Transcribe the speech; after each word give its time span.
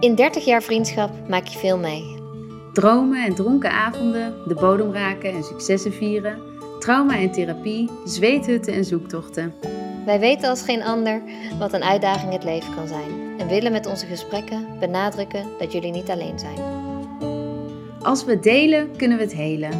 In 0.00 0.14
30 0.14 0.44
jaar 0.44 0.62
vriendschap 0.62 1.28
maak 1.28 1.46
je 1.46 1.58
veel 1.58 1.78
mee. 1.78 2.18
Dromen 2.72 3.24
en 3.24 3.34
dronken 3.34 3.70
avonden, 3.70 4.34
de 4.46 4.54
bodem 4.54 4.92
raken 4.92 5.32
en 5.32 5.44
successen 5.44 5.92
vieren, 5.92 6.38
trauma 6.78 7.18
en 7.18 7.32
therapie, 7.32 7.90
zweethutten 8.04 8.74
en 8.74 8.84
zoektochten. 8.84 9.54
Wij 10.04 10.20
weten 10.20 10.48
als 10.48 10.62
geen 10.62 10.82
ander 10.82 11.22
wat 11.58 11.72
een 11.72 11.82
uitdaging 11.82 12.32
het 12.32 12.44
leven 12.44 12.74
kan 12.74 12.88
zijn 12.88 13.38
en 13.38 13.48
willen 13.48 13.72
met 13.72 13.86
onze 13.86 14.06
gesprekken 14.06 14.66
benadrukken 14.78 15.46
dat 15.58 15.72
jullie 15.72 15.92
niet 15.92 16.10
alleen 16.10 16.38
zijn. 16.38 16.58
Als 18.02 18.24
we 18.24 18.30
het 18.30 18.42
delen, 18.42 18.96
kunnen 18.96 19.16
we 19.18 19.22
het 19.22 19.34
helen. 19.34 19.72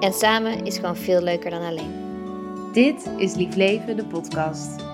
En 0.00 0.12
samen 0.12 0.64
is 0.64 0.76
gewoon 0.76 0.96
veel 0.96 1.22
leuker 1.22 1.50
dan 1.50 1.62
alleen. 1.62 1.92
Dit 2.72 3.10
is 3.16 3.34
Lief 3.34 3.54
Leven, 3.54 3.96
de 3.96 4.04
podcast. 4.04 4.93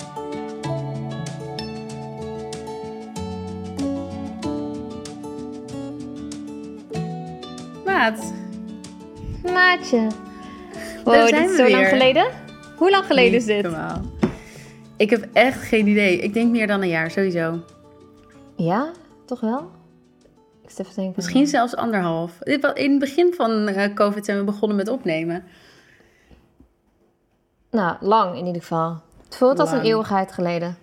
Maat, 8.01 8.33
Maatje. 9.43 10.07
Wow, 11.05 11.15
Daar 11.15 11.25
dit 11.27 11.29
zijn 11.29 11.45
is 11.45 11.57
we 11.57 11.57
zo 11.57 11.71
lang 11.71 11.87
geleden? 11.87 12.27
Hoe 12.77 12.91
lang 12.91 13.05
geleden 13.05 13.39
is 13.39 13.45
dit? 13.45 13.63
normaal. 13.63 14.01
Ik 14.97 15.11
heb 15.11 15.29
echt 15.33 15.63
geen 15.63 15.87
idee. 15.87 16.19
Ik 16.19 16.33
denk 16.35 16.51
meer 16.51 16.67
dan 16.67 16.83
een 16.83 16.89
jaar, 16.89 17.11
sowieso. 17.11 17.61
Ja, 18.57 18.91
toch 19.25 19.41
wel? 19.41 19.71
Ik 20.63 20.71
zit 20.71 20.79
even 20.79 20.95
denken. 20.95 21.13
Misschien 21.17 21.47
zelfs 21.47 21.77
anderhalf. 21.77 22.41
In 22.43 22.91
het 22.91 22.99
begin 22.99 23.35
van 23.35 23.69
eh, 23.69 23.95
COVID 23.95 24.25
zijn 24.25 24.39
we 24.39 24.45
begonnen 24.45 24.77
met 24.77 24.89
opnemen. 24.89 25.45
Nou, 27.71 27.97
lang 28.01 28.39
in 28.39 28.47
ieder 28.47 28.63
geval. 28.63 29.01
Het 29.25 29.37
voelt 29.37 29.59
als 29.59 29.73
een 29.73 29.83
eeuwigheid 29.83 30.33
geleden. 30.33 30.77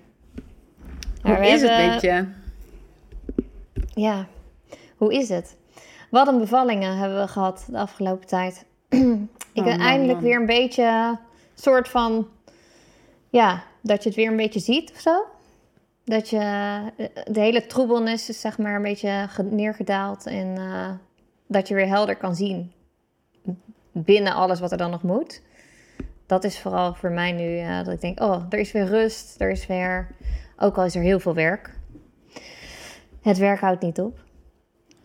Hoe 1.21 1.47
is 1.47 1.61
het 1.61 1.91
met 1.91 2.01
je? 2.01 2.25
Ja, 3.93 4.27
hoe 4.97 5.13
is 5.13 5.29
het? 5.29 5.55
Wat 6.09 6.27
een 6.27 6.37
bevallingen 6.37 6.97
hebben 6.97 7.19
we 7.21 7.27
gehad 7.27 7.65
de 7.69 7.77
afgelopen 7.77 8.27
tijd. 8.27 8.65
ik 8.89 8.99
Oh, 9.53 9.63
ben 9.63 9.77
man, 9.77 9.79
eindelijk 9.87 10.19
weer 10.19 10.39
een 10.39 10.45
beetje 10.45 11.17
soort 11.53 11.87
van, 11.89 12.27
ja, 13.29 13.63
dat 13.81 14.03
je 14.03 14.09
het 14.09 14.17
weer 14.17 14.27
een 14.27 14.37
beetje 14.37 14.59
ziet 14.59 14.91
of 14.91 14.99
zo. 14.99 15.25
Dat 16.03 16.29
je 16.29 16.37
eh, 16.37 17.05
de 17.33 17.39
hele 17.39 17.65
troebelnis 17.65 18.29
is 18.29 18.41
zeg 18.41 18.57
maar 18.57 18.75
een 18.75 18.81
beetje 18.81 19.25
ge- 19.29 19.43
neergedaald 19.43 20.25
en 20.25 20.57
eh, 20.57 20.89
dat 21.47 21.67
je 21.67 21.75
weer 21.75 21.87
helder 21.87 22.15
kan 22.15 22.35
zien 22.35 22.71
binnen 23.91 24.33
alles 24.33 24.59
wat 24.59 24.71
er 24.71 24.77
dan 24.77 24.91
nog 24.91 25.03
moet. 25.03 25.41
Dat 26.25 26.43
is 26.43 26.59
vooral 26.59 26.93
voor 26.93 27.11
mij 27.11 27.31
nu 27.31 27.57
eh, 27.59 27.77
dat 27.83 27.93
ik 27.93 28.01
denk, 28.01 28.19
oh, 28.19 28.43
er 28.49 28.59
is 28.59 28.71
weer 28.71 28.85
rust, 28.85 29.41
er 29.41 29.49
is 29.49 29.67
weer, 29.67 30.07
ook 30.57 30.77
al 30.77 30.85
is 30.85 30.95
er 30.95 31.01
heel 31.01 31.19
veel 31.19 31.33
werk. 31.33 31.75
Het 33.21 33.37
werk 33.37 33.59
houdt 33.59 33.81
niet 33.81 33.99
op. 33.99 34.25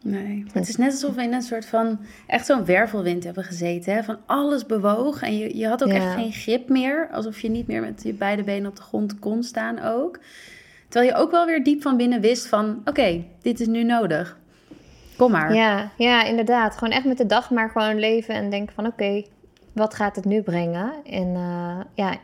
Nee, 0.05 0.45
het 0.53 0.69
is 0.69 0.77
net 0.77 0.91
alsof 0.91 1.15
we 1.15 1.23
in 1.23 1.33
een 1.33 1.43
soort 1.43 1.67
van 1.67 2.01
echt 2.27 2.47
zo'n 2.47 2.65
wervelwind 2.65 3.25
hebben 3.25 3.45
gezeten. 3.45 3.95
Hè? 3.95 4.03
Van 4.03 4.19
alles 4.27 4.67
bewoog 4.67 5.23
en 5.23 5.39
je, 5.39 5.57
je 5.57 5.69
had 5.69 5.83
ook 5.83 5.89
Ja. 5.91 5.95
echt 5.95 6.15
geen 6.15 6.33
grip 6.33 6.69
meer. 6.69 7.09
Alsof 7.13 7.41
je 7.41 7.49
niet 7.51 7.67
meer 7.67 7.81
met 7.81 8.03
je 8.03 8.13
beide 8.13 8.43
benen 8.43 8.71
op 8.71 8.77
de 8.77 8.83
grond 8.83 9.19
kon 9.19 9.43
staan 9.43 9.83
ook. 9.83 10.19
Terwijl 10.89 11.13
je 11.13 11.19
ook 11.19 11.31
wel 11.31 11.47
weer 11.47 11.65
diep 11.65 11.83
van 11.83 11.97
binnen 11.97 12.21
wist 12.21 12.47
van... 12.47 12.83
Oké, 12.85 13.25
dit 13.43 13.61
is 13.61 13.67
nu 13.67 13.85
nodig. 13.85 14.39
Kom 15.17 15.31
maar. 15.31 15.55
Ja, 15.55 15.91
ja, 15.97 16.25
inderdaad. 16.25 16.77
Gewoon 16.77 16.95
echt 16.95 17.05
met 17.05 17.19
de 17.19 17.27
dag 17.27 17.51
maar 17.51 17.71
gewoon 17.71 17.99
leven 17.99 18.35
en 18.35 18.51
denken 18.51 18.75
van 18.75 18.87
oké, 18.87 19.23
wat 19.73 19.95
gaat 19.95 20.17
het 20.17 20.25
nu 20.25 20.43
brengen? 20.43 20.93
En 21.05 21.35
eh, 21.35 21.81
ja, 21.95 22.17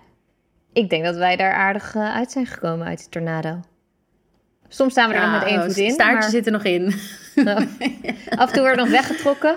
ik 0.73 0.91
denk 0.91 1.05
dat 1.05 1.17
wij 1.17 1.37
daar 1.37 1.53
aardig 1.53 1.95
eh, 1.95 2.15
uit 2.15 2.33
zijn 2.33 2.47
gekomen 2.47 2.87
uit 2.87 2.99
die 2.99 3.09
tornado. 3.09 3.61
Soms 4.69 4.93
staan 4.93 5.09
we 5.09 5.15
er 5.15 5.21
nog 5.31 5.33
met 5.41 5.49
één 5.49 5.59
oh, 5.59 5.65
voet 5.65 5.77
in. 5.77 5.91
staartje 5.91 6.19
maar 6.19 6.31
zit 6.31 6.47
er 6.47 6.53
nog 6.53 6.65
in. 6.65 6.85
af 8.39 8.47
en 8.49 8.53
toe 8.53 8.61
wordt 8.63 8.77
nog 8.77 8.89
weggetrokken. 8.89 9.57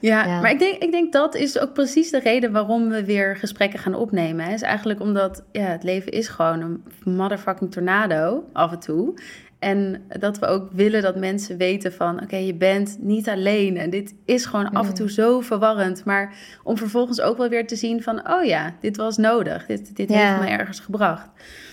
Ja, 0.00 0.24
Ja. 0.26 0.40
maar 0.40 0.50
ik 0.50 0.58
denk, 0.58 0.82
ik 0.82 0.90
denk 0.90 1.12
dat 1.12 1.34
is 1.34 1.58
ook 1.58 1.72
precies 1.72 2.10
de 2.10 2.18
reden 2.20 2.52
waarom 2.52 2.88
we 2.88 3.04
weer 3.04 3.36
gesprekken 3.36 3.78
gaan 3.78 3.94
opnemen. 3.94 4.44
Hè. 4.44 4.52
Is 4.52 4.62
eigenlijk 4.62 5.00
omdat 5.00 5.42
ja, 5.52 5.60
het 5.62 5.82
leven 5.82 6.12
is 6.12 6.28
gewoon 6.28 6.60
een 6.60 6.84
motherfucking 7.14 7.72
tornado 7.72 8.44
af 8.52 8.72
en 8.72 8.78
toe. 8.78 9.14
En 9.58 10.02
dat 10.18 10.38
we 10.38 10.46
ook 10.46 10.68
willen 10.72 11.02
dat 11.02 11.16
mensen 11.16 11.56
weten 11.56 11.92
van... 11.92 12.22
oké, 12.22 12.36
je 12.36 12.54
bent 12.54 12.96
niet 13.00 13.28
alleen 13.28 13.76
en 13.76 13.90
dit 13.90 14.14
is 14.24 14.44
gewoon 14.46 14.72
af 14.72 14.88
en 14.88 14.94
toe 14.94 15.10
zo 15.10 15.40
verwarrend. 15.40 16.04
Maar 16.04 16.34
om 16.62 16.76
vervolgens 16.76 17.20
ook 17.20 17.36
wel 17.36 17.48
weer 17.48 17.66
te 17.66 17.76
zien 17.76 18.02
van... 18.02 18.30
oh 18.30 18.44
ja, 18.44 18.74
dit 18.80 18.96
was 18.96 19.16
nodig. 19.16 19.66
Dit, 19.66 19.96
dit 19.96 20.08
Ja. 20.10 20.16
heeft 20.18 20.40
me 20.50 20.56
ergens 20.56 20.80
gebracht. 20.80 21.28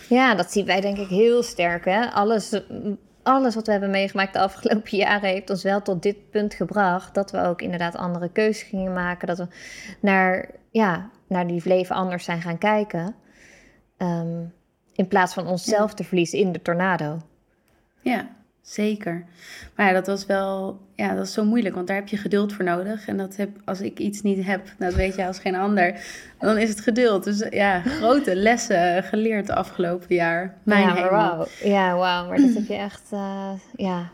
Ja, 0.10 0.36
dat 0.36 0.52
zien 0.52 0.66
wij 0.66 0.82
denk 0.82 0.98
ik 0.98 1.08
heel 1.08 1.44
sterk. 1.44 1.86
Hè? 1.86 2.12
Alles, 2.12 2.62
alles 3.24 3.56
wat 3.56 3.66
we 3.66 3.72
hebben 3.72 3.90
meegemaakt 3.90 4.34
de 4.34 4.40
afgelopen 4.40 4.98
jaren 5.06 5.30
heeft 5.30 5.50
ons 5.50 5.64
wel 5.64 5.82
tot 5.82 6.04
dit 6.04 6.30
punt 6.30 6.54
gebracht. 6.54 7.14
Dat 7.14 7.32
we 7.32 7.42
ook 7.42 7.62
inderdaad 7.62 7.96
andere 7.96 8.30
keuzes 8.32 8.68
gingen 8.68 8.94
maken. 8.94 9.28
Dat 9.28 9.38
we 9.38 9.48
naar, 10.00 10.50
ja, 10.72 11.10
naar 11.28 11.48
die 11.48 11.62
leven 11.64 11.96
anders 11.96 12.24
zijn 12.24 12.42
gaan 12.42 12.58
kijken. 12.58 13.16
Ehm, 13.98 14.44
in 14.94 15.08
plaats 15.08 15.34
van 15.34 15.48
onszelf 15.48 15.94
te 15.94 16.04
verliezen 16.04 16.40
in 16.40 16.52
de 16.52 16.62
tornado. 16.62 17.22
Ja, 18.02 18.30
zeker. 18.62 19.26
Maar 19.76 19.88
ja, 19.88 19.94
dat 19.94 20.08
was 20.08 20.26
wel, 20.26 20.80
ja, 20.96 21.16
dat 21.16 21.26
is 21.26 21.34
zo 21.34 21.46
moeilijk, 21.46 21.76
want 21.76 21.88
daar 21.88 21.96
heb 21.96 22.08
je 22.08 22.18
geduld 22.18 22.54
voor 22.54 22.66
nodig. 22.66 23.08
En 23.08 23.18
dat 23.18 23.36
heb, 23.36 23.50
als 23.66 23.82
ik 23.82 24.00
iets 24.00 24.22
niet 24.22 24.46
heb, 24.46 24.62
dat 24.78 24.94
weet 24.94 25.16
je 25.16 25.26
als 25.26 25.40
geen 25.40 25.56
ander, 25.56 26.00
dan 26.40 26.58
is 26.58 26.70
het 26.70 26.80
geduld. 26.80 27.24
Dus 27.24 27.48
ja, 27.50 27.82
grote 27.82 28.36
lessen 28.36 29.04
geleerd 29.04 29.48
de 29.48 29.56
afgelopen 29.56 30.16
jaar. 30.16 30.58
Mijn 30.64 30.96
ja, 30.96 31.10
wauw. 31.10 31.46
Ja, 31.64 31.96
wauw. 31.96 32.28
Maar 32.28 32.38
dat 32.38 32.54
heb 32.54 32.68
je 32.68 32.76
echt, 32.76 33.04
eh, 33.12 33.52
ja. 33.76 34.12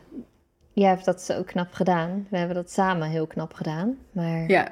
Jij 0.74 0.90
hebt 0.90 1.06
dat 1.06 1.22
zo 1.22 1.44
knap 1.44 1.74
gedaan. 1.74 2.28
We 2.30 2.38
hebben 2.38 2.56
dat 2.56 2.72
samen 2.72 3.10
heel 3.10 3.28
knap 3.28 3.54
gedaan. 3.54 3.98
Maar 4.12 4.50
Ja, 4.50 4.72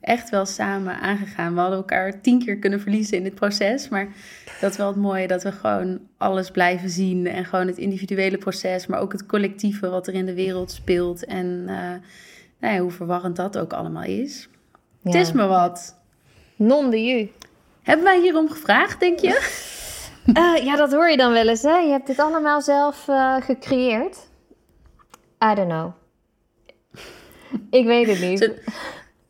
echt 0.00 0.30
wel 0.30 0.46
samen 0.46 1.00
aangegaan. 1.00 1.54
We 1.54 1.60
hadden 1.60 1.78
elkaar 1.78 2.20
tien 2.20 2.44
keer 2.44 2.56
kunnen 2.58 2.80
verliezen 2.80 3.16
in 3.16 3.22
dit 3.22 3.34
proces. 3.34 3.88
Maar 3.88 4.08
dat 4.60 4.70
is 4.70 4.76
wel 4.76 4.86
het 4.86 4.96
mooie, 4.96 5.26
dat 5.26 5.42
we 5.42 5.52
gewoon 5.52 6.00
alles 6.18 6.50
blijven 6.50 6.90
zien. 6.90 7.26
En 7.26 7.44
gewoon 7.44 7.66
het 7.66 7.78
individuele 7.78 8.38
proces, 8.38 8.86
maar 8.86 9.00
ook 9.00 9.12
het 9.12 9.26
collectieve 9.26 9.88
wat 9.88 10.06
er 10.06 10.14
in 10.14 10.26
de 10.26 10.34
wereld 10.34 10.70
speelt. 10.70 11.24
En 11.24 11.64
eh, 11.68 11.76
nou 12.60 12.74
ja, 12.74 12.78
hoe 12.80 12.90
verwarrend 12.90 13.36
dat 13.36 13.58
ook 13.58 13.72
allemaal 13.72 14.02
is. 14.04 14.48
Het 15.02 15.12
Ja. 15.12 15.20
is 15.20 15.32
me 15.32 15.46
wat. 15.46 15.96
Non 16.56 16.90
de 16.90 17.04
ju. 17.04 17.30
Hebben 17.82 18.04
wij 18.04 18.20
hierom 18.20 18.50
gevraagd, 18.50 19.00
denk 19.00 19.18
je? 19.18 19.40
Eh, 20.34 20.64
ja, 20.64 20.76
dat 20.76 20.92
hoor 20.92 21.10
je 21.10 21.16
dan 21.16 21.32
wel 21.32 21.48
eens, 21.48 21.62
hè? 21.62 21.76
Je 21.76 21.90
hebt 21.90 22.06
dit 22.06 22.18
allemaal 22.18 22.60
zelf 22.62 23.08
eh, 23.08 23.36
gecreëerd. 23.40 24.16
I 25.50 25.54
don't 25.54 25.68
know. 25.68 25.92
Ik 27.70 27.86
weet 27.86 28.06
het 28.06 28.20
niet. 28.20 28.50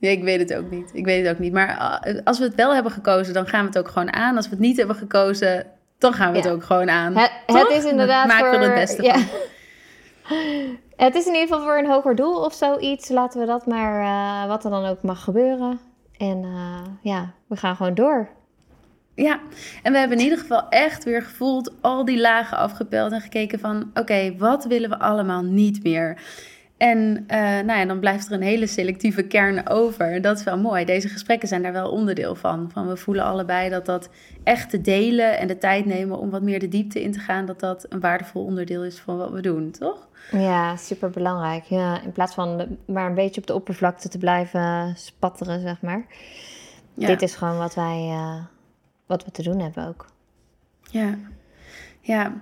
Ja, 0.05 0.11
ik 0.11 0.23
weet 0.23 0.41
het 0.41 0.55
ook 0.55 0.71
niet. 0.71 0.91
Ik 0.93 1.05
weet 1.05 1.27
het 1.27 1.35
ook 1.35 1.41
niet. 1.41 1.53
Maar 1.53 2.03
uh, 2.07 2.21
als 2.25 2.39
we 2.39 2.45
het 2.45 2.55
wel 2.55 2.75
hebben 2.75 2.93
gekozen, 2.93 3.35
dan 3.35 3.47
gaan 3.47 3.61
we 3.61 3.67
het 3.67 3.79
ook 3.79 3.89
gewoon 3.89 4.13
aan. 4.13 4.37
Als 4.37 4.45
we 4.45 4.51
het 4.51 4.61
niet 4.61 4.77
hebben 4.77 4.97
gekozen, 4.97 5.67
dan 5.99 6.13
gaan 6.13 6.33
we 6.33 6.39
het 6.39 6.49
ook 6.49 6.65
gewoon 6.65 6.91
aan. 6.91 7.17
Het, 7.47 7.71
is 7.71 7.85
inderdaad 7.85 8.27
maken 8.27 8.47
voor... 8.47 8.63
er 8.63 8.71
het 8.71 8.75
beste 8.75 9.03
ja. 9.03 9.15
van. 9.15 9.39
Het 10.97 11.15
is 11.15 11.27
in 11.27 11.33
ieder 11.33 11.49
geval 11.49 11.63
voor 11.63 11.79
een 11.79 11.91
hoger 11.91 12.15
doel 12.15 12.45
of 12.45 12.55
zoiets. 12.55 13.09
Laten 13.09 13.41
we 13.41 13.47
dat 13.47 13.67
maar, 13.67 14.03
eh, 14.03 14.49
wat 14.49 14.65
er 14.65 14.71
dan 14.71 14.87
ook 14.87 15.03
mag 15.03 15.25
gebeuren. 15.25 15.81
En 16.19 16.45
eh, 16.45 16.85
ja, 17.03 17.33
we 17.47 17.57
gaan 17.57 17.77
gewoon 17.77 17.95
door. 17.95 18.29
Ja, 19.15 19.41
en 19.83 19.93
we 19.93 19.99
hebben 19.99 20.19
in 20.19 20.25
ieder 20.25 20.39
geval 20.39 20.69
echt 20.69 21.05
weer 21.05 21.23
gevoeld 21.23 21.73
al 21.81 22.05
die 22.05 22.21
lagen 22.21 22.59
afgepeld 22.59 23.13
en 23.13 23.21
gekeken 23.21 23.59
van, 23.59 23.91
oké, 23.95 24.35
wat 24.39 24.65
willen 24.65 24.91
we 24.91 24.99
allemaal 24.99 25.43
niet 25.43 25.83
meer? 25.83 26.21
En 26.91 27.25
eh, 27.27 27.39
nou 27.41 27.79
ja, 27.79 27.85
dan 27.85 27.99
blijft 27.99 28.27
er 28.27 28.33
een 28.33 28.43
hele 28.43 28.67
selectieve 28.67 29.23
kern 29.23 29.69
over. 29.69 30.21
Dat 30.21 30.39
is 30.39 30.45
wel 30.45 30.59
mooi. 30.59 30.85
Deze 30.85 31.09
gesprekken 31.09 31.49
zijn 31.49 31.63
daar 31.63 31.73
wel 31.73 31.91
onderdeel 31.91 32.35
van. 32.35 32.71
van. 32.73 32.89
We 32.89 32.97
voelen 32.97 33.25
allebei 33.25 33.71
dat 33.71 33.87
dat 33.87 34.09
echt 34.43 34.71
te 34.71 34.81
delen 34.81 35.39
en 35.39 35.47
de 35.47 35.59
tijd 35.59 35.85
nemen 35.87 36.19
om 36.19 36.31
wat 36.31 36.43
meer 36.43 36.59
de 36.59 36.69
diepte 36.69 37.03
in 37.03 37.13
te 37.13 37.19
gaan, 37.19 37.47
dat 37.47 37.61
dat 37.61 37.87
een 37.89 38.01
waardevol 38.01 38.45
onderdeel 38.45 38.85
is 38.85 38.99
van 38.99 39.17
wat 39.17 39.31
we 39.31 39.41
doen, 39.41 39.71
toch? 39.71 40.09
Ja, 40.31 40.77
super 40.77 41.11
belangrijk. 41.11 41.65
Ja, 41.65 42.03
in 42.03 42.13
plaats 42.13 42.35
van 42.35 42.59
de- 42.59 42.69
maar 42.87 43.07
een 43.07 43.15
beetje 43.15 43.41
op 43.41 43.47
de 43.47 43.55
oppervlakte 43.55 44.09
te 44.09 44.19
blijven 44.19 44.93
spatteren, 44.97 45.61
zeg 45.61 45.81
maar. 45.83 46.07
Ja. 46.95 47.07
Dit 47.07 47.23
is 47.23 47.35
gewoon 47.35 47.59
wat 47.59 47.75
wij, 47.75 48.09
eh, 48.11 48.37
wat 49.07 49.25
we 49.25 49.31
te 49.31 49.43
doen 49.43 49.61
hebben 49.61 49.89
ook. 49.89 50.07
Ja, 50.91 51.15
ja. 52.01 52.33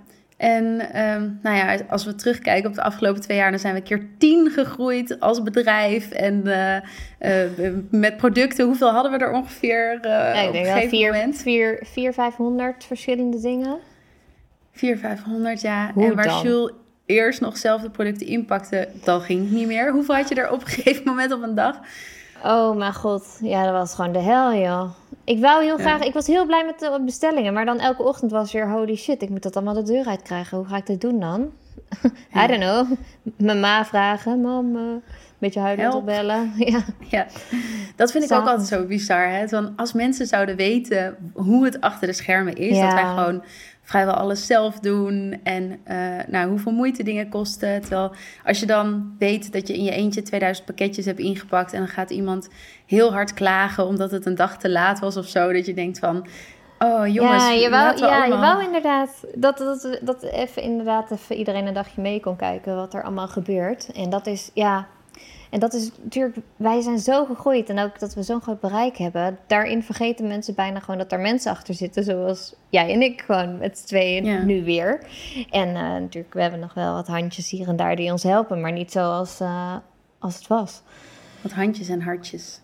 En 0.43 0.93
ehm, 0.93 1.29
nou 1.43 1.57
ja, 1.57 1.79
als 1.89 2.05
we 2.05 2.15
terugkijken 2.15 2.69
op 2.69 2.75
de 2.75 2.83
afgelopen 2.83 3.21
twee 3.21 3.37
jaar, 3.37 3.51
dan 3.51 3.59
zijn 3.61 3.75
we 3.75 3.81
keer 3.83 4.07
tien 4.19 4.51
gegroeid 4.51 5.21
als 5.21 5.43
bedrijf. 5.43 6.11
En 6.11 6.47
eh, 6.47 6.77
eh, 7.45 7.75
met 7.91 8.17
producten, 8.17 8.67
hoeveel 8.67 8.91
hadden 8.91 9.13
we 9.13 9.19
er 9.19 9.33
ongeveer 9.33 9.99
Ja, 10.03 10.33
ik 10.33 10.47
op 10.47 10.53
denk 10.53 10.67
een 10.67 10.73
gegeven 10.73 10.99
vier, 10.99 11.13
moment? 11.13 11.37
vier, 11.37 11.79
vier, 11.83 12.13
500 12.13 12.85
verschillende 12.85 13.41
dingen. 13.41 13.79
400, 14.73 15.21
500, 15.21 15.61
ja. 15.61 15.91
Hoe 15.95 16.05
en 16.05 16.15
waar 16.15 16.27
dan? 16.27 16.43
Jules 16.43 16.73
eerst 17.07 17.41
nog 17.41 17.57
zelf 17.57 17.83
de 17.83 17.91
producten 17.91 18.27
inpakte, 18.27 18.89
dan 19.05 19.21
ging 19.21 19.41
het 19.41 19.51
niet 19.51 19.67
meer. 19.67 19.93
Hoeveel 19.93 20.15
had 20.15 20.29
je 20.29 20.35
er 20.35 20.51
op 20.51 20.61
een 20.61 20.67
gegeven 20.77 21.03
moment 21.05 21.33
op 21.33 21.43
een 21.43 21.55
dag? 21.55 21.77
Oh 22.45 22.77
mijn 22.77 22.95
god, 22.95 23.39
ja, 23.43 23.65
dat 23.65 23.73
was 23.73 23.95
gewoon 23.95 24.13
de 24.13 24.19
hel, 24.19 24.55
joh. 24.55 24.91
Ik 25.25 25.41
wou 25.41 25.63
heel 25.65 25.77
Ja. 25.77 25.83
graag, 25.83 26.01
ik 26.01 26.13
was 26.13 26.27
heel 26.27 26.47
blij 26.47 26.65
met 26.65 26.79
de 26.79 27.03
bestellingen, 27.05 27.53
maar 27.53 27.65
dan 27.65 27.79
elke 27.79 28.03
ochtend 28.03 28.31
was 28.31 28.53
weer 28.53 28.71
holy 28.71 28.97
shit, 28.97 29.23
ik 29.23 29.29
moet 29.29 29.43
dat 29.43 29.57
allemaal 29.57 29.75
de 29.75 29.83
deur 29.83 30.07
uit 30.07 30.23
krijgen. 30.23 30.59
Hoe 30.59 30.67
ga 30.67 30.77
ik 30.77 30.87
dit 30.87 31.01
doen 31.01 31.21
dan? 31.21 31.51
I 32.45 32.47
don't 32.47 32.61
know. 32.61 32.91
Mijn 33.37 33.61
ma 33.61 33.85
vragen, 33.85 34.41
mam, 34.41 34.77
uh, 34.77 34.83
een 34.83 35.03
beetje 35.39 35.61
huilend 35.61 35.95
opbellen. 35.95 36.53
ja. 36.73 36.85
ja, 37.09 37.27
dat 37.97 38.13
vind 38.13 38.25
ik 38.25 38.33
ook 38.33 38.47
altijd 38.47 38.69
zo 38.69 38.85
bizar. 38.87 39.29
Hè? 39.29 39.47
Want 39.47 39.71
als 39.77 39.93
mensen 39.93 40.27
zouden 40.27 40.57
weten 40.57 41.17
hoe 41.35 41.65
het 41.65 41.81
achter 41.81 42.07
de 42.07 42.13
schermen 42.13 42.55
is, 42.57 42.79
dat 42.79 42.93
wij 42.93 43.07
gewoon 43.07 43.43
vrijwel 43.93 44.15
alles 44.15 44.47
zelf 44.47 44.79
doen 44.79 45.41
en 45.43 45.81
uh, 45.91 45.97
nou, 46.29 46.49
hoeveel 46.49 46.73
moeite 46.73 47.03
dingen 47.03 47.29
kosten. 47.29 47.81
Terwijl 47.81 48.13
als 48.45 48.61
je 48.61 48.67
dan 48.67 49.15
weet 49.19 49.53
dat 49.53 49.69
je 49.69 49.75
in 49.75 49.85
je 49.85 49.91
eentje 49.91 50.23
2000 50.23 50.67
pakketjes 50.67 51.05
hebt 51.05 51.19
ingepakt 51.19 51.73
en 51.73 51.79
dan 51.79 51.89
gaat 51.89 52.11
iemand 52.11 52.49
heel 52.87 53.13
hard 53.13 53.35
klagen 53.35 53.87
omdat 53.87 54.11
het 54.11 54.27
een 54.27 54.35
dag 54.35 54.59
te 54.59 54.71
laat 54.71 54.99
was 54.99 55.17
of 55.17 55.27
zo, 55.27 55.53
dat 55.53 55.67
je 55.67 55.75
denkt 55.75 55.99
van. 55.99 56.27
Oh 56.79 57.07
jongens, 57.07 57.43
ja, 57.43 57.51
je 57.51 57.71
wou, 57.71 57.97
ja, 57.97 58.25
allemaal... 58.25 58.27
je 58.27 58.55
wou 58.55 58.65
inderdaad 58.65 59.25
dat, 59.35 59.59
dat, 59.59 59.99
dat 60.03 60.23
even 60.23 60.63
inderdaad 60.63 61.11
even 61.11 61.37
iedereen 61.37 61.67
een 61.67 61.75
dagje 61.75 62.01
mee 62.01 62.21
kon 62.21 62.37
kijken 62.37 62.77
wat 62.77 62.95
er 62.95 63.03
allemaal 63.03 63.29
gebeurt. 63.29 63.93
En 63.93 64.11
dat 64.11 64.27
is, 64.27 64.51
ja, 64.55 64.87
en 65.53 65.61
dat 65.61 65.75
is 65.75 65.91
natuurlijk, 66.03 66.37
wij 66.57 66.81
zijn 66.81 66.99
zo 66.99 67.25
gegroeid 67.25 67.69
en 67.69 67.79
ook 67.79 67.99
dat 67.99 68.15
we 68.15 68.23
zo'n 68.23 68.41
groot 68.41 68.61
bereik 68.61 68.97
hebben. 68.97 69.39
Daarin 69.47 69.83
vergeten 69.83 70.27
mensen 70.27 70.55
bijna 70.55 70.81
gewoon 70.81 70.99
dat 70.99 71.13
er 71.13 71.21
mensen 71.21 71.51
achter 71.51 71.75
zitten, 71.75 72.05
zoals 72.05 72.55
jij 72.69 72.93
en 72.93 73.03
ik, 73.03 73.21
gewoon 73.21 73.59
met 73.59 73.79
z'n 73.79 73.87
tweeën 73.87 74.47
nu 74.47 74.65
weer. 74.65 75.07
En 75.51 75.69
uh, 75.69 75.75
natuurlijk, 75.75 76.35
we 76.35 76.41
hebben 76.41 76.61
nog 76.61 76.75
wel 76.75 76.95
wat 76.95 77.07
handjes 77.07 77.51
hier 77.51 77.69
en 77.69 77.77
daar 77.77 77.97
die 77.97 78.13
ons 78.13 78.23
helpen, 78.23 78.61
maar 78.61 78.73
niet 78.73 78.93
zoals 78.93 79.41
uh, 79.41 79.77
als 80.19 80.35
het 80.35 80.47
was. 80.47 80.83
Wat 81.41 81.53
handjes 81.53 81.89
en 81.89 82.03
hartjes. 82.03 82.62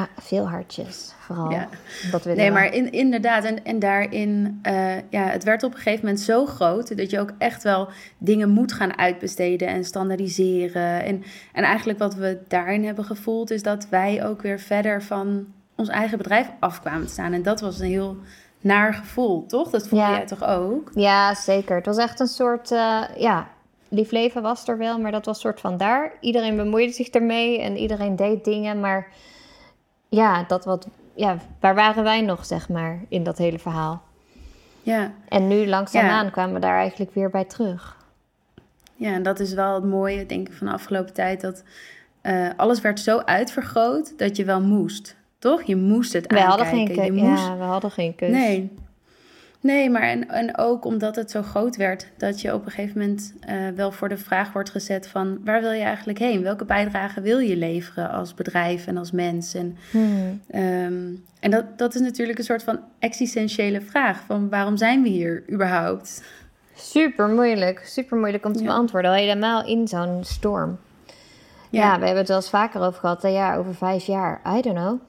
Ah, 0.00 0.06
veel 0.24 0.48
hartjes, 0.48 1.14
vooral. 1.18 1.50
Ja. 1.50 1.68
Dat 2.10 2.24
nee, 2.24 2.50
maar 2.50 2.74
in, 2.74 2.92
inderdaad. 2.92 3.44
En, 3.44 3.64
en 3.64 3.78
daarin, 3.78 4.60
uh, 4.66 4.96
ja, 5.10 5.22
het 5.24 5.44
werd 5.44 5.62
op 5.62 5.72
een 5.72 5.76
gegeven 5.76 6.04
moment 6.04 6.20
zo 6.20 6.46
groot... 6.46 6.96
dat 6.96 7.10
je 7.10 7.20
ook 7.20 7.32
echt 7.38 7.62
wel 7.62 7.88
dingen 8.18 8.48
moet 8.48 8.72
gaan 8.72 8.98
uitbesteden 8.98 9.68
en 9.68 9.84
standaardiseren. 9.84 11.02
En, 11.04 11.24
en 11.52 11.64
eigenlijk 11.64 11.98
wat 11.98 12.14
we 12.14 12.38
daarin 12.48 12.84
hebben 12.84 13.04
gevoeld... 13.04 13.50
is 13.50 13.62
dat 13.62 13.88
wij 13.88 14.26
ook 14.26 14.42
weer 14.42 14.60
verder 14.60 15.02
van 15.02 15.46
ons 15.76 15.88
eigen 15.88 16.18
bedrijf 16.18 16.50
afkwamen 16.60 17.06
te 17.06 17.12
staan. 17.12 17.32
En 17.32 17.42
dat 17.42 17.60
was 17.60 17.78
een 17.78 17.88
heel 17.88 18.16
naar 18.60 18.94
gevoel, 18.94 19.46
toch? 19.46 19.70
Dat 19.70 19.88
voelde 19.88 20.04
jij 20.04 20.26
toch 20.26 20.44
ook? 20.44 20.90
Ja, 20.94 21.34
zeker. 21.34 21.76
Het 21.76 21.86
was 21.86 21.98
echt 21.98 22.20
een 22.20 22.26
soort, 22.26 22.70
uh, 22.70 23.02
ja... 23.16 23.48
Lief 23.92 24.10
leven 24.10 24.42
was 24.42 24.68
er 24.68 24.78
wel, 24.78 24.98
maar 24.98 25.10
dat 25.10 25.24
was 25.24 25.34
een 25.34 25.40
soort 25.40 25.60
van 25.60 25.76
daar. 25.76 26.12
Iedereen 26.20 26.56
bemoeide 26.56 26.92
zich 26.92 27.08
ermee 27.08 27.60
en 27.60 27.76
iedereen 27.76 28.16
deed 28.16 28.44
dingen, 28.44 28.80
maar 28.80 29.06
ja, 30.10 30.44
dat 30.48 30.64
wat, 30.64 30.88
ja, 31.14 31.36
waar 31.60 31.74
waren 31.74 32.04
wij 32.04 32.20
nog, 32.20 32.44
zeg 32.44 32.68
maar, 32.68 33.00
in 33.08 33.22
dat 33.22 33.38
hele 33.38 33.58
verhaal? 33.58 34.02
Ja. 34.82 35.12
En 35.28 35.48
nu 35.48 35.66
langzaamaan 35.66 36.24
ja. 36.24 36.30
kwamen 36.30 36.54
we 36.54 36.60
daar 36.60 36.78
eigenlijk 36.78 37.14
weer 37.14 37.30
bij 37.30 37.44
terug. 37.44 37.96
Ja, 38.94 39.12
en 39.12 39.22
dat 39.22 39.40
is 39.40 39.52
wel 39.52 39.74
het 39.74 39.84
mooie, 39.84 40.26
denk 40.26 40.48
ik, 40.48 40.54
van 40.54 40.66
de 40.66 40.72
afgelopen 40.72 41.12
tijd. 41.12 41.40
Dat 41.40 41.62
uh, 42.22 42.48
alles 42.56 42.80
werd 42.80 43.00
zo 43.00 43.18
uitvergroot 43.18 44.18
dat 44.18 44.36
je 44.36 44.44
wel 44.44 44.60
moest. 44.60 45.16
Toch? 45.38 45.62
Je 45.62 45.76
moest 45.76 46.12
het 46.12 46.26
we 46.26 46.40
Hadden 46.40 46.66
geen 46.66 47.04
je 47.04 47.12
moest... 47.12 47.42
Ja, 47.42 47.56
we 47.56 47.62
hadden 47.62 47.90
geen 47.90 48.14
keus. 48.14 48.30
Nee, 48.30 48.76
Nee, 49.62 49.90
maar 49.90 50.02
en, 50.02 50.28
en 50.28 50.58
ook 50.58 50.84
omdat 50.84 51.16
het 51.16 51.30
zo 51.30 51.42
groot 51.42 51.76
werd, 51.76 52.06
dat 52.16 52.40
je 52.40 52.54
op 52.54 52.66
een 52.66 52.70
gegeven 52.70 52.98
moment 52.98 53.34
uh, 53.48 53.68
wel 53.68 53.92
voor 53.92 54.08
de 54.08 54.16
vraag 54.16 54.52
wordt 54.52 54.70
gezet 54.70 55.08
van 55.08 55.38
waar 55.44 55.60
wil 55.60 55.72
je 55.72 55.82
eigenlijk 55.82 56.18
heen? 56.18 56.42
Welke 56.42 56.64
bijdrage 56.64 57.20
wil 57.20 57.38
je 57.38 57.56
leveren 57.56 58.10
als 58.10 58.34
bedrijf 58.34 58.86
en 58.86 58.96
als 58.96 59.10
mens? 59.10 59.54
En, 59.54 59.76
hmm. 59.90 60.40
um, 60.54 61.24
en 61.40 61.50
dat, 61.50 61.64
dat 61.78 61.94
is 61.94 62.00
natuurlijk 62.00 62.38
een 62.38 62.44
soort 62.44 62.62
van 62.62 62.80
existentiële 62.98 63.80
vraag 63.80 64.20
van 64.26 64.48
waarom 64.48 64.76
zijn 64.76 65.02
we 65.02 65.08
hier 65.08 65.42
überhaupt? 65.52 66.22
Super 66.74 67.28
moeilijk, 67.28 67.82
super 67.84 68.18
moeilijk 68.18 68.44
om 68.44 68.52
te 68.52 68.62
ja. 68.62 68.66
beantwoorden, 68.66 69.12
helemaal 69.12 69.66
in 69.66 69.88
zo'n 69.88 70.24
storm. 70.24 70.78
Ja. 71.70 71.80
ja. 71.80 71.98
we 71.98 72.04
hebben 72.04 72.16
het 72.16 72.28
wel 72.28 72.36
eens 72.36 72.50
vaker 72.50 72.80
over 72.80 73.00
gehad, 73.00 73.22
ja, 73.22 73.56
over 73.56 73.74
vijf 73.74 74.04
jaar, 74.04 74.40
I 74.56 74.60
don't 74.60 74.76
know. 74.76 75.00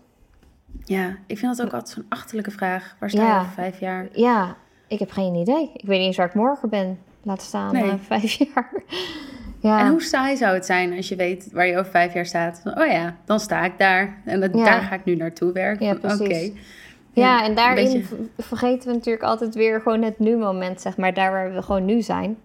Ja, 0.84 1.18
ik 1.28 1.38
vind 1.38 1.58
dat 1.58 1.66
ook 1.66 1.74
altijd 1.74 1.90
zo'n 1.90 2.06
achterlijke 2.10 2.52
vraag. 2.52 2.96
Waar 3.00 3.10
sta 3.10 3.28
je 3.28 3.40
over 3.40 3.52
vijf 3.52 3.80
jaar? 3.80 4.08
Ja, 4.12 4.56
ik 4.88 5.00
heb 5.00 5.12
geen 5.12 5.36
idee. 5.36 5.72
Ik 5.74 5.86
weet 5.86 5.98
niet 5.98 6.08
eens 6.08 6.18
waar 6.18 6.28
ik 6.28 6.34
morgen 6.34 6.70
ben. 6.70 7.00
Laat 7.24 7.42
staan 7.42 7.74
nee. 7.74 7.84
uh, 7.84 7.94
vijf 8.02 8.34
jaar. 8.54 8.72
ja. 9.60 9.80
En 9.80 9.88
hoe 9.88 10.02
saai 10.02 10.36
zou 10.36 10.54
het 10.54 10.66
zijn 10.66 10.96
als 10.96 11.10
je 11.10 11.16
weet 11.16 11.52
waar 11.52 11.68
je 11.68 11.78
over 11.78 11.92
vijf 11.92 12.14
jaar 12.14 12.26
staat? 12.26 12.62
Oh 12.66 12.88
ja, 12.88 13.16
dan 13.26 13.40
sta 13.40 13.66
ik 13.66 13.78
daar. 13.78 14.22
En 14.26 14.40
dat, 14.40 14.54
daar 14.54 14.82
ga 14.82 14.96
ik 14.96 15.06
nu 15.06 15.16
naartoe 15.16 15.52
werken. 15.52 15.86
Ja. 15.86 16.16
Oké. 16.16 16.52
Ja, 17.14 17.44
en 17.44 17.56
daarin 17.56 18.08
vergeten 18.38 18.88
we 18.88 18.96
natuurlijk 18.96 19.24
altijd 19.24 19.56
weer 19.56 19.82
gewoon 19.82 20.02
het 20.02 20.20
nu-moment, 20.20 20.82
zeg 20.82 20.98
maar. 20.98 21.14
Daar 21.14 21.32
waar 21.32 21.54
we 21.54 21.62
gewoon 21.62 21.86
nu 21.86 22.02
zijn. 22.02 22.38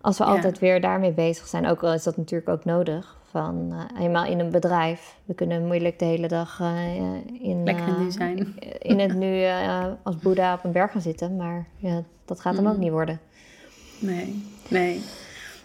Als 0.00 0.18
we 0.18 0.24
altijd 0.24 0.58
weer 0.58 0.80
daarmee 0.80 1.12
bezig 1.12 1.46
zijn. 1.46 1.66
Ook 1.66 1.82
al 1.82 1.92
is 1.92 2.02
dat 2.02 2.16
natuurlijk 2.16 2.50
ook 2.50 2.64
nodig 2.64 3.19
van 3.30 3.68
uh, 3.72 4.02
eenmaal 4.02 4.24
in 4.24 4.38
een 4.38 4.50
bedrijf. 4.50 5.16
We 5.24 5.34
kunnen 5.34 5.66
moeilijk 5.66 5.98
de 5.98 6.04
hele 6.04 6.28
dag 6.28 6.58
uh, 6.60 6.94
in, 7.40 7.62
nu 7.98 8.10
zijn. 8.10 8.54
in 8.78 8.98
het 8.98 9.14
nu 9.14 9.44
als 10.02 10.16
Boeddha 10.16 10.54
op 10.54 10.64
een 10.64 10.72
berg 10.72 10.92
gaan 10.92 11.00
zitten. 11.00 11.36
Maar 11.36 11.66
ja, 11.76 12.02
dat 12.24 12.40
gaat 12.40 12.56
hem 12.56 12.66
ook 12.66 12.74
mm. 12.74 12.80
niet 12.80 12.90
worden. 12.90 13.20
Nee, 13.98 14.44
nee. 14.68 15.00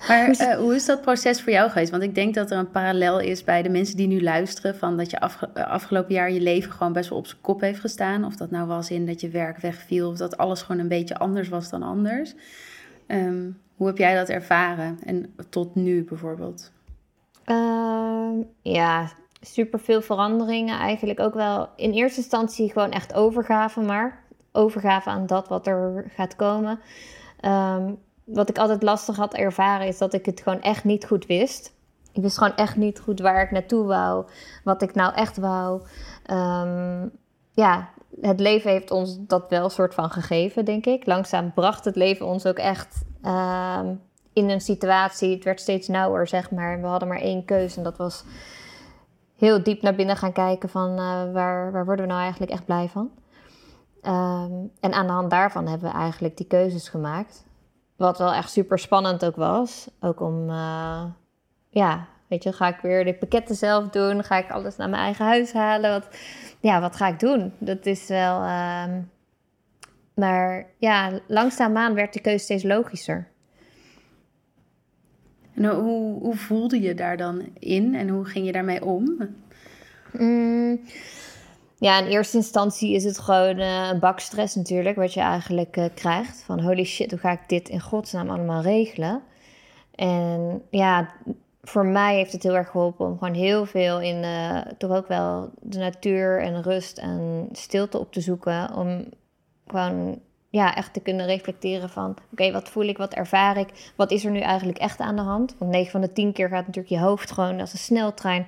Maar 0.08 0.56
hoe 0.58 0.76
is 0.76 0.86
dat 0.86 1.02
proces 1.02 1.42
voor 1.42 1.52
jou 1.52 1.70
geweest? 1.70 1.92
Want 1.92 2.04
ik 2.04 2.16
denk 2.16 2.34
dat 2.36 2.52
er 2.52 2.58
een 2.58 2.72
parallel 2.72 3.20
is 3.20 3.44
bij 3.44 3.62
de 3.62 3.70
mensen 3.70 3.98
die 3.98 4.08
nu 4.08 4.22
luisteren. 4.22 4.76
Van 4.76 4.98
dat 4.98 5.12
je 5.12 5.20
afge 5.20 5.66
afgelopen 5.66 6.14
jaar 6.14 6.32
je 6.32 6.42
leven 6.42 6.72
gewoon 6.72 6.94
best 6.94 7.10
wel 7.10 7.18
op 7.18 7.28
zijn 7.28 7.42
kop 7.42 7.62
heeft 7.62 7.80
gestaan. 7.80 8.26
Of 8.26 8.36
dat 8.36 8.52
nou 8.52 8.68
was 8.68 8.90
in 8.90 9.06
dat 9.06 9.22
je 9.22 9.30
werk 9.30 9.58
wegviel. 9.58 10.10
Of 10.10 10.18
dat 10.18 10.38
alles 10.38 10.62
gewoon 10.62 10.82
een 10.82 10.88
beetje 10.88 11.18
anders 11.18 11.50
was 11.50 11.70
dan 11.70 11.84
anders. 11.84 12.34
Um, 13.08 13.58
hoe 13.76 13.88
heb 13.88 13.98
jij 13.98 14.16
dat 14.16 14.30
ervaren? 14.30 15.00
En 15.06 15.36
tot 15.50 15.76
nu 15.76 16.04
bijvoorbeeld? 16.04 16.72
Uh, 17.46 18.44
ja, 18.62 19.08
super 19.42 19.80
veel 19.80 20.02
veranderingen. 20.02 20.80
Eigenlijk 20.80 21.20
ook 21.20 21.34
wel 21.34 21.70
in 21.76 21.92
eerste 21.92 22.20
instantie 22.20 22.72
gewoon 22.72 22.92
echt 22.92 23.14
overgave, 23.14 23.82
maar 23.82 24.24
overgave 24.52 25.10
aan 25.10 25.26
dat 25.26 25.48
wat 25.48 25.68
er 25.68 26.12
gaat 26.16 26.36
komen. 26.36 26.80
Um, 27.42 27.98
wat 28.24 28.50
ik 28.50 28.58
altijd 28.58 28.84
lastig 28.84 29.16
had 29.16 29.34
ervaren 29.34 29.88
is 29.88 29.98
dat 29.98 30.14
ik 30.14 30.26
het 30.26 30.42
gewoon 30.42 30.62
echt 30.62 30.84
niet 30.84 31.06
goed 31.06 31.26
wist. 31.26 31.74
Ik 32.14 32.22
wist 32.22 32.38
gewoon 32.38 32.56
echt 32.56 32.76
niet 32.76 33.00
goed 33.00 33.20
waar 33.20 33.42
ik 33.42 33.52
naartoe 33.52 33.86
wou, 33.86 34.26
wat 34.64 34.82
ik 34.82 34.96
nou 34.96 35.14
echt 35.14 35.38
wou. 35.38 35.82
Um, 36.32 37.12
ja, 37.52 37.90
het 38.22 38.40
leven 38.40 38.72
heeft 38.72 38.92
ons 38.92 39.18
dat 39.20 39.50
wel 39.50 39.70
soort 39.70 39.94
van 39.94 40.10
gegeven, 40.10 40.66
denk 40.66 40.86
ik. 40.86 41.06
Langzaam 41.06 41.54
bracht 41.54 41.86
het 41.86 41.96
leven 41.96 42.26
ons 42.26 42.46
ook 42.46 42.58
echt 42.58 43.04
in 44.36 44.50
een 44.50 44.62
situatie, 44.62 45.34
het 45.34 45.44
werd 45.44 45.60
steeds 45.60 45.88
nauwer, 45.88 46.28
zeg 46.28 46.52
maar. 46.52 46.82
We 46.82 46.88
hadden 46.88 47.08
maar 47.08 47.22
één 47.22 47.46
keuze 47.46 47.78
en 47.78 47.84
dat 47.84 47.98
was 47.98 48.24
heel 49.38 49.64
diep 49.64 49.82
naar 49.82 49.96
binnen 49.96 50.18
gaan 50.18 50.32
kijken 50.32 50.70
van 50.70 50.90
uh, 50.90 51.34
waar, 51.34 51.72
waar 51.72 51.86
worden 51.86 52.06
we 52.06 52.12
nou 52.12 52.24
eigenlijk 52.24 52.52
echt 52.52 52.66
blij 52.66 52.90
van. 52.90 53.12
Um, 54.02 54.72
en 54.80 54.94
aan 54.94 55.08
de 55.08 55.12
hand 55.12 55.30
daarvan 55.30 55.68
hebben 55.68 55.92
we 55.92 55.98
eigenlijk 55.98 56.38
die 56.38 56.48
keuzes 56.48 56.90
gemaakt. 56.90 57.46
Wat 57.96 58.18
wel 58.18 58.34
echt 58.34 58.52
super 58.52 58.80
spannend 58.80 59.26
ook 59.26 59.36
was. 59.36 59.90
Ook 60.00 60.20
om, 60.22 60.50
uh, 60.50 61.04
ja, 61.70 62.08
weet 62.28 62.44
je, 62.44 62.54
ga 62.54 62.68
ik 62.68 62.80
weer 62.82 63.06
de 63.06 63.14
pakketten 63.14 63.56
zelf 63.56 63.90
doen? 63.90 64.24
Ga 64.24 64.38
ik 64.38 64.52
alles 64.52 64.76
naar 64.76 64.90
mijn 64.90 65.04
eigen 65.04 65.26
huis 65.26 65.54
halen? 65.54 65.92
Wat, 65.92 66.10
ja, 66.60 66.82
wat 66.82 66.96
ga 66.96 67.08
ik 67.08 67.20
doen? 67.20 67.54
Dat 67.58 67.86
is 67.86 68.08
wel... 68.08 68.44
Um, 68.44 69.12
maar 70.16 70.66
ja, 70.78 71.20
langzaamaan 71.28 71.94
werd 71.94 72.14
de 72.14 72.20
keuze 72.22 72.44
steeds 72.44 72.64
logischer. 72.64 73.34
Hoe, 75.56 76.20
hoe 76.20 76.36
voelde 76.36 76.82
je 76.82 76.94
daar 76.94 77.18
dan 77.18 77.44
in 77.60 77.96
en 77.96 78.10
hoe 78.10 78.26
ging 78.26 78.46
je 78.46 78.52
daarmee 78.52 78.86
om? 78.86 79.18
Mm, 80.12 80.80
ja, 81.78 82.00
in 82.00 82.08
eerste 82.08 82.38
instantie 82.38 82.94
is 82.94 83.04
het 83.04 83.20
gewoon 83.20 83.60
uh, 83.60 83.90
een 83.92 84.00
bak 84.00 84.20
stress 84.20 84.56
natuurlijk, 84.56 84.96
wat 84.96 85.14
je 85.14 85.20
eigenlijk 85.20 85.78
uh, 85.78 85.86
krijgt. 85.94 86.42
Van 86.42 86.62
holy 86.62 86.84
shit, 86.84 87.12
hoe 87.12 87.20
ga 87.20 87.32
ik 87.32 87.42
dit 87.48 87.70
in 87.70 87.82
godsnaam 87.82 88.30
allemaal 88.30 88.62
regelen? 88.62 89.22
En 89.96 90.62
ja, 90.70 91.14
voor 91.62 91.86
mij 91.86 92.16
heeft 92.16 92.32
het 92.32 92.44
heel 92.44 92.56
erg 92.56 92.70
geholpen 92.70 93.06
om 93.06 93.18
gewoon 93.18 93.34
heel 93.34 93.66
veel 93.66 94.02
in 94.02 94.24
uh, 94.24 94.62
toch 94.78 94.92
ook 94.92 95.08
wel 95.08 95.50
de 95.62 95.78
natuur 95.78 96.42
en 96.42 96.64
rust 96.64 96.98
en 96.98 97.50
stilte 97.52 98.00
op 98.00 98.12
te 98.12 98.22
zoeken. 98.22 98.76
Om 98.76 99.06
gewoon 99.68 100.20
ja, 100.56 100.76
echt 100.76 100.94
te 100.94 101.00
kunnen 101.00 101.26
reflecteren 101.26 101.90
van... 101.90 102.16
oké, 102.32 102.52
wat 102.52 102.70
voel 102.70 102.84
ik, 102.84 102.98
wat 102.98 103.14
ervaar 103.14 103.58
ik, 103.58 103.92
wat 103.96 104.12
is 104.12 104.26
er 104.26 104.32
nu 104.32 104.40
eigenlijk 104.40 104.78
echt 104.78 105.00
aan 105.00 105.16
de 105.16 105.22
hand? 105.22 105.56
Want 105.58 105.72
9 105.72 105.92
van 105.92 106.02
de 106.02 106.12
10 106.12 106.34
keer 106.34 106.50
gaat 106.50 106.66
natuurlijk 106.66 106.94
je 106.94 107.00
hoofd 107.00 107.32
gewoon 107.32 107.60
als 107.60 107.74
een 107.74 107.80
sneltrein... 107.80 108.48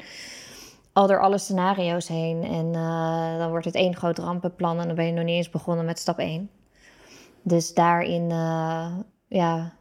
al 0.94 1.08
door 1.08 1.22
alle 1.22 1.38
scenario's 1.38 2.08
heen. 2.08 2.44
En 2.44 2.66
uh, 2.66 3.38
dan 3.38 3.50
wordt 3.50 3.66
het 3.66 3.76
één 3.76 3.96
groot 3.96 4.18
rampenplan... 4.18 4.80
en 4.80 4.88
dan 4.88 4.96
ben 4.96 5.06
je 5.06 5.12
nog 5.12 5.24
niet 5.24 5.36
eens 5.36 5.50
begonnen 5.50 5.86
met 5.86 6.00
stap 6.00 6.20
1. 6.20 6.50
Dus 7.42 7.74
daarin, 7.74 8.30
uh, 8.30 8.98
ja... 9.28 9.76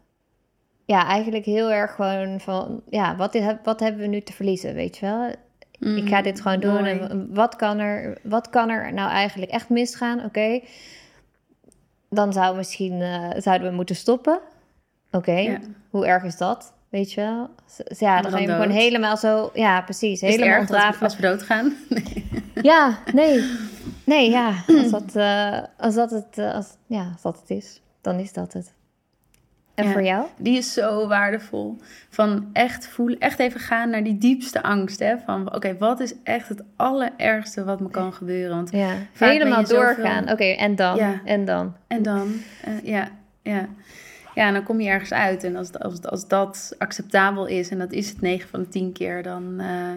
Ja, 0.85 1.07
eigenlijk 1.07 1.45
heel 1.45 1.71
erg 1.71 1.95
gewoon 1.95 2.41
van... 2.41 2.83
ja, 2.89 3.17
wat, 3.17 3.39
wat 3.63 3.81
hebben 3.81 4.01
we 4.01 4.07
nu 4.07 4.21
te 4.21 4.33
verliezen, 4.33 4.75
weet 4.75 4.97
je 4.97 5.07
wel? 5.07 5.35
ik 5.97 6.09
ga 6.09 6.23
dit 6.23 6.41
gewoon 6.41 6.61
doen. 6.61 6.85
En 6.85 7.35
wat 7.35 7.57
kan, 7.57 7.79
er, 7.79 8.19
wat 8.23 8.51
kan 8.51 8.69
er 8.69 8.93
nou 8.93 9.11
eigenlijk 9.11 9.51
echt 9.51 9.69
misgaan? 9.69 10.25
Oké, 10.25 10.61
dan 12.11 12.33
zou 12.33 12.57
misschien, 12.57 12.93
uh, 13.01 13.29
zouden 13.37 13.69
we 13.69 13.75
moeten 13.75 13.97
stoppen. 13.97 14.39
Oké, 15.11 15.33
Ja. 15.39 15.59
hoe 15.91 16.07
erg 16.07 16.23
is 16.23 16.37
dat? 16.37 16.73
Weet 16.89 17.13
je 17.13 17.21
wel? 17.21 17.51
Ja, 17.99 18.21
dan 18.23 18.31
ga 18.31 18.39
je 18.39 18.49
gewoon 18.49 18.71
helemaal 18.71 19.17
zo... 19.17 19.51
Ja, 19.55 19.81
precies. 19.81 20.23
Is 20.23 20.31
Helemaal 20.31 20.69
erg 20.69 21.03
als 21.03 21.17
we 21.17 21.23
doodgaan? 21.23 21.75
Ja, 22.63 22.99
nee. 23.13 23.45
Nee, 24.05 24.31
ja. 24.31 24.53
Als 24.67 24.91
dat, 24.91 25.17
eh, 25.17 25.59
als 25.79 25.95
dat, 25.95 26.11
het, 26.11 26.39
eh, 26.39 26.55
als, 26.55 26.67
ja, 26.87 27.09
als 27.13 27.23
dat 27.23 27.41
het 27.41 27.51
is, 27.51 27.81
dan 28.01 28.19
is 28.19 28.33
dat 28.33 28.53
het. 28.53 28.73
En 29.77 29.85
Ja. 29.85 29.93
voor 29.93 30.03
jou? 30.03 30.27
Die 30.37 30.57
is 30.57 30.73
zo 30.73 31.07
waardevol. 31.09 31.77
Van 32.09 32.51
echt 32.53 32.87
voelen, 32.87 33.19
echt 33.19 33.39
even 33.39 33.61
gaan 33.61 33.91
naar 33.91 34.03
die 34.03 34.19
diepste 34.19 34.63
angst. 34.63 34.99
Hè? 34.99 35.19
Van 35.19 35.55
oké, 35.55 35.77
wat 35.79 36.01
is 36.01 36.15
echt 36.23 36.49
het 36.49 36.63
allerergste 36.77 37.65
wat 37.65 37.81
me 37.81 37.91
kan 37.91 38.13
gebeuren? 38.13 38.57
Want 38.57 38.71
Ja, 38.71 38.95
helemaal 39.13 39.65
doorgaan. 39.65 40.31
Oké, 40.31 40.45
en 40.45 40.75
dan? 40.77 40.97
Ja. 40.97 41.21
En 41.25 41.45
dan? 41.45 41.77
En 41.87 42.03
dan, 42.03 42.33
eh, 42.63 42.83
ja, 42.83 43.09
ja. 43.43 43.69
Ja, 44.35 44.47
en 44.47 44.53
dan 44.53 44.63
kom 44.63 44.81
je 44.81 44.89
ergens 44.89 45.13
uit. 45.13 45.45
En 45.45 45.57
als, 45.57 45.79
als, 45.79 46.03
als 46.03 46.29
dat 46.29 46.75
acceptabel 46.79 47.47
is, 47.47 47.69
en 47.71 47.79
dat 47.79 47.93
is 47.93 48.09
het 48.09 48.21
9 48.21 48.49
van 48.49 48.61
de 48.61 48.69
10 48.69 48.93
keer, 48.93 49.23
dan, 49.23 49.61
eh, 49.61 49.93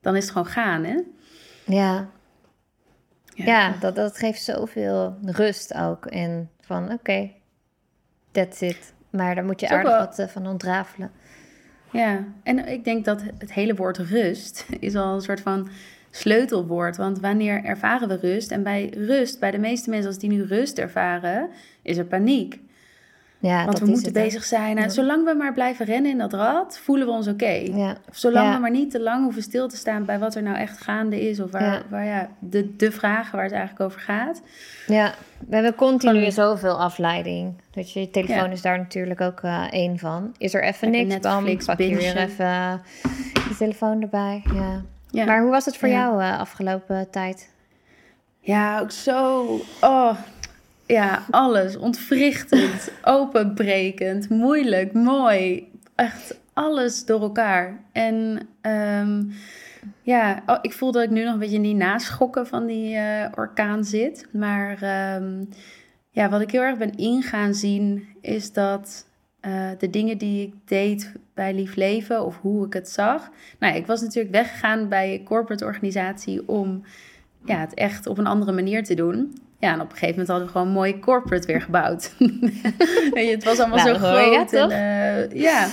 dan 0.00 0.16
is 0.16 0.22
het 0.22 0.32
gewoon 0.32 0.46
gaan, 0.46 0.84
hè? 0.84 0.98
Ja, 1.64 2.08
ja 3.34 3.74
dat, 3.80 3.94
dat 3.94 4.18
geeft 4.18 4.42
zoveel 4.42 5.16
rust 5.24 5.74
ook. 5.74 6.06
En 6.06 6.50
van, 6.60 6.92
oké, 6.92 7.30
that's 8.32 8.60
it. 8.60 8.94
Maar 9.16 9.34
daar 9.34 9.44
moet 9.44 9.60
je 9.60 9.68
aardig 9.68 9.90
wel- 9.90 9.98
wat 9.98 10.18
eh, 10.18 10.26
van 10.26 10.46
ontrafelen. 10.46 11.10
Ja, 11.90 12.24
en 12.42 12.68
ik 12.68 12.84
denk 12.84 13.04
dat 13.04 13.22
het 13.38 13.52
hele 13.52 13.74
woord 13.74 13.98
rust 13.98 14.66
is 14.80 14.94
al 14.94 15.14
een 15.14 15.20
soort 15.20 15.40
van 15.40 15.68
sleutelwoord. 16.10 16.96
Want 16.96 17.20
wanneer 17.20 17.64
ervaren 17.64 18.08
we 18.08 18.16
rust? 18.16 18.50
En 18.50 18.62
bij 18.62 18.88
rust, 18.96 19.40
bij 19.40 19.50
de 19.50 19.58
meeste 19.58 19.90
mensen 19.90 20.08
als 20.08 20.18
die 20.18 20.30
nu 20.30 20.42
rust 20.42 20.78
ervaren, 20.78 21.48
is 21.82 21.96
er 21.96 22.04
paniek. 22.04 22.60
Ja, 23.46 23.56
Want 23.64 23.70
dat 23.70 23.78
we 23.78 23.86
moeten 23.86 24.04
het, 24.04 24.22
bezig 24.22 24.44
zijn. 24.44 24.76
En 24.76 24.82
Ja. 24.82 24.88
zolang 24.88 25.24
we 25.24 25.34
maar 25.34 25.52
blijven 25.52 25.86
rennen 25.86 26.10
in 26.10 26.18
dat 26.18 26.32
rad, 26.32 26.78
voelen 26.82 27.06
we 27.06 27.12
ons 27.12 27.26
oké. 27.28 27.50
Ja, 27.74 27.96
Zolang 28.10 28.54
we 28.54 28.60
maar 28.60 28.70
niet 28.70 28.90
te 28.90 29.00
lang 29.00 29.22
hoeven 29.22 29.42
stil 29.42 29.68
te 29.68 29.76
staan 29.76 30.04
bij 30.04 30.18
wat 30.18 30.34
er 30.34 30.42
nou 30.42 30.56
echt 30.56 30.78
gaande 30.80 31.28
is. 31.28 31.40
Of 31.40 31.50
waar, 31.50 31.62
Ja. 31.62 31.82
waar 31.90 32.04
ja, 32.04 32.28
de, 32.38 32.76
de 32.76 32.92
vragen 32.92 33.34
waar 33.34 33.44
het 33.44 33.52
eigenlijk 33.54 33.84
over 33.84 34.00
gaat. 34.00 34.42
ja, 34.86 35.14
we 35.48 35.54
hebben 35.54 35.74
continu 35.74 36.22
Van- 36.22 36.32
zoveel 36.32 36.80
afleiding. 36.80 37.54
Dus 37.70 37.92
je 37.92 38.10
telefoon 38.10 38.36
Ja. 38.36 38.50
is 38.50 38.62
daar 38.62 38.78
natuurlijk 38.78 39.20
ook 39.20 39.40
eh 39.42 39.64
één 39.70 39.98
van. 39.98 40.34
Is 40.38 40.54
er 40.54 40.64
even 40.64 40.90
niks, 40.90 41.18
bam, 41.18 41.34
Netflix 41.34 41.64
pak 41.64 41.78
je 41.78 41.96
weer 41.96 42.16
even 42.16 42.44
eh, 42.46 42.72
je 43.48 43.54
telefoon 43.58 44.02
erbij. 44.02 44.42
Ja. 44.54 44.82
Ja. 45.10 45.24
Maar 45.24 45.40
hoe 45.42 45.50
was 45.50 45.64
het 45.64 45.76
voor 45.76 45.88
jou 45.88 46.22
eh, 46.22 46.38
afgelopen 46.38 47.10
tijd? 47.10 47.54
Ja, 48.40 48.80
ook 48.80 48.90
zo. 48.90 49.44
Oh, 49.80 50.16
ja, 50.86 51.24
alles. 51.30 51.76
Ontwrichtend, 51.76 52.90
openbrekend, 53.04 54.28
moeilijk, 54.28 54.92
mooi. 54.92 55.70
Echt 55.94 56.40
alles 56.52 57.04
door 57.04 57.20
elkaar. 57.20 57.84
En 57.92 58.48
ehm, 58.60 59.22
ja, 60.02 60.42
oh, 60.46 60.58
ik 60.60 60.72
voel 60.72 60.92
dat 60.92 61.02
ik 61.02 61.10
nu 61.10 61.24
nog 61.24 61.32
een 61.32 61.38
beetje 61.38 61.56
in 61.56 61.62
die 61.62 61.74
naschokken 61.74 62.46
van 62.46 62.66
die 62.66 62.96
eh, 62.96 63.32
orkaan 63.34 63.84
zit. 63.84 64.26
Maar 64.32 64.82
ehm, 64.82 65.44
ja, 66.10 66.28
wat 66.28 66.40
ik 66.40 66.50
heel 66.50 66.62
erg 66.62 66.78
ben 66.78 66.96
ingaan 66.96 67.54
zien, 67.54 68.08
is 68.20 68.52
dat 68.52 69.06
eh, 69.40 69.70
de 69.78 69.90
dingen 69.90 70.18
die 70.18 70.46
ik 70.46 70.54
deed 70.64 71.12
bij 71.34 71.54
Lief 71.54 71.74
Leven 71.74 72.24
of 72.24 72.38
hoe 72.40 72.66
ik 72.66 72.72
het 72.72 72.88
zag. 72.88 73.30
Nou, 73.58 73.76
ik 73.76 73.86
was 73.86 74.00
natuurlijk 74.00 74.34
weggegaan 74.34 74.88
bij 74.88 75.14
een 75.14 75.24
corporate 75.24 75.64
organisatie 75.64 76.48
om 76.48 76.82
ja, 77.44 77.58
het 77.58 77.74
echt 77.74 78.06
op 78.06 78.18
een 78.18 78.26
andere 78.26 78.52
manier 78.52 78.84
te 78.84 78.94
doen. 78.94 79.38
Ja, 79.66 79.72
en 79.72 79.80
op 79.80 79.90
een 79.90 79.96
gegeven 79.96 80.10
moment 80.10 80.28
hadden 80.28 80.46
we 80.46 80.52
gewoon 80.52 80.66
een 80.66 80.72
mooi 80.72 80.98
corporate 80.98 81.46
weer 81.46 81.60
gebouwd. 81.60 82.14
Weet 83.14 83.26
je, 83.26 83.30
het 83.30 83.44
was 83.44 83.58
allemaal 83.58 83.84
Nou, 83.84 83.98
zo 83.98 84.20
je, 84.20 84.34
groot. 84.34 84.48
toch? 84.48 84.70
En, 84.70 85.30
eh, 85.30 85.40
ja, 85.40 85.68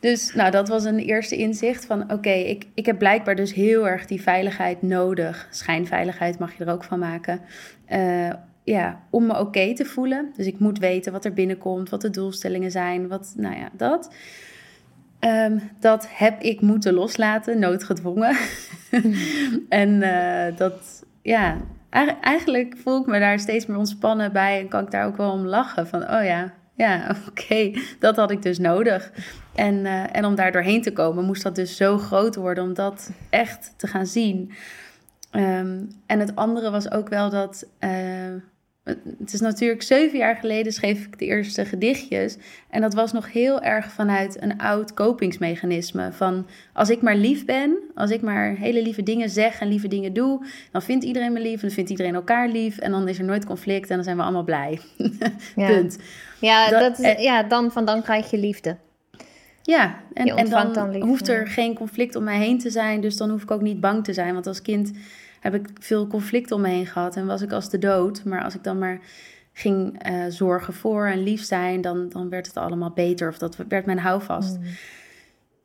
dus 0.00 0.34
nou, 0.34 0.50
dat 0.50 0.68
was 0.68 0.84
een 0.84 0.98
eerste 0.98 1.36
inzicht 1.36 1.84
van... 1.84 2.12
oké, 2.12 2.30
ik, 2.30 2.66
ik 2.74 2.86
heb 2.86 2.98
blijkbaar 2.98 3.34
dus 3.34 3.54
heel 3.54 3.88
erg 3.88 4.06
die 4.06 4.22
veiligheid 4.22 4.82
nodig. 4.82 5.48
Schijnveiligheid 5.50 6.38
mag 6.38 6.58
je 6.58 6.64
er 6.64 6.72
ook 6.72 6.84
van 6.84 6.98
maken. 6.98 7.40
Eh, 7.86 8.30
ja, 8.64 9.00
om 9.10 9.26
me 9.26 9.38
oké 9.38 9.74
te 9.74 9.84
voelen. 9.84 10.32
Dus 10.36 10.46
ik 10.46 10.58
moet 10.58 10.78
weten 10.78 11.12
wat 11.12 11.24
er 11.24 11.32
binnenkomt, 11.32 11.90
wat 11.90 12.00
de 12.00 12.10
doelstellingen 12.10 12.70
zijn, 12.70 13.08
wat, 13.08 13.34
nou 13.36 13.56
ja, 13.56 13.68
dat. 13.72 14.14
Ehm, 15.18 15.58
dat 15.80 16.08
heb 16.10 16.40
ik 16.40 16.60
moeten 16.60 16.92
loslaten, 16.94 17.58
noodgedwongen. 17.58 18.36
en 19.68 20.02
eh, 20.02 20.56
dat, 20.56 21.04
ja, 21.22 21.56
eigenlijk 22.20 22.76
voel 22.76 23.00
ik 23.00 23.06
me 23.06 23.18
daar 23.18 23.38
steeds 23.38 23.66
meer 23.66 23.76
ontspannen 23.78 24.32
bij 24.32 24.60
en 24.60 24.68
kan 24.68 24.84
ik 24.84 24.90
daar 24.90 25.06
ook 25.06 25.16
wel 25.16 25.32
om 25.32 25.46
lachen. 25.46 25.86
Van, 25.86 26.02
oh 26.02 26.24
ja, 26.24 26.52
ja, 26.74 27.16
oké, 27.28 27.72
dat 27.98 28.16
had 28.16 28.30
ik 28.30 28.42
dus 28.42 28.58
nodig. 28.58 29.12
En, 29.54 29.86
eh, 29.86 30.16
en 30.16 30.24
om 30.24 30.34
daar 30.34 30.52
doorheen 30.52 30.82
te 30.82 30.92
komen, 30.92 31.24
moest 31.24 31.42
dat 31.42 31.54
dus 31.54 31.76
zo 31.76 31.98
groot 31.98 32.34
worden 32.34 32.64
om 32.64 32.74
dat 32.74 33.10
echt 33.30 33.74
te 33.76 33.86
gaan 33.86 34.06
zien. 34.06 34.52
Ehm, 35.30 35.82
en 36.06 36.20
het 36.20 36.36
andere 36.36 36.70
was 36.70 36.90
ook 36.90 37.08
wel 37.08 37.30
dat. 37.30 37.68
eh, 37.78 38.34
het 39.18 39.32
is 39.32 39.40
natuurlijk 39.40 39.82
zeven 39.82 40.18
jaar 40.18 40.36
geleden 40.36 40.72
schreef 40.72 41.04
ik 41.04 41.18
de 41.18 41.24
eerste 41.24 41.64
gedichtjes. 41.64 42.36
En 42.70 42.80
dat 42.80 42.94
was 42.94 43.12
nog 43.12 43.32
heel 43.32 43.60
erg 43.62 43.90
vanuit 43.92 44.42
een 44.42 44.58
oud 44.58 44.94
kopingsmechanisme. 44.94 46.12
Van 46.12 46.46
als 46.72 46.90
ik 46.90 47.02
maar 47.02 47.16
lief 47.16 47.44
ben, 47.44 47.76
als 47.94 48.10
ik 48.10 48.20
maar 48.20 48.54
hele 48.56 48.82
lieve 48.82 49.02
dingen 49.02 49.30
zeg 49.30 49.60
en 49.60 49.68
lieve 49.68 49.88
dingen 49.88 50.12
doe, 50.12 50.46
dan 50.72 50.82
vindt 50.82 51.04
iedereen 51.04 51.32
me 51.32 51.40
lief 51.40 51.54
en 51.54 51.60
dan 51.66 51.70
vindt 51.70 51.90
iedereen 51.90 52.14
elkaar 52.14 52.48
lief. 52.48 52.78
En 52.78 52.90
dan 52.90 53.08
is 53.08 53.18
er 53.18 53.24
nooit 53.24 53.44
conflict 53.44 53.88
en 53.88 53.94
dan 53.94 54.04
zijn 54.04 54.16
we 54.16 54.22
allemaal 54.22 54.44
blij. 54.44 54.78
Ja. 55.56 55.66
Punt. 55.74 55.98
Ja, 56.40 56.68
Dat- 56.70 56.80
dat 56.80 56.98
is, 56.98 57.04
eh, 57.14 57.22
ja, 57.22 57.42
dan 57.42 57.72
van 57.72 57.84
dan 57.84 58.02
krijg 58.02 58.30
je 58.30 58.38
liefde. 58.38 58.76
Ja, 59.62 59.84
en, 60.12 60.26
en 60.26 60.26
dan, 60.26 60.38
ontvangt 60.38 60.74
dan 60.74 60.90
liefde. 60.90 61.06
hoeft 61.06 61.28
er 61.28 61.46
geen 61.46 61.74
conflict 61.74 62.14
om 62.16 62.24
mij 62.24 62.38
heen 62.38 62.58
te 62.58 62.70
zijn. 62.70 63.00
Dus 63.00 63.16
dan 63.16 63.30
hoef 63.30 63.42
ik 63.42 63.50
ook 63.50 63.60
niet 63.60 63.80
bang 63.80 64.04
te 64.04 64.12
zijn. 64.12 64.32
Want 64.34 64.46
als 64.46 64.62
kind 64.62 64.90
heb 65.40 65.54
ik 65.54 65.68
veel 65.80 66.06
conflict 66.06 66.50
om 66.50 66.60
me 66.60 66.68
heen 66.68 66.86
gehad. 66.86 67.16
En 67.16 67.26
was 67.26 67.42
ik 67.42 67.52
als 67.52 67.70
de 67.70 67.78
dood. 67.78 68.24
Maar 68.24 68.44
als 68.44 68.54
ik 68.54 68.64
dan 68.64 68.78
maar 68.78 69.00
ging 69.52 70.02
eh, 70.02 70.24
zorgen 70.28 70.74
voor 70.74 71.06
en 71.06 71.22
lief 71.22 71.44
zijn, 71.44 71.80
dan, 71.80 72.08
dan 72.08 72.28
werd 72.28 72.46
het 72.46 72.56
allemaal 72.56 72.90
beter. 72.90 73.28
Of 73.28 73.38
dat 73.38 73.56
werd 73.68 73.86
mijn 73.86 73.98
houvast. 73.98 74.58
Mm. 74.58 74.64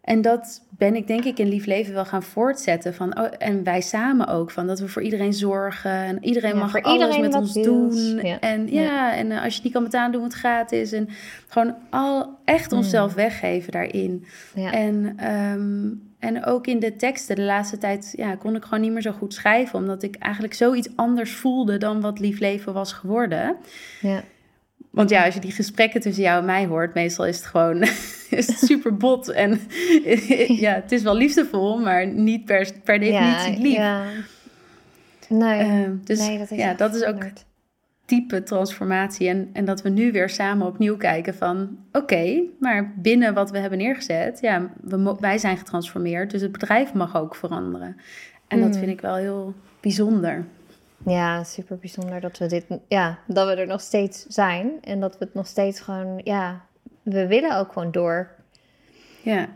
En 0.03 0.21
dat 0.21 0.61
ben 0.69 0.95
ik 0.95 1.07
denk 1.07 1.23
ik 1.23 1.39
in 1.39 1.47
lief 1.47 1.65
leven 1.65 1.93
wel 1.93 2.05
gaan 2.05 2.23
voortzetten. 2.23 2.93
Van, 2.93 3.19
oh, 3.19 3.27
en 3.37 3.63
wij 3.63 3.81
samen 3.81 4.27
ook. 4.27 4.51
Van 4.51 4.67
dat 4.67 4.79
we 4.79 4.87
voor 4.87 5.01
iedereen 5.01 5.33
zorgen. 5.33 5.91
En 5.91 6.23
iedereen 6.23 6.55
Ja, 6.55 6.59
mag 6.59 6.81
alles 6.81 6.93
iedereen 6.93 7.21
met 7.21 7.33
ons 7.33 7.53
doen. 7.53 8.19
Ja. 8.21 8.39
En 8.39 8.71
ja, 8.71 9.15
en 9.15 9.31
eh, 9.31 9.43
als 9.43 9.47
je 9.47 9.55
het 9.55 9.63
niet 9.63 9.73
kan 9.73 9.83
betalen, 9.83 10.11
doen 10.11 10.21
we 10.21 10.27
het 10.27 10.37
gratis. 10.37 10.91
En 10.91 11.09
gewoon 11.47 11.75
al 11.89 12.37
echt 12.45 12.71
onszelf 12.71 13.13
weggeven 13.13 13.71
daarin. 13.71 14.25
En, 14.55 15.13
ehm, 15.17 15.89
en 16.23 16.45
ook 16.45 16.67
in 16.67 16.79
de 16.79 16.95
teksten 16.95 17.35
de 17.35 17.41
laatste 17.41 17.77
tijd 17.77 18.13
ja, 18.15 18.35
kon 18.35 18.55
ik 18.55 18.63
gewoon 18.63 18.81
niet 18.81 18.91
meer 18.91 19.01
zo 19.01 19.11
goed 19.11 19.33
schrijven. 19.33 19.79
Omdat 19.79 20.03
ik 20.03 20.15
eigenlijk 20.15 20.53
zoiets 20.53 20.89
anders 20.95 21.31
voelde 21.31 21.77
dan 21.77 22.01
wat 22.01 22.19
lief 22.19 22.39
leven 22.39 22.73
was 22.73 22.93
geworden. 22.93 23.55
ja. 24.01 24.23
Want 24.89 25.09
ja, 25.09 25.25
als 25.25 25.33
je 25.33 25.39
die 25.39 25.51
gesprekken 25.51 26.01
tussen 26.01 26.23
jou 26.23 26.39
en 26.39 26.45
mij 26.45 26.65
hoort, 26.65 26.93
meestal 26.93 27.25
is 27.25 27.37
het 27.37 27.45
gewoon 27.45 27.81
is 28.39 28.47
het 28.47 28.59
super 28.59 28.97
bot. 28.97 29.29
En 29.29 29.59
ja, 30.65 30.73
het 30.73 30.91
is 30.91 31.01
wel 31.01 31.15
liefdevol, 31.15 31.77
maar 31.77 32.07
niet 32.07 32.45
per, 32.45 32.71
per 32.83 32.99
definitie 32.99 33.61
lief. 33.61 33.75
Ja. 33.75 34.03
Nee, 35.29 35.59
Ehm, 35.59 35.95
dus 36.03 36.19
nee, 36.19 36.37
dat 36.37 36.51
is 36.51 36.57
ja, 36.57 36.73
dat 36.73 36.95
is 36.95 37.03
ook 37.03 37.07
veranderd. 37.07 37.45
Diepe 38.05 38.43
transformatie. 38.43 39.27
En, 39.27 39.49
en 39.53 39.65
dat 39.65 39.81
we 39.81 39.89
nu 39.89 40.11
weer 40.11 40.29
samen 40.29 40.67
opnieuw 40.67 40.97
kijken 40.97 41.35
van... 41.35 41.77
oké, 41.91 42.41
maar 42.59 42.93
binnen 42.95 43.33
wat 43.33 43.51
we 43.51 43.57
hebben 43.57 43.79
neergezet... 43.79 44.39
ja, 44.39 44.69
we, 44.81 45.15
wij 45.19 45.37
zijn 45.37 45.57
getransformeerd, 45.57 46.31
dus 46.31 46.41
het 46.41 46.51
bedrijf 46.51 46.93
mag 46.93 47.15
ook 47.15 47.35
veranderen. 47.35 47.97
En 48.47 48.59
dat 48.59 48.67
Mm. 48.67 48.73
vind 48.73 48.91
ik 48.91 49.01
wel 49.01 49.15
heel 49.15 49.53
bijzonder. 49.79 50.45
Ja, 51.05 51.43
super 51.43 51.77
bijzonder 51.77 52.21
dat 52.21 52.37
we 52.37 52.47
dit, 52.47 52.65
ja, 52.87 53.19
dat 53.27 53.47
we 53.47 53.55
er 53.55 53.67
nog 53.67 53.81
steeds 53.81 54.25
zijn 54.27 54.71
en 54.81 54.99
dat 54.99 55.17
we 55.17 55.25
het 55.25 55.33
nog 55.33 55.47
steeds 55.47 55.79
gewoon, 55.79 56.21
ja, 56.23 56.61
we 57.01 57.27
willen 57.27 57.57
ook 57.57 57.71
gewoon 57.71 57.91
door. 57.91 58.29
Ja, 59.21 59.47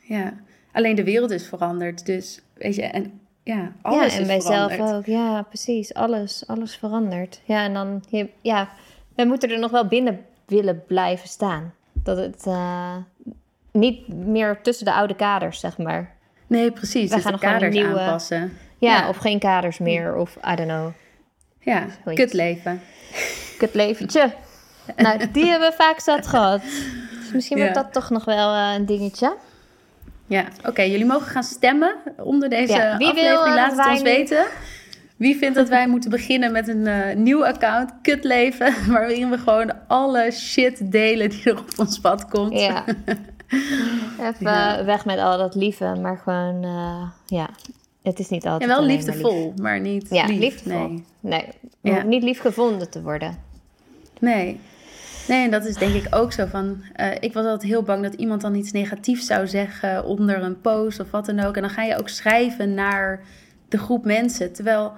ja. 0.00 0.34
Alleen 0.72 0.94
de 0.96 1.04
wereld 1.04 1.30
is 1.30 1.48
veranderd, 1.48 2.06
dus 2.06 2.42
weet 2.54 2.74
je... 2.74 2.82
En, 2.82 3.20
ja, 3.44 3.72
alles 3.82 4.12
ja, 4.12 4.14
en 4.16 4.20
is 4.20 4.26
wij 4.26 4.40
zelf 4.40 4.78
ook. 4.80 5.06
Ja, 5.06 5.42
precies. 5.42 5.94
Alles, 5.94 6.44
alles 6.46 6.76
verandert. 6.76 7.40
Ja, 7.44 7.62
en 7.64 7.74
dan, 7.74 8.04
je- 8.08 8.30
ja, 8.40 8.68
wij 9.14 9.26
moeten 9.26 9.50
er 9.50 9.58
nog 9.58 9.70
wel 9.70 9.86
binnen 9.86 10.24
willen 10.46 10.84
blijven 10.86 11.28
staan. 11.28 11.74
Dat 11.92 12.16
het 12.16 12.46
eh, 12.46 12.96
niet 13.72 14.08
meer 14.08 14.60
tussen 14.62 14.84
de 14.84 14.92
oude 14.92 15.14
kaders, 15.16 15.60
zeg 15.60 15.78
maar. 15.78 16.12
Nee, 16.46 16.70
precies. 16.72 17.08
Wij 17.08 17.16
dus 17.18 17.22
gaan 17.26 17.32
de 17.32 17.38
kaders 17.38 17.74
nieuwe- 17.74 18.00
aanpassen. 18.00 18.58
Ja, 18.78 18.96
Ja. 18.98 19.08
of 19.08 19.16
geen 19.16 19.38
kaders 19.38 19.78
meer, 19.78 20.16
of 20.16 20.36
I 20.52 20.54
don't 20.54 20.68
know. 20.68 20.88
Ja, 21.60 21.86
Zoiets. 22.04 22.22
kut 22.22 22.32
leven. 22.32 22.80
Kut 23.58 23.74
leventje. 23.74 24.32
nou, 24.96 25.30
die 25.32 25.46
hebben 25.46 25.68
we 25.70 25.74
vaak 25.76 26.00
zat 26.00 26.26
gehad. 26.26 26.60
Dus 27.20 27.32
misschien 27.32 27.58
wordt 27.58 27.74
Ja. 27.74 27.82
dat 27.82 27.92
toch 27.92 28.10
nog 28.10 28.24
wel 28.24 28.54
eh, 28.54 28.72
een 28.74 28.86
dingetje. 28.86 29.36
Ja, 30.26 30.44
oké. 30.66 30.82
jullie 30.82 31.04
mogen 31.06 31.26
gaan 31.26 31.42
stemmen 31.44 31.94
onder 32.16 32.48
deze 32.48 32.72
Ja, 32.72 32.96
wie 32.96 33.12
wil, 33.12 33.22
aflevering. 33.36 33.46
eh, 33.46 33.54
Laat 33.54 33.76
het 33.76 33.86
ons 33.86 33.98
nu- 34.02 34.04
weten. 34.04 34.44
Wie 35.16 35.36
vindt 35.36 35.54
dat 35.54 35.68
wij 35.68 35.86
moeten 35.94 36.10
beginnen 36.10 36.52
met 36.52 36.68
een 36.68 36.86
uh, 36.86 37.14
nieuw 37.16 37.46
account, 37.46 37.90
Kutleven, 38.02 38.74
waarin 38.92 39.30
we 39.30 39.38
gewoon 39.38 39.72
alle 39.86 40.30
shit 40.30 40.92
delen 40.92 41.30
die 41.30 41.44
er 41.44 41.58
op 41.58 41.68
ons 41.76 41.98
pad 41.98 42.28
komt? 42.28 42.60
Ja. 42.60 42.84
Even 44.20 44.84
weg 44.84 45.04
met 45.04 45.18
al 45.18 45.38
dat 45.38 45.54
lieve, 45.54 45.94
maar 46.02 46.18
gewoon, 46.24 46.64
uh, 46.64 47.02
ja, 47.26 47.48
het 48.02 48.18
is 48.18 48.28
niet 48.28 48.46
altijd. 48.46 48.70
En 48.70 48.76
wel 48.76 48.86
liefdevol, 48.86 49.46
maar, 49.56 49.62
maar, 49.62 49.80
niet. 49.80 50.06
Ja, 50.10 50.26
lief. 50.26 50.38
liefdevol. 50.38 50.88
Nee, 51.20 51.44
nee. 51.80 51.94
Ja. 51.94 52.02
niet 52.02 52.22
lief 52.22 52.40
gevonden 52.40 52.90
te 52.90 53.02
worden. 53.02 53.38
Nee. 54.20 54.60
Nee, 55.28 55.44
en 55.44 55.50
dat 55.50 55.64
is 55.64 55.76
denk 55.76 55.94
ik 55.94 56.06
ook 56.14 56.32
zo 56.32 56.46
van. 56.46 56.82
Uh, 56.96 57.10
ik 57.20 57.32
was 57.32 57.44
altijd 57.44 57.70
heel 57.70 57.82
bang 57.82 58.02
dat 58.02 58.14
iemand 58.14 58.40
dan 58.40 58.54
iets 58.54 58.72
negatiefs 58.72 59.26
zou 59.26 59.46
zeggen 59.46 60.04
onder 60.04 60.42
een 60.42 60.60
post 60.60 61.00
of 61.00 61.10
wat 61.10 61.26
dan 61.26 61.40
ook. 61.40 61.56
En 61.56 61.62
dan 61.62 61.70
ga 61.70 61.82
je 61.82 61.98
ook 61.98 62.08
schrijven 62.08 62.74
naar 62.74 63.20
de 63.68 63.78
groep 63.78 64.04
mensen. 64.04 64.52
Terwijl, 64.52 64.92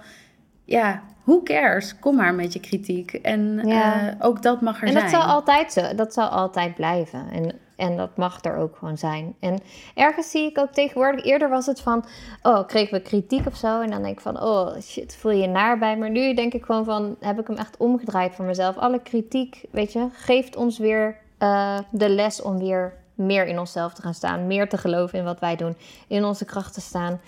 ja, 0.65 1.03
who 1.25 1.43
cares? 1.43 1.99
Kom 1.99 2.17
maar 2.17 2.35
met 2.35 2.53
je 2.53 2.61
kritiek. 2.61 3.13
En 3.13 3.61
ja. 3.65 4.07
uh, 4.07 4.13
ook 4.19 4.43
dat 4.43 4.61
mag 4.61 4.77
er 4.77 4.87
en 4.87 4.93
zijn. 4.93 5.05
En 5.05 5.11
dat 5.11 5.21
zal 5.21 5.31
altijd 5.31 5.73
zo. 5.73 5.95
Dat 5.95 6.13
zal 6.13 6.29
altijd 6.29 6.75
blijven. 6.75 7.31
En 7.33 7.53
en 7.77 7.97
dat 7.97 8.17
mag 8.17 8.45
er 8.45 8.57
ook 8.57 8.77
gewoon 8.77 8.99
zijn. 8.99 9.35
En 9.41 9.59
ergens 9.95 10.31
zie 10.31 10.51
ik 10.51 10.59
ook 10.59 10.71
tegenwoordig, 10.71 11.25
eerder 11.25 11.49
was 11.49 11.67
het 11.67 11.81
van, 11.81 12.05
oh, 12.43 12.67
kregen 12.67 12.95
we 12.95 13.03
kritiek 13.03 13.47
of 13.47 13.57
zo. 13.57 13.81
En 13.81 13.91
dan 13.91 14.03
denk 14.03 14.15
ik 14.15 14.21
van, 14.21 14.43
oh 14.43 14.81
shit, 14.81 15.17
voel 15.17 15.33
je 15.33 15.41
je 15.41 15.49
naar 15.49 15.79
bij. 15.79 15.97
Maar 15.97 16.11
nu 16.11 16.35
denk 16.35 16.55
ik 16.55 16.65
gewoon 16.65 16.85
van, 16.85 17.17
heb 17.21 17.41
ik 17.41 17.47
hem 17.47 17.57
echt 17.57 17.77
omgedraaid 17.77 18.35
voor 18.35 18.45
mezelf. 18.45 18.77
Alle 18.77 19.03
kritiek, 19.03 19.65
weet 19.71 19.93
je, 19.93 20.09
geeft 20.13 20.57
ons 20.57 20.79
weer 20.79 21.17
uh, 21.39 21.79
de 21.91 22.09
les 22.09 22.43
om 22.43 22.59
weer 22.59 22.93
meer 23.15 23.47
in 23.47 23.59
onszelf 23.59 23.95
te 23.95 24.03
gaan 24.03 24.15
staan. 24.15 24.47
Meer 24.47 24.69
te 24.69 24.79
geloven 24.79 25.19
in 25.19 25.25
wat 25.25 25.41
wij 25.41 25.57
doen. 25.57 25.77
In 26.07 26.25
onze 26.25 26.45
kracht 26.45 26.75
te 26.75 26.81
staan. 26.81 27.21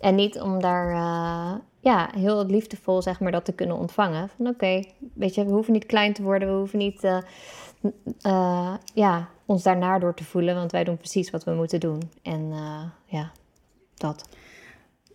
En 0.00 0.14
niet 0.14 0.40
om 0.40 0.60
daar 0.60 0.90
uh, 0.90 1.52
ja, 1.80 2.08
heel 2.16 2.46
liefdevol 2.46 3.02
zeg 3.02 3.20
maar, 3.20 3.32
dat 3.32 3.44
te 3.44 3.52
kunnen 3.52 3.76
ontvangen. 3.76 4.28
Van 4.36 4.46
oké, 4.46 4.82
weet 5.14 5.34
je, 5.34 5.44
we 5.44 5.52
hoeven 5.52 5.72
niet 5.72 5.86
klein 5.86 6.12
te 6.12 6.22
worden. 6.22 6.48
We 6.48 6.54
hoeven 6.54 6.78
niet... 6.78 7.04
Uh, 8.26 8.74
ja, 8.94 9.28
ons 9.52 9.62
daarnaar 9.62 10.00
door 10.00 10.14
te 10.14 10.24
voelen, 10.24 10.54
want 10.54 10.72
wij 10.72 10.84
doen 10.84 10.96
precies 10.96 11.30
wat 11.30 11.44
we 11.44 11.50
moeten 11.50 11.80
doen. 11.80 12.10
En 12.22 12.40
uh, 12.50 12.82
ja, 13.06 13.30
dat. 13.94 14.28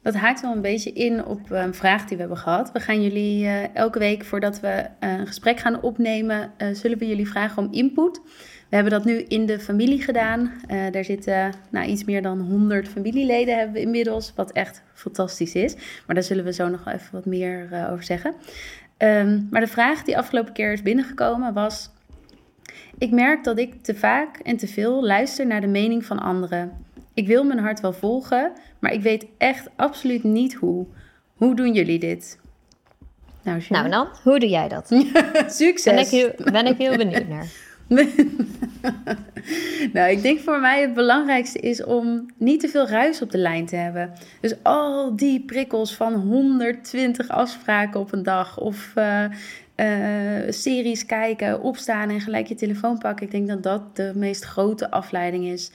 Dat 0.02 0.16
haakt 0.16 0.42
wel 0.42 0.52
een 0.52 0.62
beetje 0.62 0.92
in 0.92 1.26
op 1.26 1.50
een 1.50 1.74
vraag 1.74 2.06
die 2.06 2.16
we 2.16 2.24
hebben 2.24 2.38
gehad. 2.38 2.72
We 2.72 2.80
gaan 2.80 3.04
jullie 3.04 3.44
uh, 3.44 3.76
elke 3.76 4.00
week 4.00 4.26
voordat 4.26 4.60
we 4.60 4.86
een 5.00 5.28
gesprek 5.28 5.60
gaan 5.60 5.82
opnemen, 5.82 6.52
zullen 6.74 6.98
we 6.98 7.08
jullie 7.08 7.28
vragen 7.28 7.64
om 7.64 7.74
input. 7.74 8.22
We 8.70 8.76
hebben 8.76 8.94
dat 8.94 9.06
nu 9.06 9.22
in 9.22 9.46
de 9.46 9.60
familie 9.60 10.02
gedaan. 10.02 10.52
daar 10.92 11.04
zitten 11.04 11.54
nou, 11.70 11.88
iets 11.88 12.04
meer 12.04 12.22
dan 12.22 12.40
100 12.40 12.88
familieleden 12.88 13.58
hebben 13.58 13.74
we 13.74 13.82
inmiddels, 13.82 14.34
wat 14.36 14.52
echt 14.52 14.82
fantastisch 14.94 15.54
is. 15.56 15.76
Maar 15.76 16.16
daar 16.16 16.24
zullen 16.24 16.44
we 16.44 16.54
zo 16.54 16.68
nog 16.68 16.88
even 16.88 17.10
wat 17.12 17.26
meer 17.26 17.88
over 17.92 18.04
zeggen. 18.04 18.34
Um, 18.98 19.48
maar 19.52 19.62
de 19.62 19.68
vraag 19.68 20.04
die 20.04 20.18
afgelopen 20.18 20.54
keer 20.54 20.72
is 20.72 20.82
binnengekomen 20.82 21.54
was: 21.54 21.90
ik 22.98 23.12
merk 23.12 23.44
dat 23.44 23.60
ik 23.60 23.82
te 23.82 23.96
vaak 23.96 24.38
en 24.38 24.58
te 24.58 24.68
veel 24.68 25.04
luister 25.04 25.48
naar 25.48 25.62
de 25.62 25.68
mening 25.68 26.06
van 26.06 26.20
anderen. 26.20 26.86
Ik 27.14 27.28
wil 27.28 27.44
mijn 27.44 27.60
hart 27.60 27.80
wel 27.80 27.94
volgen, 27.94 28.52
maar 28.80 28.94
ik 28.94 29.02
weet 29.02 29.26
echt 29.38 29.70
absoluut 29.76 30.24
niet 30.24 30.54
hoe. 30.54 30.86
Hoe 31.36 31.56
doen 31.56 31.74
jullie 31.74 32.00
dit? 32.00 32.40
Nou, 33.44 33.62
nou 33.70 33.90
dan, 33.90 34.08
hoe 34.24 34.40
doe 34.40 34.50
jij 34.50 34.68
dat? 34.68 34.88
Succes! 35.48 35.84
Ben 35.84 35.98
ik, 35.98 36.08
heel, 36.08 36.32
ben 36.52 36.66
ik 36.66 36.78
heel 36.78 36.98
benieuwd 36.98 37.28
naar. 37.28 37.48
nou, 39.94 40.12
ik 40.12 40.22
denk 40.22 40.40
voor 40.40 40.60
mij 40.60 40.82
het 40.82 40.94
belangrijkste 40.94 41.60
is 41.60 41.84
om 41.84 42.26
niet 42.38 42.60
te 42.60 42.68
veel 42.68 42.88
ruis 42.88 43.22
op 43.22 43.32
de 43.32 43.38
lijn 43.38 43.66
te 43.66 43.76
hebben. 43.76 44.12
Dus 44.42 44.56
al 44.64 45.16
die 45.16 45.46
prikkels 45.46 45.96
van 45.96 46.14
120 46.14 47.28
afspraken 47.28 48.00
op 48.00 48.12
een 48.12 48.24
dag 48.24 48.60
of 48.60 48.92
uh, 48.96 49.26
uh, 49.78 50.52
series 50.52 51.06
kijken, 51.06 51.62
opstaan 51.62 52.10
en 52.10 52.22
gelijk 52.22 52.48
je 52.48 52.56
telefoon 52.56 52.98
pakken. 52.98 53.26
Ik 53.26 53.32
denk 53.32 53.48
dat 53.48 53.64
dat 53.64 53.96
de 53.96 54.12
meest 54.16 54.44
grote 54.44 54.92
afleiding 54.92 55.46
is 55.46 55.72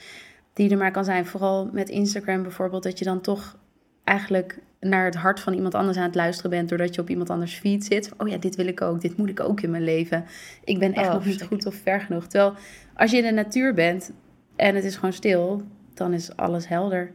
die 0.53 0.69
er 0.69 0.77
maar 0.77 0.91
kan 0.91 1.05
zijn. 1.05 1.25
Vooral 1.25 1.69
met 1.71 1.89
Instagram 1.89 2.41
bijvoorbeeld, 2.41 2.83
dat 2.83 2.99
je 2.99 3.05
dan 3.05 3.21
toch 3.21 3.57
eigenlijk 4.03 4.59
naar 4.79 5.05
het 5.05 5.15
hart 5.15 5.39
van 5.39 5.53
iemand 5.53 5.75
anders 5.75 5.97
aan 5.97 6.03
het 6.03 6.15
luisteren 6.15 6.51
bent, 6.51 6.69
doordat 6.69 6.95
je 6.95 7.01
op 7.01 7.09
iemand 7.09 7.29
anders 7.29 7.55
feed 7.55 7.85
zit. 7.85 8.11
Oh 8.17 8.27
ja, 8.27 8.37
dit 8.37 8.55
wil 8.55 8.67
ik 8.67 8.81
ook, 8.81 9.01
dit 9.01 9.17
moet 9.17 9.29
ik 9.29 9.39
ook 9.39 9.61
in 9.61 9.71
mijn 9.71 9.83
leven. 9.83 10.25
Ik 10.63 10.79
ben 10.79 10.93
echt 10.93 11.07
oh, 11.07 11.13
nog 11.13 11.25
niet 11.25 11.43
goed 11.43 11.65
of 11.65 11.75
ver 11.75 12.01
genoeg. 12.01 12.27
Terwijl 12.27 12.53
als 12.95 13.11
je 13.11 13.17
in 13.17 13.23
de 13.23 13.31
natuur 13.31 13.73
bent 13.73 14.11
en 14.55 14.75
het 14.75 14.83
is 14.83 14.95
gewoon 14.95 15.13
stil, 15.13 15.61
dan 15.93 16.13
is 16.13 16.35
alles 16.35 16.67
helder. 16.67 17.11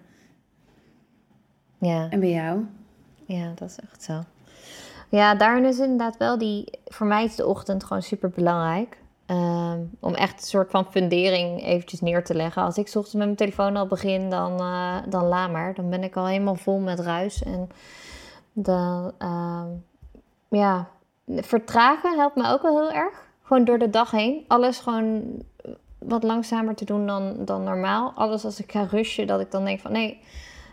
Ja. 1.79 2.09
En 2.11 2.21
bij 2.21 2.31
jou? 2.31 2.65
Ja, 3.27 3.53
dat 3.55 3.71
is 3.71 3.79
echt 3.79 4.03
zo. 4.03 4.23
Ja, 5.09 5.35
daarin 5.35 5.65
is 5.65 5.79
inderdaad 5.79 6.17
wel 6.17 6.39
die. 6.39 6.79
Voor 6.85 7.07
mij 7.07 7.25
is 7.25 7.37
de 7.37 7.47
ochtend 7.47 7.85
gewoon 7.85 8.03
super 8.03 8.31
belangrijk. 8.31 8.99
Ehm, 9.27 9.81
om 10.01 10.15
echt 10.15 10.41
een 10.41 10.47
soort 10.47 10.71
van 10.71 10.91
fundering 10.91 11.65
eventjes 11.65 12.01
neer 12.01 12.25
te 12.25 12.35
leggen. 12.35 12.63
Als 12.63 12.77
ik 12.77 12.87
ochtends 12.87 13.13
met 13.13 13.25
mijn 13.25 13.37
telefoon 13.37 13.77
al 13.77 13.87
begin, 13.87 14.31
dan, 14.31 14.61
uh, 14.61 14.97
dan 15.09 15.25
la 15.25 15.49
maar. 15.49 15.75
Dan 15.75 15.91
ben 15.91 16.03
ik 16.03 16.17
al 16.17 16.27
helemaal 16.27 16.55
vol 16.55 16.79
met 16.79 17.01
ruis. 17.01 17.43
En 17.43 17.69
dan, 18.53 19.13
uh, 19.19 19.65
ja, 20.49 20.89
vertragen 21.27 22.17
helpt 22.17 22.37
me 22.37 22.49
ook 22.49 22.63
wel 22.63 22.81
heel 22.81 22.93
erg. 22.93 23.27
Gewoon 23.43 23.65
door 23.65 23.79
de 23.79 23.91
dag 23.91 24.11
heen. 24.11 24.45
Alles 24.47 24.79
gewoon 24.79 25.23
wat 25.99 26.23
langzamer 26.23 26.75
te 26.75 26.85
doen 26.85 27.07
dan, 27.07 27.45
dan 27.45 27.63
normaal. 27.63 28.13
Alles 28.15 28.45
als 28.45 28.61
ik 28.61 28.73
ga 28.73 28.83
rushen, 28.83 29.27
dat 29.27 29.41
ik 29.41 29.51
dan 29.51 29.65
denk 29.65 29.81
van 29.81 29.93
nee, 29.93 30.21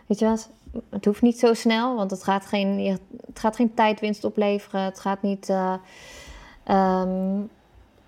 weet 0.06 0.18
je 0.18 0.26
wat, 0.26 0.50
het 0.90 1.04
hoeft 1.04 1.22
niet 1.22 1.38
zo 1.38 1.54
snel, 1.54 1.96
want 1.96 2.10
het 2.10 2.22
gaat 2.22 2.46
geen, 2.46 2.98
het 3.26 3.38
gaat 3.38 3.56
geen 3.56 3.74
tijdwinst 3.74 4.24
opleveren. 4.24 4.80
Het 4.80 5.00
gaat 5.00 5.22
niet. 5.22 5.48
Uh, 5.48 5.72
um, 6.68 7.50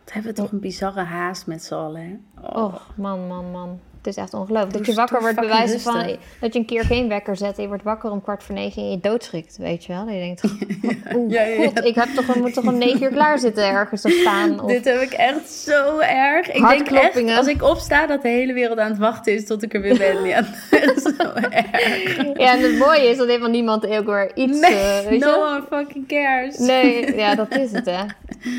het 0.04 0.12
hebben 0.12 0.35
we 0.35 0.40
toch 0.40 0.52
een 0.52 0.61
bizarre 0.61 1.02
haast 1.02 1.46
met 1.46 1.64
z'n 1.64 1.74
allen. 1.74 2.26
Oh. 2.40 2.57
oh, 2.57 2.74
man, 2.96 3.26
man, 3.26 3.50
man. 3.50 3.81
Het 3.98 4.06
is 4.06 4.16
echt 4.16 4.34
ongelooflijk. 4.34 4.72
Dat 4.72 4.87
je 4.87 4.94
wakker 4.94 5.20
wordt 5.20 5.40
bewijzen 5.40 5.80
van 5.80 6.16
dat 6.40 6.52
je 6.52 6.58
een 6.58 6.64
keer 6.64 6.84
geen 6.84 7.08
wekker 7.08 7.37
zet 7.37 7.56
en 7.56 7.62
je 7.62 7.68
wordt 7.68 7.82
wakker 7.82 8.11
om 8.11 8.22
kwart 8.22 8.42
voor 8.42 8.54
negen 8.54 8.82
en 8.82 8.90
je 8.90 9.00
doodschrikt, 9.00 9.56
weet 9.56 9.84
je 9.84 9.92
wel. 9.92 10.04
Dat 10.04 10.14
je 10.14 10.20
denkt, 10.20 10.42
oh 11.16 11.30
ja, 11.30 11.42
ja, 11.42 11.64
god, 11.64 11.84
ik 11.84 11.94
heb 11.94 12.08
toch, 12.14 12.34
moet 12.34 12.54
toch 12.54 12.66
om 12.66 12.78
negen 12.78 13.02
uur 13.02 13.11
klaar 13.11 13.38
zitten 13.38 13.68
ergens 13.68 14.04
of 14.04 14.12
staan. 14.12 14.61
Of... 14.61 14.70
Dit 14.70 14.84
heb 14.84 15.00
ik 15.00 15.12
echt 15.12 15.50
zo 15.50 15.98
erg. 15.98 16.50
Ik 16.52 16.68
denk 16.68 16.88
echt, 16.90 17.37
als 17.37 17.46
ik 17.46 17.62
opsta, 17.62 18.06
dat 18.06 18.22
de 18.22 18.28
hele 18.28 18.52
wereld 18.52 18.78
aan 18.78 18.90
het 18.90 18.98
wachten 18.98 19.32
is 19.32 19.46
tot 19.46 19.62
ik 19.62 19.74
er 19.74 19.80
weer 19.80 19.98
ben. 19.98 20.24
Ja, 20.24 20.40
dat 20.70 20.96
is 20.96 21.02
zo 21.02 21.32
erg. 21.32 22.38
Ja, 22.38 22.52
en 22.52 22.61
het 22.61 22.78
mooie 22.78 23.08
is 23.08 23.16
dat 23.16 23.26
helemaal 23.26 23.50
niemand 23.50 23.87
ook 23.87 24.06
weer 24.06 24.37
iets... 24.37 24.61
Nee, 24.61 24.72
uh, 24.72 25.08
weet 25.08 25.20
no 25.20 25.28
je? 25.28 25.37
one 25.37 25.64
fucking 25.70 26.08
cares. 26.08 26.58
Nee, 26.58 27.16
ja, 27.16 27.34
dat 27.44 27.56
is 27.56 27.72
het 27.72 27.87
hè. 27.87 28.04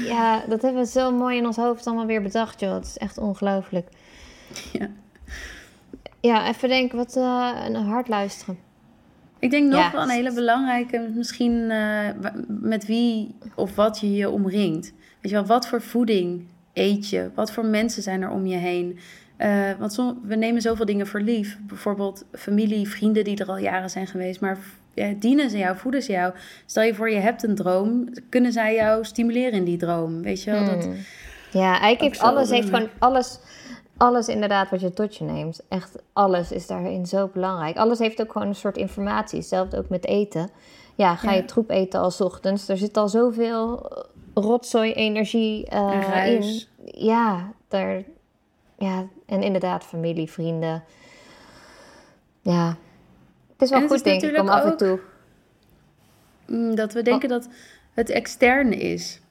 Ja, 0.08 0.43
dat 0.47 0.62
hebben 0.62 0.82
we 0.82 0.88
zo 0.88 1.12
mooi 1.12 1.38
in 1.38 1.45
ons 1.45 1.56
hoofd 1.56 1.88
allemaal 1.88 2.06
weer 2.06 2.21
bedacht, 2.21 2.60
joh. 2.60 2.73
Het 2.73 2.86
is 2.86 2.97
echt 2.97 3.17
ongelooflijk. 3.17 3.88
Ja. 4.71 4.89
Ja, 6.21 6.47
even 6.47 6.69
denken, 6.69 6.97
wat 6.97 7.15
uh, 7.17 7.51
een 7.65 7.75
hard 7.75 8.08
luisteren. 8.08 8.58
Ik 9.39 9.49
denk 9.49 9.71
nog 9.71 9.91
wel 9.91 10.01
een 10.01 10.10
hele 10.10 10.34
belangrijke, 10.34 11.10
misschien 11.15 11.53
uh, 11.53 12.08
met 12.47 12.86
wie 12.86 13.36
of 13.55 13.75
wat 13.75 13.99
je 13.99 14.13
je 14.13 14.29
omringt. 14.29 14.93
Weet 15.21 15.32
je 15.32 15.38
wel, 15.38 15.45
wat 15.45 15.67
voor 15.67 15.82
voeding 15.82 16.45
eet 16.73 17.10
je? 17.10 17.29
Wat 17.36 17.51
voor 17.51 17.65
mensen 17.65 18.03
zijn 18.03 18.21
er 18.21 18.29
om 18.29 18.45
je 18.45 18.58
heen? 18.58 18.99
Uh, 19.38 19.69
want 19.79 19.95
we 20.23 20.36
nemen 20.36 20.62
zoveel 20.62 20.86
dingen 20.86 21.08
voor 21.08 21.21
lief. 21.21 21.58
Bijvoorbeeld 21.67 22.25
familie, 22.34 22.89
vrienden 22.89 23.23
die 23.23 23.38
er 23.38 23.47
al 23.47 23.58
jaren 23.58 23.89
zijn 23.89 24.08
geweest. 24.08 24.41
Maar 24.41 24.58
ja, 24.93 25.13
dienen 25.19 25.49
ze 25.49 25.58
jou, 25.58 25.77
voeden 25.77 26.01
ze 26.01 26.12
jou? 26.12 26.34
Stel 26.65 26.84
je 26.84 26.95
voor, 26.95 27.12
je 27.12 27.19
hebt 27.19 27.43
een 27.43 27.55
droom. 27.55 28.10
Kunnen 28.29 28.51
zij 28.51 28.75
jou 28.75 29.05
stimuleren 29.05 29.53
in 29.53 29.63
die 29.63 29.77
droom? 29.77 30.21
Weet 30.21 30.43
je 30.43 30.51
wel? 30.51 30.65
Dat, 30.65 30.84
hmm. 30.84 30.95
ja, 31.51 31.69
eigenlijk 31.69 32.01
heeft 32.01 32.19
alles, 32.19 32.49
heeft 32.49 32.69
gewoon 32.69 32.89
alles 32.97 33.39
alles 33.99 34.27
inderdaad 34.27 34.69
wat 34.69 34.81
je 34.81 34.93
tot 34.93 35.15
je 35.15 35.23
neemt. 35.23 35.62
Echt 35.69 35.95
alles 36.13 36.51
is 36.51 36.67
daarin 36.67 37.05
zo 37.05 37.29
belangrijk. 37.33 37.77
Alles 37.77 37.99
heeft 37.99 38.21
ook 38.21 38.31
gewoon 38.31 38.47
een 38.47 38.55
soort 38.55 38.77
informatie. 38.77 39.39
Hetzelfde 39.39 39.77
ook 39.77 39.89
met 39.89 40.05
eten. 40.05 40.49
Ja, 40.95 41.15
ga 41.15 41.31
je 41.31 41.45
troep 41.45 41.69
eten 41.69 41.99
als 41.99 42.21
ochtends. 42.21 42.67
Er 42.67 42.77
zit 42.77 42.97
al 42.97 43.09
zoveel 43.09 43.91
rotzooi 44.33 44.93
energie 44.93 45.67
uh, 45.73 46.27
in. 46.27 46.63
Ja, 46.85 47.51
daar, 47.67 48.03
ja, 48.77 49.07
en 49.25 49.43
inderdaad 49.43 49.83
familie, 49.83 50.31
vrienden. 50.31 50.83
Ja, 52.41 52.67
het 53.51 53.62
is 53.62 53.69
wel 53.69 53.88
goed 53.88 54.03
denk 54.03 54.21
ik 54.21 54.39
om 54.39 54.49
af 54.49 54.63
en 54.63 54.77
toe... 54.77 54.99
Mm, 56.47 56.75
dat 56.75 56.93
we 56.93 57.01
denken 57.01 57.29
dat 57.29 57.49
het 57.93 58.09
extern 58.09 58.73
is 58.73 59.21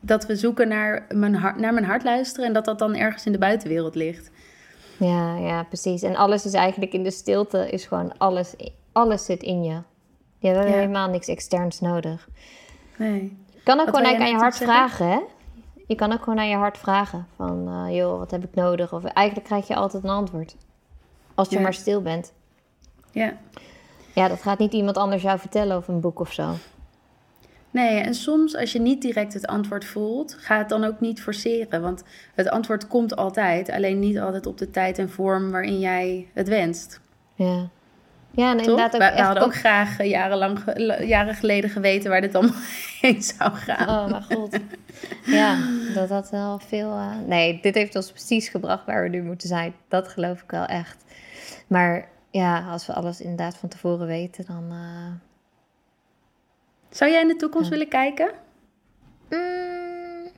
dat 0.00 0.26
we 0.26 0.36
zoeken 0.36 0.68
naar 0.68 1.06
mijn, 1.14 1.34
hart, 1.34 1.56
naar 1.56 1.72
mijn 1.72 1.86
hart 1.86 2.04
luisteren 2.04 2.46
en 2.46 2.52
dat 2.52 2.64
dat 2.64 2.78
dan 2.78 2.94
ergens 2.94 3.26
in 3.26 3.32
de 3.32 3.38
buitenwereld 3.38 3.94
ligt. 3.94 4.30
Ja, 4.96 5.36
ja, 5.36 5.62
precies. 5.62 6.02
En 6.02 6.16
alles 6.16 6.44
is 6.44 6.52
eigenlijk 6.52 6.92
in 6.92 7.02
de 7.02 7.10
stilte, 7.10 7.70
is 7.70 7.86
gewoon 7.86 8.18
alles, 8.18 8.54
alles 8.92 9.24
zit 9.24 9.42
in 9.42 9.62
je. 9.64 9.82
Je 10.38 10.48
hebt 10.48 10.68
helemaal 10.68 11.08
niks 11.08 11.28
externs 11.28 11.80
nodig. 11.80 12.28
Nee. 12.96 13.36
Je 13.46 13.62
kan 13.62 13.80
ook 13.80 13.88
gewoon 13.96 14.20
aan 14.20 14.30
je 14.30 14.36
hart 14.36 14.56
vragen, 14.56 15.08
hè? 15.08 15.18
Je 15.86 15.94
kan 15.94 16.12
ook 16.12 16.22
gewoon 16.22 16.38
aan 16.38 16.48
je 16.48 16.56
hart 16.56 16.78
vragen 16.78 17.26
van, 17.36 17.68
uh, 17.68 17.96
joh, 17.96 18.18
wat 18.18 18.30
heb 18.30 18.44
ik 18.44 18.54
nodig? 18.54 18.92
Of 18.92 19.04
eigenlijk 19.04 19.46
krijg 19.46 19.66
je 19.66 19.74
altijd 19.74 20.04
een 20.04 20.10
antwoord. 20.10 20.56
Als 21.34 21.48
je 21.48 21.60
maar 21.60 21.74
stil 21.74 22.02
bent. 22.02 22.32
Ja. 23.10 23.32
Ja, 24.14 24.28
dat 24.28 24.42
gaat 24.42 24.58
niet 24.58 24.72
iemand 24.72 24.96
anders 24.96 25.22
jou 25.22 25.38
vertellen 25.38 25.76
of 25.76 25.88
een 25.88 26.00
boek 26.00 26.20
of 26.20 26.32
zo. 26.32 26.54
Nee, 27.78 28.00
en 28.00 28.14
soms 28.14 28.56
als 28.56 28.72
je 28.72 28.80
niet 28.80 29.02
direct 29.02 29.34
het 29.34 29.46
antwoord 29.46 29.84
voelt, 29.84 30.36
ga 30.38 30.58
het 30.58 30.68
dan 30.68 30.84
ook 30.84 31.00
niet 31.00 31.20
forceren. 31.22 31.82
Want 31.82 32.02
het 32.34 32.48
antwoord 32.48 32.86
komt 32.86 33.16
altijd, 33.16 33.70
alleen 33.70 33.98
niet 33.98 34.18
altijd 34.18 34.46
op 34.46 34.58
de 34.58 34.70
tijd 34.70 34.98
en 34.98 35.10
vorm 35.10 35.50
waarin 35.50 35.78
jij 35.78 36.28
het 36.34 36.48
wenst. 36.48 37.00
Ja. 37.34 37.68
Ja, 38.30 38.50
en 38.52 38.58
inderdaad 38.58 38.94
ook 38.94 39.00
we, 39.00 39.06
we 39.06 39.12
echt 39.12 39.26
hadden 39.26 39.42
ook 39.42 39.54
graag 39.54 39.98
eh, 39.98 40.08
jarenlang, 40.08 40.58
jaren 41.06 41.34
geleden 41.34 41.70
geweten 41.70 42.10
waar 42.10 42.20
dit 42.20 42.34
allemaal 42.34 42.60
heen 43.00 43.22
zou 43.22 43.52
gaan. 43.52 43.88
Oh, 43.88 44.10
mijn 44.10 44.22
god. 44.22 44.58
Ja, 45.24 45.58
dat 45.94 46.08
had 46.08 46.30
wel 46.30 46.58
veel... 46.58 46.90
eh, 46.92 47.16
Nee, 47.26 47.58
dit 47.62 47.74
heeft 47.74 47.96
ons 47.96 48.10
precies 48.10 48.48
gebracht 48.48 48.86
waar 48.86 49.02
we 49.02 49.08
nu 49.08 49.22
moeten 49.22 49.48
zijn. 49.48 49.74
Dat 49.88 50.08
geloof 50.08 50.42
ik 50.42 50.50
wel 50.50 50.66
echt. 50.66 51.04
Maar 51.66 52.08
ja, 52.30 52.70
als 52.70 52.86
we 52.86 52.92
alles 52.92 53.20
inderdaad 53.20 53.56
van 53.56 53.68
tevoren 53.68 54.06
weten, 54.06 54.44
dan... 54.46 54.66
eh, 54.70 55.27
Zou 56.90 57.10
jij 57.10 57.20
in 57.20 57.28
de 57.28 57.36
toekomst 57.36 57.64
Ja. 57.66 57.70
willen 57.72 57.88
kijken? 57.88 58.30
mm, 59.30 60.30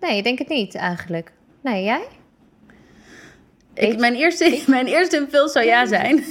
Nee, 0.00 0.16
ik 0.16 0.24
denk 0.24 0.38
het 0.38 0.48
niet 0.48 0.74
eigenlijk. 0.74 1.32
Nee, 1.60 1.84
jij? 1.84 2.06
Ik, 3.74 3.98
mijn, 3.98 4.14
eerste, 4.14 4.62
mijn 4.66 4.86
eerste 4.86 5.16
impuls 5.16 5.52
zou 5.52 5.66
ja 5.74 5.86
zijn. 5.86 6.16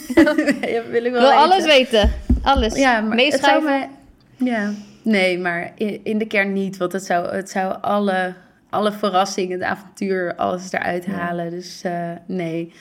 ja, 0.73 0.84
wil 0.89 1.06
ik 1.06 1.12
wel 1.12 1.21
wil 1.21 1.32
alles 1.32 1.65
weten. 1.65 2.12
Alles. 2.43 2.76
Ja, 2.76 3.02
maar 3.02 3.17
het 3.17 3.34
zou 3.39 3.62
Meeschrijven. 3.62 3.63
mij... 3.63 3.89
Ja, 4.38 4.71
nee, 5.02 5.39
maar 5.39 5.71
in, 5.76 6.00
in 6.04 6.17
de 6.17 6.26
kern 6.28 6.54
niet. 6.54 6.78
Want 6.78 6.91
het 6.91 7.04
zou, 7.06 7.36
het 7.36 7.50
zou 7.50 7.78
alle, 7.82 8.34
alle 8.69 8.91
verrassingen, 8.91 9.60
het 9.60 9.69
avontuur, 9.69 10.36
alles 10.36 10.71
eruit 10.71 11.06
Ja. 11.06 11.12
halen. 11.12 11.50
Dus 11.50 11.82
eh, 11.84 12.12
nee, 12.26 12.73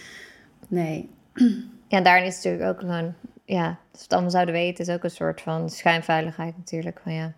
nee. 0.69 1.09
Ja, 1.88 2.01
daarin 2.01 2.27
is 2.27 2.35
natuurlijk 2.35 2.64
ook 2.64 2.81
gewoon... 2.81 3.14
Ja, 3.47 3.67
als 3.67 3.77
we 3.93 4.03
het 4.03 4.13
allemaal 4.13 4.31
zouden 4.31 4.55
weten, 4.55 4.87
is 4.87 4.95
ook 4.95 5.05
een 5.05 5.11
soort 5.11 5.41
van 5.41 5.71
schijnveiligheid 5.71 6.57
natuurlijk. 6.57 7.01
Van 7.03 7.13
ja, 7.13 7.33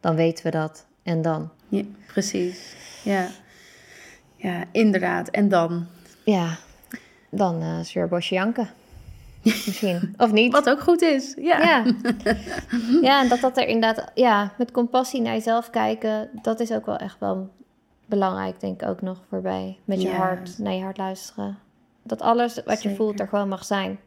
dan 0.00 0.16
weten 0.16 0.44
we 0.44 0.50
dat. 0.50 0.86
En 1.02 1.22
dan? 1.22 1.50
Ja, 1.68 1.82
precies. 2.06 2.74
Ja. 3.04 3.28
ja, 4.36 4.64
inderdaad. 4.72 5.28
En 5.28 5.48
dan? 5.48 5.86
Ja, 6.24 6.56
dan 7.30 7.62
eh 7.62 7.78
is 7.78 7.92
weer 7.92 8.08
bosje 8.08 8.34
janken. 8.34 8.68
Misschien. 9.42 10.14
Of 10.16 10.32
niet. 10.32 10.52
Wat 10.52 10.68
ook 10.68 10.80
goed 10.80 11.02
is. 11.02 11.34
Ja. 11.40 11.58
Ja. 11.62 11.84
ja, 13.08 13.22
en 13.22 13.28
dat 13.28 13.40
dat 13.40 13.56
er 13.56 13.68
inderdaad, 13.68 14.10
ja, 14.14 14.52
met 14.58 14.70
compassie 14.70 15.20
naar 15.20 15.34
jezelf 15.34 15.70
kijken, 15.70 16.28
dat 16.42 16.60
is 16.60 16.72
ook 16.72 16.86
wel 16.86 16.96
echt 16.96 17.18
wel 17.18 17.50
belangrijk, 18.06 18.60
denk 18.60 18.82
ik 18.82 18.88
ook 18.88 19.02
nog 19.02 19.18
voorbij. 19.28 19.78
Met 19.84 20.02
je 20.02 20.08
Ja. 20.08 20.14
hart, 20.14 20.58
naar 20.58 20.72
je 20.72 20.82
hart 20.82 20.98
luisteren. 20.98 21.58
Dat 22.02 22.20
alles 22.22 22.62
wat 22.64 22.82
je 22.82 22.94
voelt 22.94 23.20
er 23.20 23.28
gewoon 23.28 23.48
mag 23.48 23.64
zijn. 23.64 23.98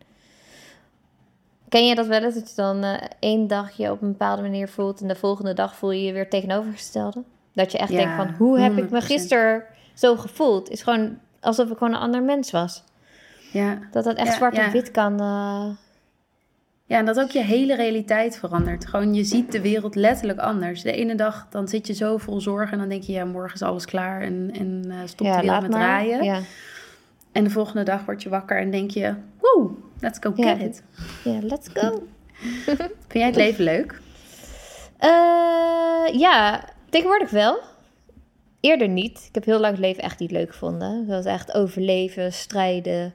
Ken 1.69 1.87
je 1.87 1.95
dat 1.95 2.07
wel 2.07 2.23
eens, 2.23 2.33
dat 2.35 2.49
je 2.49 2.55
dan 2.55 2.83
eh, 2.83 2.93
één 3.19 3.47
dag 3.47 3.71
je 3.77 3.91
op 3.91 4.01
een 4.01 4.11
bepaalde 4.11 4.41
manier 4.41 4.69
voelt 4.69 5.01
en 5.01 5.07
de 5.07 5.15
volgende 5.15 5.53
dag 5.53 5.75
voel 5.75 5.91
je 5.91 6.03
je 6.03 6.13
weer 6.13 6.29
tegenovergestelde? 6.29 7.23
Dat 7.53 7.71
je 7.71 7.77
echt 7.77 7.91
Ja, 7.91 7.97
denkt 7.97 8.15
van, 8.15 8.29
hoe 8.37 8.59
heb 8.59 8.77
ik 8.77 8.89
me 8.89 9.01
100%. 9.01 9.03
gisteren 9.05 9.63
zo 9.93 10.15
gevoeld? 10.15 10.69
Is 10.69 10.81
gewoon 10.81 11.17
alsof 11.39 11.69
ik 11.69 11.77
gewoon 11.77 11.93
een 11.93 11.99
ander 11.99 12.23
mens 12.23 12.51
was. 12.51 12.83
ja. 13.51 13.77
Dat 13.91 14.03
dat 14.03 14.15
echt 14.17 14.27
Ja, 14.27 14.33
zwart 14.33 14.55
ja. 14.55 14.65
op 14.65 14.71
wit 14.71 14.91
kan... 14.91 15.19
eh, 15.19 15.65
Ja, 16.85 16.97
en 16.97 17.05
dat 17.05 17.19
ook 17.19 17.29
je 17.31 17.43
hele 17.43 17.75
realiteit 17.75 18.37
verandert. 18.37 18.85
Gewoon, 18.87 19.13
je 19.13 19.23
ziet 19.23 19.51
de 19.51 19.61
wereld 19.61 19.95
letterlijk 19.95 20.39
anders. 20.39 20.81
De 20.81 20.91
ene 20.91 21.15
dag, 21.15 21.47
dan 21.49 21.67
zit 21.67 21.87
je 21.87 21.93
zo 21.93 22.17
vol 22.17 22.41
zorgen 22.41 22.73
en 22.73 22.79
dan 22.79 22.89
denk 22.89 23.03
je, 23.03 23.11
ja, 23.11 23.25
morgen 23.25 23.53
is 23.53 23.61
alles 23.61 23.85
klaar 23.85 24.21
en, 24.21 24.49
en 24.59 24.85
eh 24.89 24.97
stopt 25.05 25.33
de 25.33 25.41
wereld 25.41 25.61
met 25.61 25.71
draaien. 25.71 26.23
En 27.31 27.43
de 27.43 27.49
volgende 27.49 27.83
dag 27.83 28.05
word 28.05 28.23
je 28.23 28.29
wakker 28.29 28.59
en 28.59 28.71
denk 28.71 28.91
je, 28.91 29.15
woe, 29.39 29.71
let's 29.99 30.17
go 30.21 30.31
Ja. 30.35 30.55
get 30.55 30.61
it. 30.67 30.83
ja, 31.23 31.39
let's 31.41 31.67
go. 31.73 32.03
Vind 32.65 32.93
jij 33.11 33.25
het 33.25 33.35
leven 33.35 33.63
leuk? 33.63 34.01
Eh, 34.97 36.19
ja, 36.19 36.63
tegenwoordig 36.89 37.29
wel. 37.29 37.59
Eerder 38.59 38.87
niet. 38.87 39.25
Ik 39.27 39.35
heb 39.35 39.45
heel 39.45 39.59
lang 39.59 39.71
het 39.71 39.81
leven 39.81 40.03
echt 40.03 40.19
niet 40.19 40.31
leuk 40.31 40.51
gevonden. 40.51 41.07
Dat 41.07 41.15
was 41.23 41.33
echt 41.33 41.53
overleven, 41.53 42.33
strijden. 42.33 43.13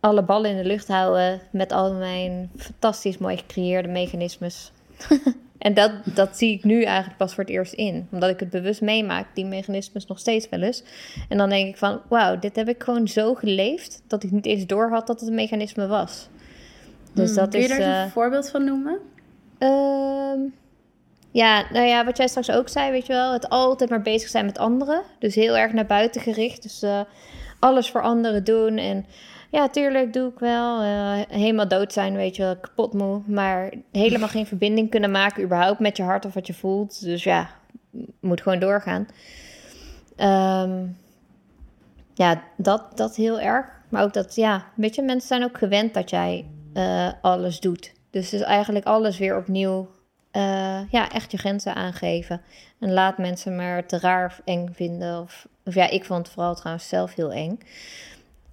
Alle 0.00 0.22
ballen 0.22 0.50
in 0.50 0.56
de 0.56 0.64
lucht 0.64 0.88
houden 0.88 1.40
met 1.52 1.72
al 1.72 1.92
mijn 1.94 2.50
fantastisch 2.56 3.18
mooi 3.18 3.36
gecreëerde 3.36 3.88
mechanismes. 3.88 4.72
en 5.60 5.74
dat, 5.74 5.92
dat 6.04 6.38
zie 6.38 6.56
ik 6.56 6.64
nu 6.64 6.82
eigenlijk 6.82 7.16
pas 7.16 7.34
voor 7.34 7.44
het 7.44 7.52
eerst 7.52 7.72
in. 7.72 8.08
Omdat 8.10 8.30
ik 8.30 8.40
het 8.40 8.50
bewust 8.50 8.80
meemaak, 8.80 9.26
die 9.34 9.44
mechanismes 9.44 10.06
nog 10.06 10.18
steeds 10.18 10.48
wel 10.48 10.60
eens. 10.60 10.82
En 11.28 11.38
dan 11.38 11.48
denk 11.48 11.68
ik 11.68 11.76
van, 11.76 12.00
wauw, 12.08 12.38
dit 12.38 12.56
heb 12.56 12.68
ik 12.68 12.82
gewoon 12.82 13.08
zo 13.08 13.34
geleefd... 13.34 14.02
dat 14.06 14.22
ik 14.22 14.30
niet 14.30 14.46
eens 14.46 14.66
door 14.66 14.90
had 14.90 15.06
dat 15.06 15.20
het 15.20 15.28
een 15.28 15.34
mechanisme 15.34 15.86
was. 15.86 16.28
Dus 17.12 17.28
Hmm, 17.28 17.36
dat 17.36 17.48
Kun 17.48 17.58
je 17.60 17.64
is... 17.64 17.70
daar 17.70 17.80
eens 17.80 17.96
eh, 17.96 18.02
een 18.02 18.10
voorbeeld 18.10 18.50
van 18.50 18.64
noemen? 18.64 18.98
Ehm, 19.58 20.38
ja, 21.30 21.64
nou 21.72 21.86
ja, 21.86 22.04
wat 22.04 22.16
jij 22.16 22.28
straks 22.28 22.50
ook 22.50 22.68
zei, 22.68 22.90
weet 22.90 23.06
je 23.06 23.12
wel, 23.12 23.32
het 23.32 23.48
altijd 23.48 23.90
maar 23.90 24.02
bezig 24.02 24.28
zijn 24.28 24.44
met 24.44 24.58
anderen. 24.58 25.02
Dus 25.18 25.34
heel 25.34 25.56
erg 25.56 25.72
naar 25.72 25.86
buiten 25.86 26.20
gericht. 26.20 26.62
Dus 26.62 26.82
eh, 26.82 27.00
alles 27.58 27.90
voor 27.90 28.02
anderen 28.02 28.44
doen. 28.44 28.78
En 28.78 29.06
ja, 29.50 29.68
tuurlijk 29.68 30.12
doe 30.12 30.30
ik 30.30 30.38
wel. 30.38 30.82
eh, 30.82 31.20
helemaal 31.28 31.68
dood 31.68 31.92
zijn, 31.92 32.14
weet 32.14 32.36
je 32.36 32.42
wel, 32.42 32.56
kapot 32.56 32.92
moe. 32.92 33.22
Maar 33.26 33.72
helemaal 33.92 34.28
geen 34.28 34.46
verbinding 34.46 34.90
kunnen 34.90 35.10
maken 35.10 35.42
überhaupt 35.42 35.78
met 35.80 35.96
je 35.96 36.02
hart 36.02 36.24
of 36.24 36.34
wat 36.34 36.46
je 36.46 36.54
voelt. 36.54 37.04
Dus 37.04 37.24
ja, 37.24 37.50
moet 38.20 38.42
gewoon 38.42 38.58
doorgaan. 38.58 39.08
Ehm, 40.16 40.86
ja, 42.14 42.42
dat, 42.56 42.96
dat 42.96 43.16
heel 43.16 43.40
erg. 43.40 43.66
Maar 43.88 44.02
ook 44.02 44.12
dat, 44.12 44.34
ja, 44.34 44.64
weet 44.74 44.94
je, 44.94 45.02
mensen 45.02 45.28
zijn 45.28 45.44
ook 45.44 45.58
gewend 45.58 45.94
dat 45.94 46.10
jij 46.10 46.46
eh, 46.72 47.08
alles 47.22 47.60
doet. 47.60 47.92
Dus 48.10 48.30
dus 48.30 48.40
eigenlijk 48.40 48.86
alles 48.86 49.18
weer 49.18 49.36
opnieuw, 49.36 49.88
eh, 50.30 50.90
ja, 50.90 51.10
echt 51.10 51.30
je 51.30 51.38
grenzen 51.38 51.74
aangeven. 51.74 52.42
En 52.78 52.92
laat 52.92 53.18
mensen 53.18 53.56
maar 53.56 53.86
te 53.86 53.98
raar 53.98 54.40
eng 54.44 54.68
vinden. 54.72 55.20
Of, 55.20 55.46
of 55.64 55.74
ja, 55.74 55.88
ik 55.90 56.04
vond 56.04 56.26
het 56.26 56.34
vooral 56.34 56.54
trouwens 56.54 56.88
zelf 56.88 57.14
heel 57.14 57.32
eng. 57.32 57.58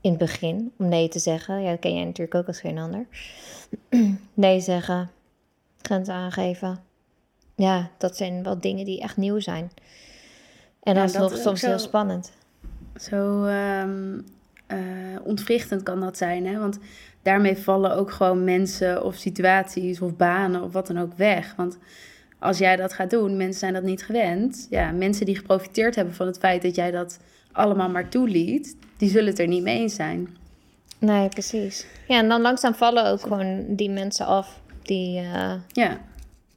In 0.01 0.09
het 0.09 0.19
begin, 0.19 0.71
om 0.77 0.87
nee 0.87 1.09
te 1.09 1.19
zeggen. 1.19 1.61
Ja, 1.61 1.69
dat 1.69 1.79
ken 1.79 1.95
jij 1.95 2.05
natuurlijk 2.05 2.35
ook 2.35 2.47
als 2.47 2.59
geen 2.59 2.77
ander. 2.77 3.05
nee 4.33 4.59
zeggen, 4.59 5.09
grenzen 5.81 6.13
aangeven. 6.13 6.79
Ja, 7.55 7.89
dat 7.97 8.17
zijn 8.17 8.43
wel 8.43 8.59
dingen 8.59 8.85
die 8.85 9.01
echt 9.01 9.17
nieuw 9.17 9.39
zijn. 9.39 9.71
En 10.83 10.93
Ja, 10.93 10.99
dat 11.01 11.09
is 11.09 11.15
nog 11.17 11.37
soms 11.37 11.61
heel 11.61 11.79
spannend. 11.79 12.31
Zo 12.95 13.43
eh, 14.67 14.77
ontwrichtend 15.23 15.83
kan 15.83 15.99
dat 15.99 16.17
zijn, 16.17 16.45
hè? 16.45 16.59
Want 16.59 16.79
daarmee 17.21 17.57
vallen 17.57 17.95
ook 17.95 18.11
gewoon 18.11 18.43
mensen 18.43 19.03
of 19.03 19.15
situaties 19.15 20.01
of 20.01 20.15
banen 20.15 20.63
of 20.63 20.73
wat 20.73 20.87
dan 20.87 20.99
ook 20.99 21.13
weg. 21.13 21.55
Want 21.55 21.77
als 22.39 22.57
jij 22.57 22.75
dat 22.75 22.93
gaat 22.93 23.09
doen, 23.09 23.37
mensen 23.37 23.59
zijn 23.59 23.73
dat 23.73 23.83
niet 23.83 24.05
gewend. 24.05 24.67
Ja, 24.69 24.91
mensen 24.91 25.25
die 25.25 25.35
geprofiteerd 25.35 25.95
hebben 25.95 26.13
van 26.13 26.27
het 26.27 26.37
feit 26.37 26.61
dat 26.61 26.75
jij 26.75 26.91
dat 26.91 27.19
allemaal 27.57 27.89
maar 27.89 28.09
toeliet, 28.09 28.75
die 28.97 29.09
zullen 29.09 29.27
het 29.29 29.39
er 29.39 29.47
niet 29.47 29.63
mee 29.63 29.79
eens 29.79 29.95
zijn. 29.95 30.27
Nee, 30.99 31.29
precies. 31.29 31.85
Ja, 32.07 32.17
en 32.17 32.29
dan 32.29 32.41
langzaam 32.41 32.73
vallen 32.75 33.05
ook 33.05 33.21
gewoon 33.21 33.65
die 33.75 33.89
mensen 33.89 34.25
af 34.25 34.61
die, 34.81 35.17
eh, 35.19 35.53
Ja, 35.71 35.97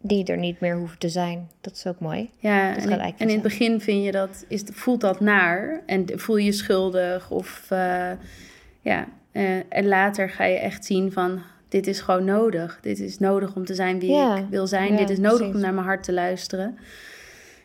die 0.01 0.25
er 0.25 0.39
niet 0.39 0.61
meer 0.61 0.77
hoeven 0.77 0.99
te 0.99 1.09
zijn. 1.09 1.49
Dat 1.61 1.73
is 1.73 1.87
ook 1.87 2.01
mooi. 2.01 2.31
ja 2.39 2.77
en, 2.77 3.13
in 3.17 3.29
het 3.29 3.43
begin 3.43 3.81
vind 3.81 4.05
je 4.05 4.13
dat, 4.13 4.45
is, 4.49 4.63
voelt 4.73 5.01
dat 5.01 5.21
naar 5.21 5.83
en 5.87 6.07
voel 6.15 6.37
je 6.37 6.45
je 6.45 6.53
schuldig 6.53 7.31
of 7.31 7.67
eh, 7.69 8.11
ja. 8.81 9.07
eh, 9.33 9.57
en 9.69 9.87
later 9.87 10.31
ga 10.31 10.45
je 10.45 10.59
echt 10.59 10.85
zien 10.85 11.13
van, 11.13 11.43
dit 11.69 11.87
is 11.87 12.01
gewoon 12.01 12.25
nodig. 12.25 12.79
Dit 12.83 12.99
is 12.99 13.19
nodig 13.19 13.55
om 13.57 13.65
te 13.65 13.75
zijn 13.75 13.99
wie 14.01 14.11
Ja, 14.11 14.37
ik 14.37 14.47
wil 14.51 14.67
zijn. 14.67 14.93
ja, 14.93 14.97
dit 14.99 15.11
is 15.11 15.19
nodig 15.19 15.37
precies. 15.39 15.55
om 15.55 15.61
naar 15.61 15.75
mijn 15.75 15.87
hart 15.87 16.03
te 16.03 16.13
luisteren. 16.13 16.79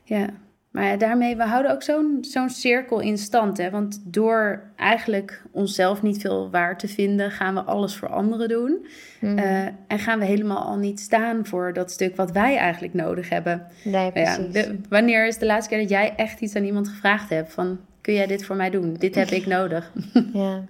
Ja, 0.04 0.30
maar 0.76 0.98
daarmee, 0.98 1.36
we 1.36 1.44
houden 1.44 1.72
ook 1.72 1.84
zo'n 1.84 2.18
zo'n 2.22 2.50
cirkel 2.50 3.00
in 3.00 3.18
stand. 3.18 3.58
Hè? 3.58 3.70
Want 3.70 4.02
door 4.04 4.64
eigenlijk 4.76 5.42
onszelf 5.52 6.02
niet 6.02 6.22
veel 6.22 6.50
waar 6.50 6.78
te 6.78 6.88
vinden, 6.88 7.32
gaan 7.32 7.54
we 7.54 7.62
alles 7.62 7.96
voor 7.96 8.10
anderen 8.10 8.48
doen. 8.50 8.86
Mhm. 9.22 9.38
Eh, 9.38 9.66
en 9.88 10.00
gaan 10.00 10.20
we 10.20 10.26
helemaal 10.26 10.64
al 10.64 10.78
niet 10.78 11.00
staan 11.00 11.46
voor 11.46 11.74
dat 11.74 11.92
stuk 11.92 12.16
wat 12.16 12.32
wij 12.32 12.58
eigenlijk 12.58 12.94
nodig 12.94 13.30
hebben. 13.30 13.68
nee, 13.84 13.94
ja, 14.06 14.10
precies. 14.10 14.54
de- 14.54 14.78
wanneer 14.90 15.28
is 15.28 15.38
de 15.38 15.46
laatste 15.46 15.70
keer 15.70 15.80
dat 15.80 15.90
jij 15.90 16.14
echt 16.16 16.40
iets 16.42 16.56
aan 16.56 16.64
iemand 16.64 16.88
gevraagd 16.88 17.30
hebt? 17.30 17.54
Van, 17.54 17.80
kun 18.02 18.14
jij 18.14 18.28
dit 18.28 18.46
voor 18.46 18.56
mij 18.56 18.70
doen? 18.70 18.94
Dit 18.94 19.16
heb 19.16 19.30
ik 19.30 19.46
nodig. 19.46 19.92
Ja. 20.34 20.62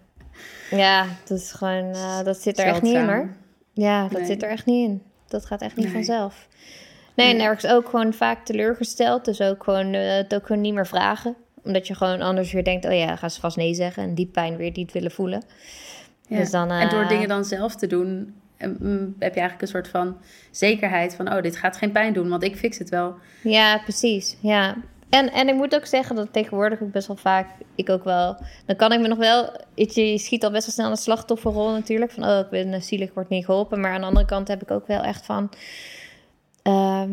ja, 0.71 1.05
dat 1.27 1.37
is 1.37 1.51
gewoon, 1.51 1.91
eh, 1.93 2.23
dat 2.23 2.37
zit 2.41 2.59
er 2.59 2.65
echt 2.65 2.81
niet 2.81 2.95
in 2.95 3.05
hoor. 3.07 3.29
Ja, 3.73 4.01
dat 4.07 4.11
Nee. 4.11 4.25
zit 4.25 4.43
er 4.43 4.49
echt 4.49 4.65
niet 4.65 4.89
in. 4.89 5.01
Dat 5.27 5.45
gaat 5.45 5.61
echt 5.61 5.75
niet 5.75 5.85
Nee. 5.85 5.93
vanzelf. 5.93 6.47
Nee, 7.15 7.34
en 7.34 7.41
ergens 7.41 7.67
ook 7.67 7.89
gewoon 7.89 8.13
vaak 8.13 8.45
teleurgesteld. 8.45 9.25
Dus 9.25 9.41
ook 9.41 9.63
gewoon 9.63 9.93
eh, 9.93 10.15
het 10.15 10.36
ook 10.36 10.45
gewoon 10.45 10.62
niet 10.62 10.73
meer 10.73 10.88
vragen. 10.88 11.36
Omdat 11.63 11.88
je 11.88 11.95
gewoon 11.95 12.21
anders 12.21 12.51
weer 12.51 12.63
denkt, 12.63 12.86
oh 12.86 12.93
ja, 12.93 13.15
gaan 13.15 13.30
ze 13.30 13.39
vast 13.39 13.58
nee 13.58 13.73
zeggen. 13.73 14.04
En 14.04 14.15
die 14.15 14.25
pijn 14.25 14.58
weer 14.58 14.71
niet 14.73 14.91
willen 14.91 15.12
voelen. 15.12 15.43
Ja. 16.28 16.38
Dus 16.38 16.51
dan, 16.51 16.71
En 16.71 16.89
door 16.89 17.01
eh, 17.01 17.10
dingen 17.10 17.28
dan 17.28 17.45
zelf 17.45 17.75
te 17.75 17.88
doen, 17.88 18.34
eh, 18.58 18.69
mm, 18.80 19.15
heb 19.19 19.34
je 19.34 19.39
eigenlijk 19.39 19.62
een 19.62 19.67
soort 19.67 19.88
van 19.88 20.17
zekerheid 20.51 21.15
van, 21.15 21.34
oh, 21.34 21.41
dit 21.41 21.58
gaat 21.58 21.78
geen 21.78 21.91
pijn 21.91 22.13
doen, 22.13 22.30
want 22.30 22.43
ik 22.43 22.56
fix 22.56 22.78
het 22.78 22.89
wel. 22.89 23.15
Ja, 23.41 23.78
precies. 23.78 24.38
Ja. 24.39 24.75
En, 25.10 25.32
en 25.32 25.47
ik 25.47 25.56
moet 25.56 25.75
ook 25.75 25.86
zeggen 25.86 26.15
dat 26.15 26.34
tegenwoordig 26.34 26.82
ook 26.82 26.91
best 26.91 27.08
wel 27.08 27.15
vaak, 27.15 27.47
ik 27.75 27.89
ook 27.89 28.04
wel, 28.04 28.38
dan 28.65 28.75
kan 28.75 28.91
ik 28.91 28.99
me 28.99 29.08
nog 29.08 29.17
wel, 29.17 29.54
je, 29.75 30.17
schiet 30.17 30.43
al 30.43 30.51
best 30.51 30.65
wel 30.65 30.73
snel 30.73 30.89
een 30.89 30.97
slachtofferrol 30.97 31.71
natuurlijk, 31.71 32.12
van 32.12 32.23
oh, 32.23 32.39
ik 32.39 32.49
ben 32.49 32.84
zielig, 32.84 33.13
word 33.13 33.30
niet 33.30 33.45
geholpen. 33.45 33.80
Maar 33.80 33.91
aan 33.91 34.01
de 34.01 34.08
andere 34.08 34.25
kant 34.25 34.47
heb 34.47 34.62
ik 34.62 34.71
ook 34.71 34.88
wel 34.88 35.01
echt 35.01 35.25
van, 35.25 35.49
ehm, 36.65 37.10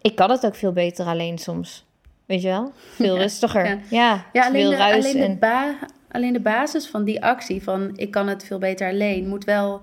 ik 0.00 0.16
kan 0.16 0.30
het 0.30 0.46
ook 0.46 0.54
veel 0.54 0.72
beter 0.72 1.06
alleen 1.06 1.38
soms. 1.38 1.84
Weet 2.26 2.42
je 2.42 2.48
wel? 2.48 2.72
Veel 2.94 3.14
Ja, 3.14 3.20
rustiger. 3.22 3.66
ja. 3.66 3.78
Ja, 3.90 4.24
Ja, 4.32 4.46
alleen, 4.46 4.70
de, 4.70 4.76
ruis 4.76 5.04
alleen, 5.04 5.16
de 5.20 5.26
en... 5.26 5.38
ba- 5.38 5.76
alleen 6.10 6.32
de 6.32 6.40
basis 6.40 6.86
van 6.86 7.04
die 7.04 7.24
actie 7.24 7.62
van 7.62 7.90
ik 7.96 8.10
kan 8.10 8.28
het 8.28 8.44
veel 8.44 8.58
beter 8.58 8.88
alleen 8.88 9.28
moet 9.28 9.44
wel 9.44 9.80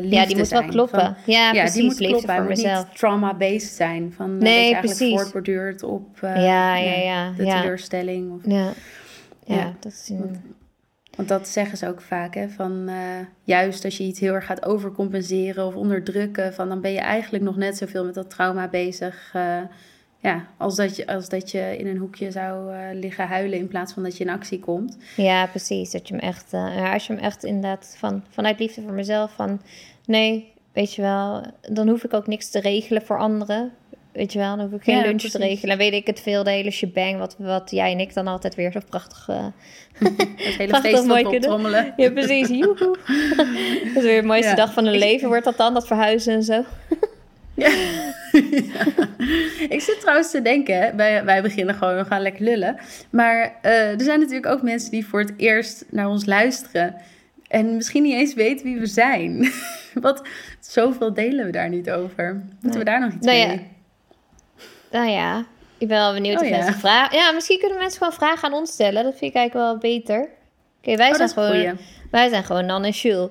liefde 0.00 0.08
Ja, 0.16 0.26
die 0.26 0.36
moet 0.36 0.48
wel 0.48 0.64
kloppen. 0.64 1.00
Van- 1.00 1.14
ja, 1.26 1.52
ja, 1.52 1.60
precies. 1.60 1.74
die 1.74 1.84
moet 1.84 1.96
kloppen. 1.96 2.26
Hij 2.28 2.36
voor 2.38 2.46
moet 2.46 2.56
mezelf. 2.56 2.86
niet 2.88 2.98
trauma-based 2.98 3.72
zijn. 3.72 4.12
Van, 4.16 4.26
eh, 4.30 4.38
Nee, 4.38 4.40
dat 4.40 4.52
je 4.54 4.72
eigenlijk 4.72 4.96
precies. 4.96 5.14
voortborduurt 5.20 5.82
op 5.82 6.22
eh, 6.22 6.34
Ja, 6.44 6.76
ja, 6.76 6.94
ja, 6.94 7.30
de 7.36 7.44
teleurstelling. 7.44 8.32
Of, 8.32 8.40
Ja. 8.52 8.72
Ja, 9.44 9.54
Ja. 9.56 9.72
dat 9.80 9.92
is... 9.92 10.08
een- 10.08 10.54
Want 11.18 11.30
dat 11.30 11.48
zeggen 11.48 11.78
ze 11.78 11.88
ook 11.88 12.00
vaak, 12.00 12.34
hè, 12.34 12.48
van 12.48 12.88
eh, 12.88 12.96
juist 13.42 13.84
als 13.84 13.96
je 13.96 14.04
iets 14.04 14.20
heel 14.20 14.34
erg 14.34 14.46
gaat 14.46 14.64
overcompenseren 14.64 15.66
of 15.66 15.74
onderdrukken, 15.74 16.54
van 16.54 16.68
dan 16.68 16.80
ben 16.80 16.92
je 16.92 16.98
eigenlijk 16.98 17.44
nog 17.44 17.56
net 17.56 17.76
zoveel 17.76 18.04
met 18.04 18.14
dat 18.14 18.30
trauma 18.30 18.68
bezig. 18.68 19.30
eh, 19.32 19.60
ja, 20.18 20.46
als 20.56 20.76
dat, 20.76 20.96
je, 20.96 21.06
als 21.06 21.28
dat 21.28 21.50
je 21.50 21.76
in 21.78 21.86
een 21.86 21.96
hoekje 21.96 22.30
zou 22.30 22.74
eh, 22.74 22.80
liggen 22.92 23.26
huilen 23.26 23.58
in 23.58 23.68
plaats 23.68 23.92
van 23.92 24.02
dat 24.02 24.16
je 24.16 24.24
in 24.24 24.30
actie 24.30 24.60
komt. 24.60 24.96
Ja, 25.16 25.46
precies. 25.46 25.90
Dat 25.90 26.08
je 26.08 26.14
hem 26.14 26.22
echt, 26.22 26.52
als 26.92 27.06
je 27.06 27.12
hem 27.12 27.22
echt 27.22 27.44
inderdaad 27.44 27.94
van, 27.98 28.24
vanuit 28.28 28.58
liefde 28.58 28.82
voor 28.82 28.92
mezelf, 28.92 29.32
van 29.32 29.60
nee, 30.04 30.52
weet 30.72 30.94
je 30.94 31.02
wel, 31.02 31.44
dan 31.60 31.88
hoef 31.88 32.04
ik 32.04 32.14
ook 32.14 32.26
niks 32.26 32.50
te 32.50 32.60
regelen 32.60 33.02
voor 33.02 33.18
anderen. 33.18 33.72
Weet 34.12 34.32
je 34.32 34.38
wel, 34.38 34.56
dan 34.56 34.64
hoef 34.70 34.78
ik 34.78 34.84
geen 34.84 34.96
Ja, 34.96 35.02
lunch 35.02 35.20
te 35.20 35.38
regelen. 35.38 35.68
Dan 35.68 35.78
weet 35.90 35.92
ik 36.00 36.06
het 36.06 36.20
veel, 36.20 36.44
de 36.44 36.50
hele 36.50 36.70
shebang, 36.70 37.18
wat, 37.18 37.36
wat 37.38 37.70
jij 37.70 37.92
en 37.92 38.00
ik 38.00 38.14
dan 38.14 38.26
altijd 38.26 38.54
weer 38.54 38.72
zo 38.72 38.80
prachtig... 38.88 39.28
eh, 39.28 39.46
Het 39.98 40.54
hele 40.56 40.66
Prachtig 40.68 40.90
feest 40.90 41.04
mooi 41.06 41.22
kunnen. 41.22 41.40
optrommelen. 41.42 41.92
Ja, 41.96 42.10
precies. 42.10 42.48
Joehoe. 42.48 42.96
dat 43.94 43.96
is 43.96 44.02
weer 44.02 44.20
de 44.20 44.26
mooiste 44.26 44.50
Ja. 44.50 44.54
dag 44.56 44.72
van 44.72 44.84
hun 44.84 44.94
Ik- 44.94 45.00
leven, 45.00 45.28
wordt 45.28 45.44
dat 45.44 45.56
dan, 45.56 45.74
dat 45.74 45.86
verhuizen 45.86 46.34
en 46.34 46.42
zo. 46.42 46.64
Ja. 47.54 47.68
Ja. 48.50 48.94
Ik 49.68 49.80
zit 49.80 50.00
trouwens 50.00 50.30
te 50.30 50.42
denken, 50.42 50.96
wij, 50.96 51.24
wij 51.24 51.42
beginnen 51.42 51.74
gewoon, 51.74 51.96
we 51.96 52.04
gaan 52.04 52.22
lekker 52.22 52.44
lullen. 52.44 52.76
Maar 53.10 53.54
eh, 53.62 53.72
er 53.90 54.00
zijn 54.00 54.18
natuurlijk 54.18 54.46
ook 54.46 54.62
mensen 54.62 54.90
die 54.90 55.06
voor 55.06 55.20
het 55.20 55.32
eerst 55.36 55.84
naar 55.90 56.08
ons 56.08 56.24
luisteren. 56.26 56.94
En 57.48 57.76
misschien 57.76 58.02
niet 58.02 58.14
eens 58.14 58.34
weten 58.34 58.64
wie 58.66 58.78
we 58.78 58.86
zijn. 58.86 59.50
Wat, 59.94 60.22
zoveel 60.60 61.14
delen 61.14 61.44
we 61.46 61.52
daar 61.52 61.68
niet 61.68 61.90
over. 61.90 62.34
Moeten 62.34 62.68
Nee. 62.70 62.78
we 62.78 62.84
daar 62.84 63.00
nog 63.00 63.12
iets 63.12 63.26
Nou 63.26 63.38
ja, 63.38 63.46
mee? 63.46 63.66
Nou 64.90 65.08
ja, 65.10 65.44
ik 65.78 65.88
ben 65.88 65.98
wel 65.98 66.12
benieuwd 66.12 66.36
Oh 66.36 66.42
of 66.42 66.48
ja. 66.48 66.56
mensen 66.56 66.74
vragen... 66.74 67.18
Ja, 67.18 67.30
misschien 67.32 67.58
kunnen 67.58 67.78
mensen 67.78 67.98
gewoon 67.98 68.12
vragen 68.12 68.48
aan 68.48 68.58
ons 68.58 68.70
stellen. 68.70 69.04
Dat 69.04 69.16
vind 69.16 69.30
ik 69.30 69.36
eigenlijk 69.36 69.70
wel 69.70 69.78
beter. 69.78 70.28
Oké, 70.78 70.96
wij, 70.96 71.10
Oh, 71.10 71.16
zijn 71.16 71.28
gewoon, 71.28 71.78
wij 72.10 72.28
zijn 72.28 72.44
gewoon 72.44 72.66
Nan 72.66 72.84
en 72.84 72.90
Jules. 72.90 73.28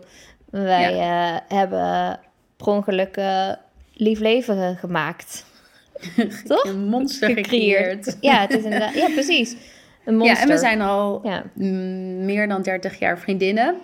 Wij 0.49 0.99
eh, 0.99 1.35
hebben 1.57 2.19
per 2.57 2.67
ongeluk 2.67 3.17
eh, 3.17 3.49
lief 3.93 4.19
leven 4.19 4.77
gemaakt. 4.77 5.45
Toch? 6.47 6.63
Een 6.65 6.85
monster 6.87 7.29
gecreëerd. 7.29 8.17
Ja, 8.21 8.39
het 8.41 8.51
is 8.53 8.63
inderdaad... 8.63 8.93
Ja, 8.93 9.07
precies. 9.09 9.55
Een 10.05 10.15
monster. 10.17 10.37
Ja, 10.37 10.43
en 10.43 10.49
we 10.49 10.57
zijn 10.57 10.81
al 10.81 11.21
Ja. 11.23 11.43
meer 12.23 12.47
dan 12.47 12.61
30 12.61 12.99
jaar 12.99 13.19
vriendinnen. 13.19 13.75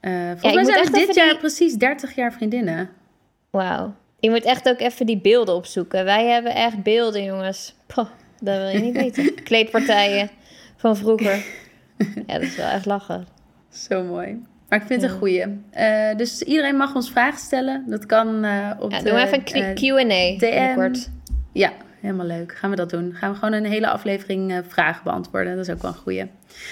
Eh 0.00 0.12
volgens 0.36 0.54
mij 0.54 0.64
zijn 0.64 0.84
we 0.84 0.90
dit 1.06 1.14
jaar 1.14 1.28
die- 1.28 1.38
precies 1.38 1.74
30 1.74 2.14
jaar 2.14 2.32
vriendinnen. 2.32 2.90
Wauw. 3.50 3.94
Je 4.18 4.30
moet 4.30 4.44
echt 4.44 4.68
ook 4.68 4.80
even 4.80 5.06
die 5.06 5.18
beelden 5.20 5.54
opzoeken. 5.54 6.04
Wij 6.04 6.26
hebben 6.26 6.54
echt 6.54 6.82
beelden, 6.82 7.24
jongens. 7.24 7.74
Poh, 7.86 8.08
dat 8.40 8.56
wil 8.58 8.68
je 8.68 8.78
niet 8.78 8.96
weten. 8.96 9.34
Kleedpartijen 9.44 10.30
van 10.76 10.96
vroeger. 10.96 11.44
Ja, 12.26 12.32
dat 12.34 12.42
is 12.42 12.56
wel 12.56 12.66
echt 12.68 12.86
lachen. 12.86 13.26
Zo 13.70 14.02
mooi. 14.04 14.42
Maar 14.68 14.80
ik 14.80 14.86
vind 14.86 15.00
het 15.02 15.10
Ja. 15.10 15.14
een 15.16 15.20
goeie. 15.22 15.44
Eh, 15.70 16.16
dus 16.16 16.42
iedereen 16.42 16.76
mag 16.76 16.94
ons 16.94 17.10
vragen 17.10 17.38
stellen. 17.38 17.84
Dat 17.86 18.06
kan 18.06 18.44
eh, 18.44 18.70
op 18.78 18.90
Ja, 18.90 18.98
de, 18.98 19.04
doe 19.04 19.12
maar 19.12 19.26
even 19.26 19.42
een 19.52 19.62
eh, 19.62 19.74
Q&A 19.74 20.38
binnenkort. 20.38 21.10
Ja, 21.52 21.72
helemaal 22.00 22.26
leuk. 22.26 22.52
Gaan 22.56 22.70
we 22.70 22.76
dat 22.76 22.90
doen. 22.90 23.12
Gaan 23.14 23.30
we 23.32 23.38
gewoon 23.38 23.54
een 23.54 23.64
hele 23.64 23.88
aflevering 23.88 24.60
vragen 24.68 25.04
beantwoorden. 25.04 25.56
Dat 25.56 25.66
is 25.68 25.74
ook 25.74 25.82
wel 25.82 25.90
een 25.90 25.96
goeie. 25.96 26.24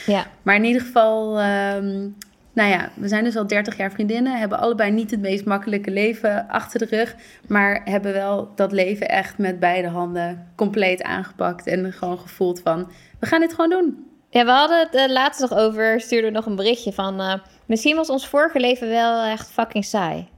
Ja. 0.07 0.27
Maar 0.43 0.55
in 0.55 0.65
ieder 0.65 0.83
geval, 0.83 1.39
ehm, 1.41 2.09
nou 2.55 2.71
ja, 2.71 2.89
we 2.95 3.09
zijn 3.09 3.25
dus 3.25 3.37
al 3.37 3.47
30 3.47 3.77
jaar 3.77 3.91
vriendinnen. 3.93 4.39
Hebben 4.39 4.59
allebei 4.59 4.91
niet 4.91 5.11
het 5.11 5.21
meest 5.21 5.45
makkelijke 5.45 5.91
leven 5.91 6.49
achter 6.49 6.79
de 6.79 6.97
rug. 6.97 7.15
Maar 7.49 7.81
hebben 7.85 8.13
wel 8.13 8.53
dat 8.55 8.73
leven 8.73 9.09
echt 9.09 9.39
met 9.39 9.61
beide 9.61 9.89
handen 9.89 10.53
compleet 10.57 11.03
aangepakt. 11.03 11.67
En 11.67 11.93
gewoon 11.93 12.19
gevoeld 12.19 12.61
van, 12.61 12.91
we 13.21 13.27
gaan 13.27 13.41
dit 13.41 13.55
gewoon 13.55 13.71
doen. 13.71 14.07
ja, 14.31 14.45
we 14.45 14.51
hadden 14.51 14.79
het 14.79 14.95
eh, 14.95 15.09
laatst 15.09 15.41
nog 15.41 15.55
over, 15.55 16.01
stuurde 16.01 16.31
nog 16.31 16.47
een 16.47 16.57
berichtje 16.57 16.93
van... 16.93 17.21
eh, 17.21 17.35
misschien 17.67 17.97
was 17.97 18.11
ons 18.11 18.27
vorige 18.29 18.61
leven 18.61 18.89
wel 18.89 19.23
echt 19.25 19.51
fucking 19.51 19.85
saai. 19.85 20.27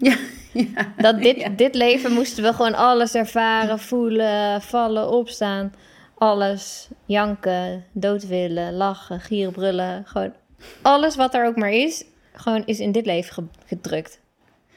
Ja, 0.00 0.16
ja. 0.52 0.92
Dat 0.96 1.22
dit, 1.22 1.36
Ja. 1.36 1.48
dit 1.48 1.74
leven 1.74 2.12
moesten 2.12 2.42
we 2.42 2.52
gewoon 2.52 2.74
alles 2.74 3.14
ervaren, 3.14 3.78
voelen, 3.78 4.62
vallen, 4.62 5.10
opstaan. 5.10 5.72
Alles, 6.14 6.88
janken, 7.04 7.84
dood 7.92 8.26
willen, 8.26 8.72
lachen, 8.74 9.20
gieren, 9.20 9.52
brullen. 9.52 10.02
Gewoon 10.06 10.32
alles 10.82 11.16
wat 11.16 11.34
er 11.34 11.46
ook 11.46 11.56
maar 11.56 11.72
is, 11.72 12.04
gewoon 12.32 12.62
is 12.66 12.80
in 12.80 12.92
dit 12.92 13.06
leven 13.06 13.32
ge- 13.34 13.66
gedrukt. 13.66 14.20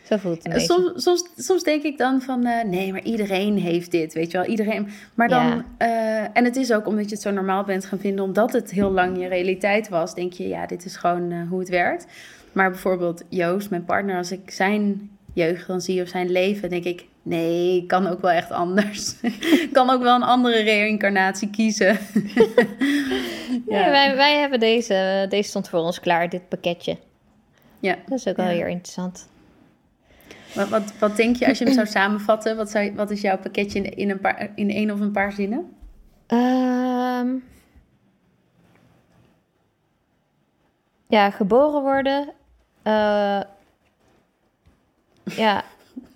Zo 0.04 0.17
voelt 0.17 0.44
het. 0.44 0.62
Soms, 0.62 1.04
soms, 1.04 1.30
soms 1.36 1.63
denk 1.63 1.84
ik 1.84 1.98
dan 1.98 2.22
van, 2.22 2.46
eh, 2.46 2.63
nee, 2.63 2.91
maar 2.91 3.04
iedereen 3.04 3.58
heeft 3.58 3.91
dit, 3.91 4.13
weet 4.13 4.32
je 4.32 4.38
wel. 4.38 4.48
Iedereen. 4.48 4.88
Maar 5.13 5.28
dan, 5.30 5.46
Ja. 5.46 5.65
eh, 5.78 6.28
en 6.34 6.44
het 6.46 6.56
is 6.56 6.72
ook 6.74 6.88
omdat 6.88 7.06
je 7.06 7.12
het 7.12 7.22
zo 7.22 7.32
normaal 7.32 7.63
bent 7.63 7.86
gaan 7.86 8.00
vinden, 8.00 8.26
omdat 8.26 8.54
het 8.54 8.72
heel 8.72 8.91
lang 8.91 9.20
je 9.20 9.28
realiteit 9.28 9.89
was, 9.89 10.15
denk 10.15 10.34
je, 10.34 10.48
ja, 10.48 10.65
dit 10.65 10.86
is 10.86 10.96
gewoon 10.96 11.32
eh, 11.32 11.38
hoe 11.50 11.60
het 11.60 11.70
werkt. 11.70 12.06
Maar 12.52 12.70
bijvoorbeeld 12.70 13.24
Joost, 13.30 13.70
mijn 13.70 13.86
partner, 13.86 14.17
als 14.17 14.32
ik 14.32 14.52
zijn 14.52 15.10
jeugd 15.34 15.67
dan 15.67 15.82
zie 15.82 16.02
of 16.02 16.08
zijn 16.08 16.32
leven, 16.32 16.70
denk 16.70 16.84
ik, 16.84 17.06
nee, 17.24 17.86
kan 17.88 18.08
ook 18.08 18.22
wel 18.22 18.32
echt 18.32 18.52
anders. 18.52 19.13
kan 19.72 19.89
ook 19.89 20.02
wel 20.02 20.15
een 20.15 20.24
andere 20.24 20.62
reïncarnatie 20.62 21.50
kiezen. 21.50 21.98
Nee, 23.72 23.90
wij, 23.90 24.16
wij 24.16 24.40
hebben 24.40 24.60
deze, 24.60 25.26
deze 25.30 25.50
stond 25.50 25.70
voor 25.70 25.80
ons 25.80 26.00
klaar, 26.00 26.30
dit 26.30 26.50
pakketje. 26.50 26.98
ja. 27.80 27.96
Dat 28.06 28.20
is 28.20 28.28
ook 28.28 28.36
wel 28.36 28.46
heel 28.46 28.66
interessant. 28.66 29.30
Wat, 30.54 30.70
wat, 30.70 30.94
wat 31.00 31.16
denk 31.16 31.36
je 31.36 31.48
als 31.48 31.58
je 31.58 31.66
hem 31.66 31.74
zou 31.74 31.88
samenvatten? 31.88 32.56
Wat, 32.58 32.70
zou, 32.70 32.96
wat 32.96 33.12
is 33.12 33.22
jouw 33.22 33.38
pakketje 33.38 33.82
in, 33.82 33.98
in, 33.98 34.10
een 34.10 34.20
paar, 34.20 34.52
in 34.56 34.70
één 34.70 34.92
of 34.92 35.00
een 35.00 35.12
paar 35.12 35.32
zinnen? 35.32 35.76
Ehm, 36.28 37.36
ja, 41.08 41.30
geboren 41.30 41.82
worden. 41.82 42.30
Eh, 42.84 43.42
ja, 45.24 45.64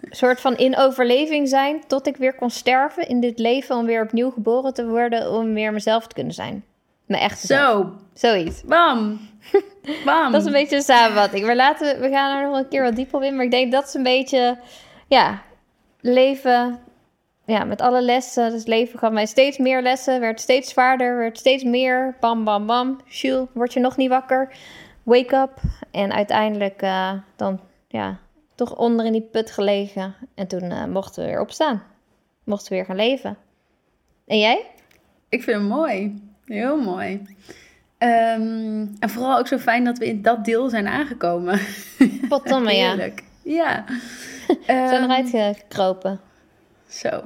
een 0.02 0.15
soort 0.15 0.41
van 0.41 0.58
in 0.58 0.78
overleving 0.78 1.50
zijn 1.50 1.88
tot 1.88 2.08
ik 2.08 2.18
weer 2.18 2.36
kon 2.36 2.50
sterven 2.50 3.08
in 3.08 3.20
dit 3.20 3.39
leven 3.39 3.76
om 3.76 3.86
weer 3.86 4.04
opnieuw 4.04 4.30
geboren 4.32 4.74
te 4.74 4.88
worden 4.88 5.32
om 5.32 5.54
weer 5.54 5.74
mezelf 5.74 6.08
te 6.08 6.15
kunnen 6.15 6.34
zijn. 6.34 6.63
Mijn 7.06 7.22
echte 7.22 7.48
zelf. 7.48 7.86
Zo, 7.86 7.94
Zoiets. 8.13 8.63
bam. 8.63 9.20
Bam. 10.06 10.32
Dat 10.32 10.41
is 10.41 10.48
een 10.48 10.54
beetje 10.54 10.76
een 10.76 10.82
samenvatting. 10.82 11.46
We, 11.46 11.56
laten, 11.56 12.00
we 12.00 12.10
gaan 12.10 12.38
er 12.38 12.50
nog 12.50 12.58
een 12.58 12.68
keer 12.68 12.84
wat 12.84 12.96
dieper 12.96 13.15
op 13.15 13.22
in. 13.22 13.36
Maar 13.36 13.46
ik 13.46 13.52
denk 13.52 13.72
dat 13.72 13.88
is 13.88 13.94
een 13.94 14.04
beetje, 14.04 14.60
ja, 15.08 15.41
leven 16.02 16.80
ja, 17.46 17.63
met 17.63 17.82
alle 17.82 18.02
lessen. 18.02 18.52
Dus 18.52 18.65
leven 18.65 19.00
gaf 19.00 19.12
mij 19.12 19.26
steeds 19.26 19.58
meer 19.58 19.82
lessen. 19.82 20.20
Werd 20.20 20.41
steeds 20.41 20.70
zwaarder, 20.70 21.18
werd 21.18 21.38
steeds 21.38 21.63
meer. 21.63 22.15
Bam, 22.20 22.44
bam, 22.44 22.65
bam. 22.65 23.02
Jules, 23.08 23.48
word 23.54 23.74
je 23.74 23.80
nog 23.80 23.98
niet 23.98 24.10
wakker? 24.10 24.54
Wake 25.04 25.36
up. 25.36 25.62
En 25.91 26.13
uiteindelijk 26.13 26.82
eh, 26.82 27.13
dan, 27.36 27.60
ja, 27.88 28.20
toch 28.56 28.76
onder 28.76 29.06
in 29.06 29.12
die 29.12 29.30
put 29.32 29.52
gelegen. 29.52 30.15
En 30.36 30.48
toen 30.48 30.72
eh, 30.72 30.86
mochten 30.86 31.24
we 31.24 31.30
weer 31.30 31.41
opstaan. 31.41 31.84
Mochten 32.44 32.70
we 32.70 32.76
weer 32.76 32.86
gaan 32.86 32.96
leven. 32.96 33.38
En 34.28 34.39
jij? 34.39 34.65
Ik 35.30 35.44
vind 35.44 35.58
hem 35.58 35.68
mooi. 35.68 36.25
Heel 36.45 36.81
mooi. 36.81 37.21
Ehm, 37.97 38.86
en 38.99 39.10
vooral 39.10 39.38
ook 39.38 39.47
zo 39.47 39.58
fijn 39.58 39.84
dat 39.84 39.97
we 39.97 40.05
in 40.05 40.21
dat 40.21 40.45
deel 40.45 40.69
zijn 40.69 40.88
aangekomen. 40.88 41.60
Potdomme, 42.29 42.75
ja. 42.75 42.88
Heerlijk. 42.88 43.23
Ja. 43.43 43.84
We 44.47 44.58
zijn 44.65 45.10
Ehm, 45.10 45.12
eruit 45.12 45.58
gekropen. 45.58 46.19
Zo. 46.88 47.23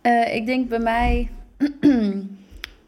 Eh, 0.00 0.34
ik 0.34 0.46
denk 0.46 0.68
bij 0.68 0.78
mij 0.78 1.30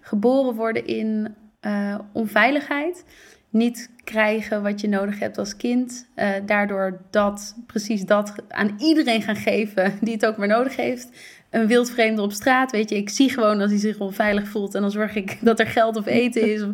geboren 0.01 0.55
worden 0.55 0.87
in 0.87 1.35
eh, 1.61 1.99
onveiligheid. 2.13 3.05
Niet 3.49 3.91
krijgen 4.05 4.63
wat 4.63 4.81
je 4.81 4.89
nodig 4.89 5.19
hebt 5.19 5.39
als 5.39 5.57
kind. 5.57 6.07
Eh, 6.15 6.31
daardoor 6.47 7.01
dat, 7.11 7.57
precies 7.67 8.05
dat 8.05 8.35
aan 8.49 8.75
iedereen 8.79 9.23
gaan 9.23 9.37
geven 9.37 9.99
die 10.01 10.13
het 10.15 10.27
ook 10.27 10.37
maar 10.37 10.49
nodig 10.49 10.77
heeft. 10.77 11.09
Een 11.53 11.67
wildvreemde 11.67 12.23
op 12.23 12.33
straat, 12.33 12.71
weet 12.71 12.89
je. 12.89 12.97
Ik 12.97 13.11
zie 13.11 13.31
gewoon 13.31 13.61
als 13.61 13.71
hij 13.71 13.81
zich 13.81 13.99
onveilig 13.99 14.49
voelt. 14.49 14.75
En 14.75 14.81
dan 14.81 14.91
zorg 14.91 15.15
ik 15.15 15.39
dat 15.45 15.61
er 15.61 15.67
geld 15.67 15.97
of 15.97 16.07
eten 16.07 16.53
is. 16.53 16.65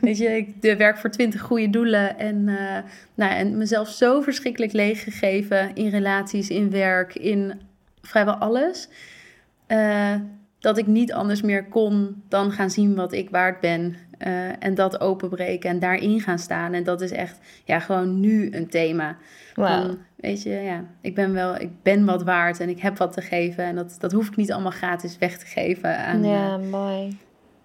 Weet 0.00 0.18
je, 0.18 0.36
ik 0.36 0.78
werk 0.78 0.98
voor 0.98 1.10
twintig 1.10 1.40
goede 1.40 1.70
doelen. 1.70 2.18
En, 2.18 2.48
eh, 2.48 2.78
nou, 3.14 3.32
en 3.32 3.56
mezelf 3.56 3.88
zo 3.88 4.20
verschrikkelijk 4.20 4.72
leeggegeven 4.72 5.74
in 5.74 5.88
relaties, 5.88 6.48
in 6.48 6.70
werk, 6.70 7.14
in 7.14 7.60
vrijwel 8.02 8.34
alles. 8.34 8.88
Eh, 9.66 10.14
dat 10.58 10.78
ik 10.78 10.86
niet 10.86 11.12
anders 11.12 11.42
meer 11.42 11.64
kon 11.64 12.22
dan 12.28 12.52
gaan 12.52 12.70
zien 12.70 12.94
wat 12.94 13.12
ik 13.12 13.30
waard 13.30 13.60
ben. 13.60 13.96
Eh, 14.18 14.64
en 14.64 14.74
dat 14.74 15.00
openbreken 15.00 15.70
en 15.70 15.78
daarin 15.78 16.20
gaan 16.20 16.38
staan. 16.38 16.72
En 16.72 16.84
dat 16.84 17.00
is 17.00 17.10
echt 17.10 17.38
ja, 17.64 17.78
gewoon 17.78 18.20
nu 18.20 18.52
een 18.54 18.68
thema. 18.68 19.16
Wow. 19.54 19.94
Weet 20.16 20.42
je, 20.42 20.50
ja, 20.50 20.84
ik 21.00 21.14
ben 21.14 21.32
wel, 21.32 21.56
ik 21.56 21.82
ben 21.82 22.04
wat 22.04 22.22
waard 22.22 22.60
en 22.60 22.68
ik 22.68 22.80
heb 22.80 22.98
wat 22.98 23.12
te 23.12 23.20
geven. 23.20 23.64
En 23.64 23.74
dat, 23.74 23.96
dat 23.98 24.12
hoef 24.12 24.26
ik 24.28 24.36
niet 24.36 24.52
allemaal 24.52 24.70
gratis 24.72 25.18
weg 25.18 25.38
te 25.38 25.46
geven 25.46 25.98
aan, 25.98 26.24
ja, 26.24 26.52
eh, 26.58 26.70
mooi. 26.70 27.16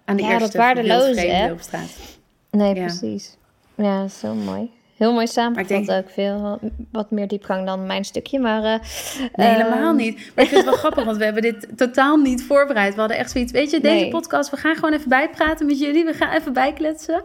aan 0.04 0.16
de 0.16 0.22
Ja, 0.22 0.30
eerste 0.32 0.56
dat 0.58 0.74
wildvreemde 0.74 1.20
hè? 1.34 1.52
op 1.52 1.60
straat. 1.60 2.18
Nee, 2.50 2.74
Ja. 2.74 2.84
precies. 2.84 3.36
Ja, 3.74 4.08
zo 4.08 4.34
mooi. 4.34 4.70
Heel 4.96 5.12
mooi 5.12 5.26
samengevat 5.26 5.68
Maar 5.70 5.78
ik 5.80 5.86
denk- 5.86 6.04
ook. 6.04 6.10
Veel, 6.12 6.58
wat 6.92 7.10
meer 7.10 7.28
diepgang 7.28 7.66
dan 7.66 7.86
mijn 7.86 8.04
stukje, 8.04 8.38
maar... 8.40 8.64
eh, 8.64 8.80
Nee, 9.34 9.48
ehm, 9.48 9.62
helemaal 9.64 9.92
niet. 9.94 10.14
Maar 10.34 10.44
ik 10.44 10.50
vind 10.50 10.56
het 10.56 10.64
wel 10.64 10.78
grappig, 10.84 11.04
want 11.04 11.16
we 11.16 11.24
hebben 11.24 11.42
dit 11.42 11.68
totaal 11.76 12.16
niet 12.16 12.42
voorbereid. 12.44 12.94
We 12.94 13.00
hadden 13.00 13.18
echt 13.18 13.30
zoiets, 13.30 13.52
weet 13.52 13.70
je, 13.70 13.80
deze 13.80 13.94
Nee. 13.94 14.10
podcast, 14.10 14.50
we 14.50 14.56
gaan 14.56 14.74
gewoon 14.74 14.92
even 14.92 15.08
bijpraten 15.08 15.66
met 15.66 15.78
jullie. 15.78 16.04
We 16.04 16.12
gaan 16.12 16.30
even 16.36 16.52
bijkletsen. 16.52 17.22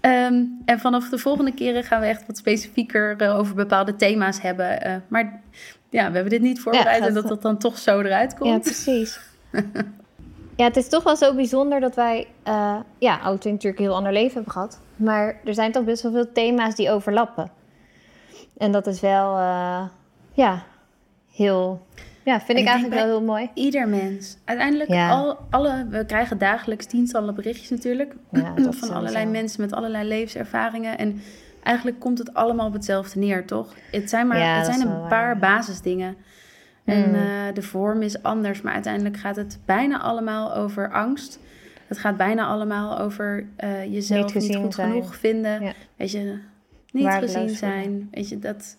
Ehm, 0.00 0.42
en 0.64 0.78
vanaf 0.80 1.08
de 1.08 1.18
volgende 1.18 1.54
keren 1.54 1.84
gaan 1.84 2.00
we 2.00 2.06
echt 2.06 2.26
wat 2.26 2.36
specifieker 2.36 3.14
eh, 3.18 3.38
over 3.38 3.54
bepaalde 3.54 3.96
thema's 3.96 4.40
hebben. 4.40 4.82
Eh, 4.82 4.94
maar 5.08 5.40
ja, 5.90 6.06
we 6.08 6.12
hebben 6.14 6.30
dit 6.30 6.40
niet 6.42 6.60
voorbereid 6.60 7.06
en 7.06 7.14
dat 7.14 7.28
dat 7.28 7.42
dan 7.42 7.58
toch 7.58 7.78
zo 7.78 8.00
eruit 8.00 8.30
Ja, 8.30 8.36
komt. 8.38 8.62
precies. 8.62 9.20
ja, 10.58 10.64
het 10.64 10.76
is 10.76 10.88
toch 10.88 11.02
wel 11.02 11.16
zo 11.16 11.34
bijzonder 11.34 11.80
dat 11.80 11.94
wij... 11.94 12.26
eh 12.42 12.76
ja, 12.98 13.20
auto 13.20 13.50
natuurlijk 13.50 13.78
een 13.78 13.84
heel 13.84 13.94
ander 13.96 14.12
leven 14.12 14.34
hebben 14.34 14.52
gehad. 14.52 14.80
Maar 14.96 15.40
er 15.44 15.54
zijn 15.54 15.72
toch 15.72 15.84
best 15.84 16.02
wel 16.02 16.12
veel 16.12 16.32
thema's 16.32 16.74
die 16.74 16.90
overlappen. 16.90 17.50
En 18.56 18.72
dat 18.72 18.86
is 18.86 19.00
wel... 19.00 19.36
eh, 19.36 19.84
ja, 20.32 20.62
heel... 21.30 21.86
Ja, 22.24 22.40
vind 22.40 22.58
ik, 22.58 22.66
eigenlijk 22.66 22.94
wel 23.00 23.04
heel 23.06 23.22
mooi. 23.22 23.50
Ieder 23.54 23.88
mens. 23.88 24.36
Uiteindelijk, 24.44 24.90
Ja. 24.90 25.10
al, 25.10 25.38
alle, 25.50 25.86
we 25.90 26.06
krijgen 26.06 26.38
dagelijks 26.38 26.86
tientallen 26.86 27.34
berichtjes 27.34 27.70
natuurlijk. 27.70 28.14
Ja, 28.30 28.54
dat 28.54 28.76
van 28.82 28.90
allerlei 28.94 29.26
mensen 29.26 29.60
met 29.60 29.72
allerlei 29.72 30.08
levenservaringen. 30.08 30.98
En 30.98 31.22
eigenlijk 31.62 32.00
komt 32.00 32.18
het 32.18 32.34
allemaal 32.34 32.66
op 32.66 32.72
hetzelfde 32.72 33.18
neer, 33.18 33.46
toch? 33.46 33.74
Het 33.90 34.10
zijn 34.10 34.26
maar 34.26 34.38
Ja, 34.38 34.56
het 34.56 34.66
zijn 34.66 34.80
een 34.88 35.08
paar 35.08 35.38
basisdingen. 35.38 36.16
En 36.88 37.08
Mm. 37.08 37.14
eh, 37.14 37.54
de 37.54 37.62
vorm 37.62 38.02
is 38.02 38.22
anders, 38.22 38.60
maar 38.62 38.72
uiteindelijk 38.72 39.16
gaat 39.16 39.36
het 39.36 39.58
bijna 39.64 40.00
allemaal 40.00 40.54
over 40.54 40.92
angst. 40.92 41.38
Het 41.86 41.98
gaat 41.98 42.16
bijna 42.16 42.46
allemaal 42.46 42.98
over 42.98 43.46
eh, 43.56 43.92
jezelf 43.92 44.24
Niet 44.24 44.34
niet, 44.34 44.44
gezien 44.44 44.62
goed 44.62 44.74
zijn. 44.74 44.88
genoeg 44.90 45.16
vinden. 45.16 45.62
Ja. 45.62 45.72
Weet 45.96 46.10
je, 46.10 46.38
niet 46.92 47.04
Waardeloos 47.04 47.32
gezien 47.34 47.56
zijn. 47.56 48.08
Weet 48.10 48.28
je, 48.28 48.38
dat... 48.38 48.76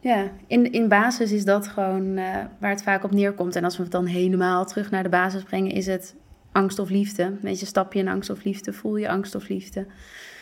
Ja, 0.00 0.24
in, 0.46 0.72
in 0.72 0.88
basis 0.88 1.32
is 1.32 1.44
dat 1.44 1.68
gewoon 1.68 2.16
eh, 2.16 2.36
waar 2.58 2.70
het 2.70 2.82
vaak 2.82 3.04
op 3.04 3.10
neerkomt. 3.12 3.56
En 3.56 3.64
als 3.64 3.76
we 3.76 3.82
het 3.82 3.92
dan 3.92 4.06
helemaal 4.06 4.64
terug 4.64 4.90
naar 4.90 5.02
de 5.02 5.08
basis 5.08 5.42
brengen, 5.42 5.70
is 5.72 5.86
het 5.86 6.14
angst 6.52 6.78
of 6.78 6.90
liefde. 6.90 7.32
Weet 7.40 7.60
je, 7.60 7.66
stap 7.66 7.92
je 7.92 7.98
in 7.98 8.08
angst 8.08 8.30
of 8.30 8.44
liefde, 8.44 8.72
voel 8.72 8.96
je 8.96 9.08
angst 9.08 9.34
of 9.34 9.48
liefde. 9.48 9.86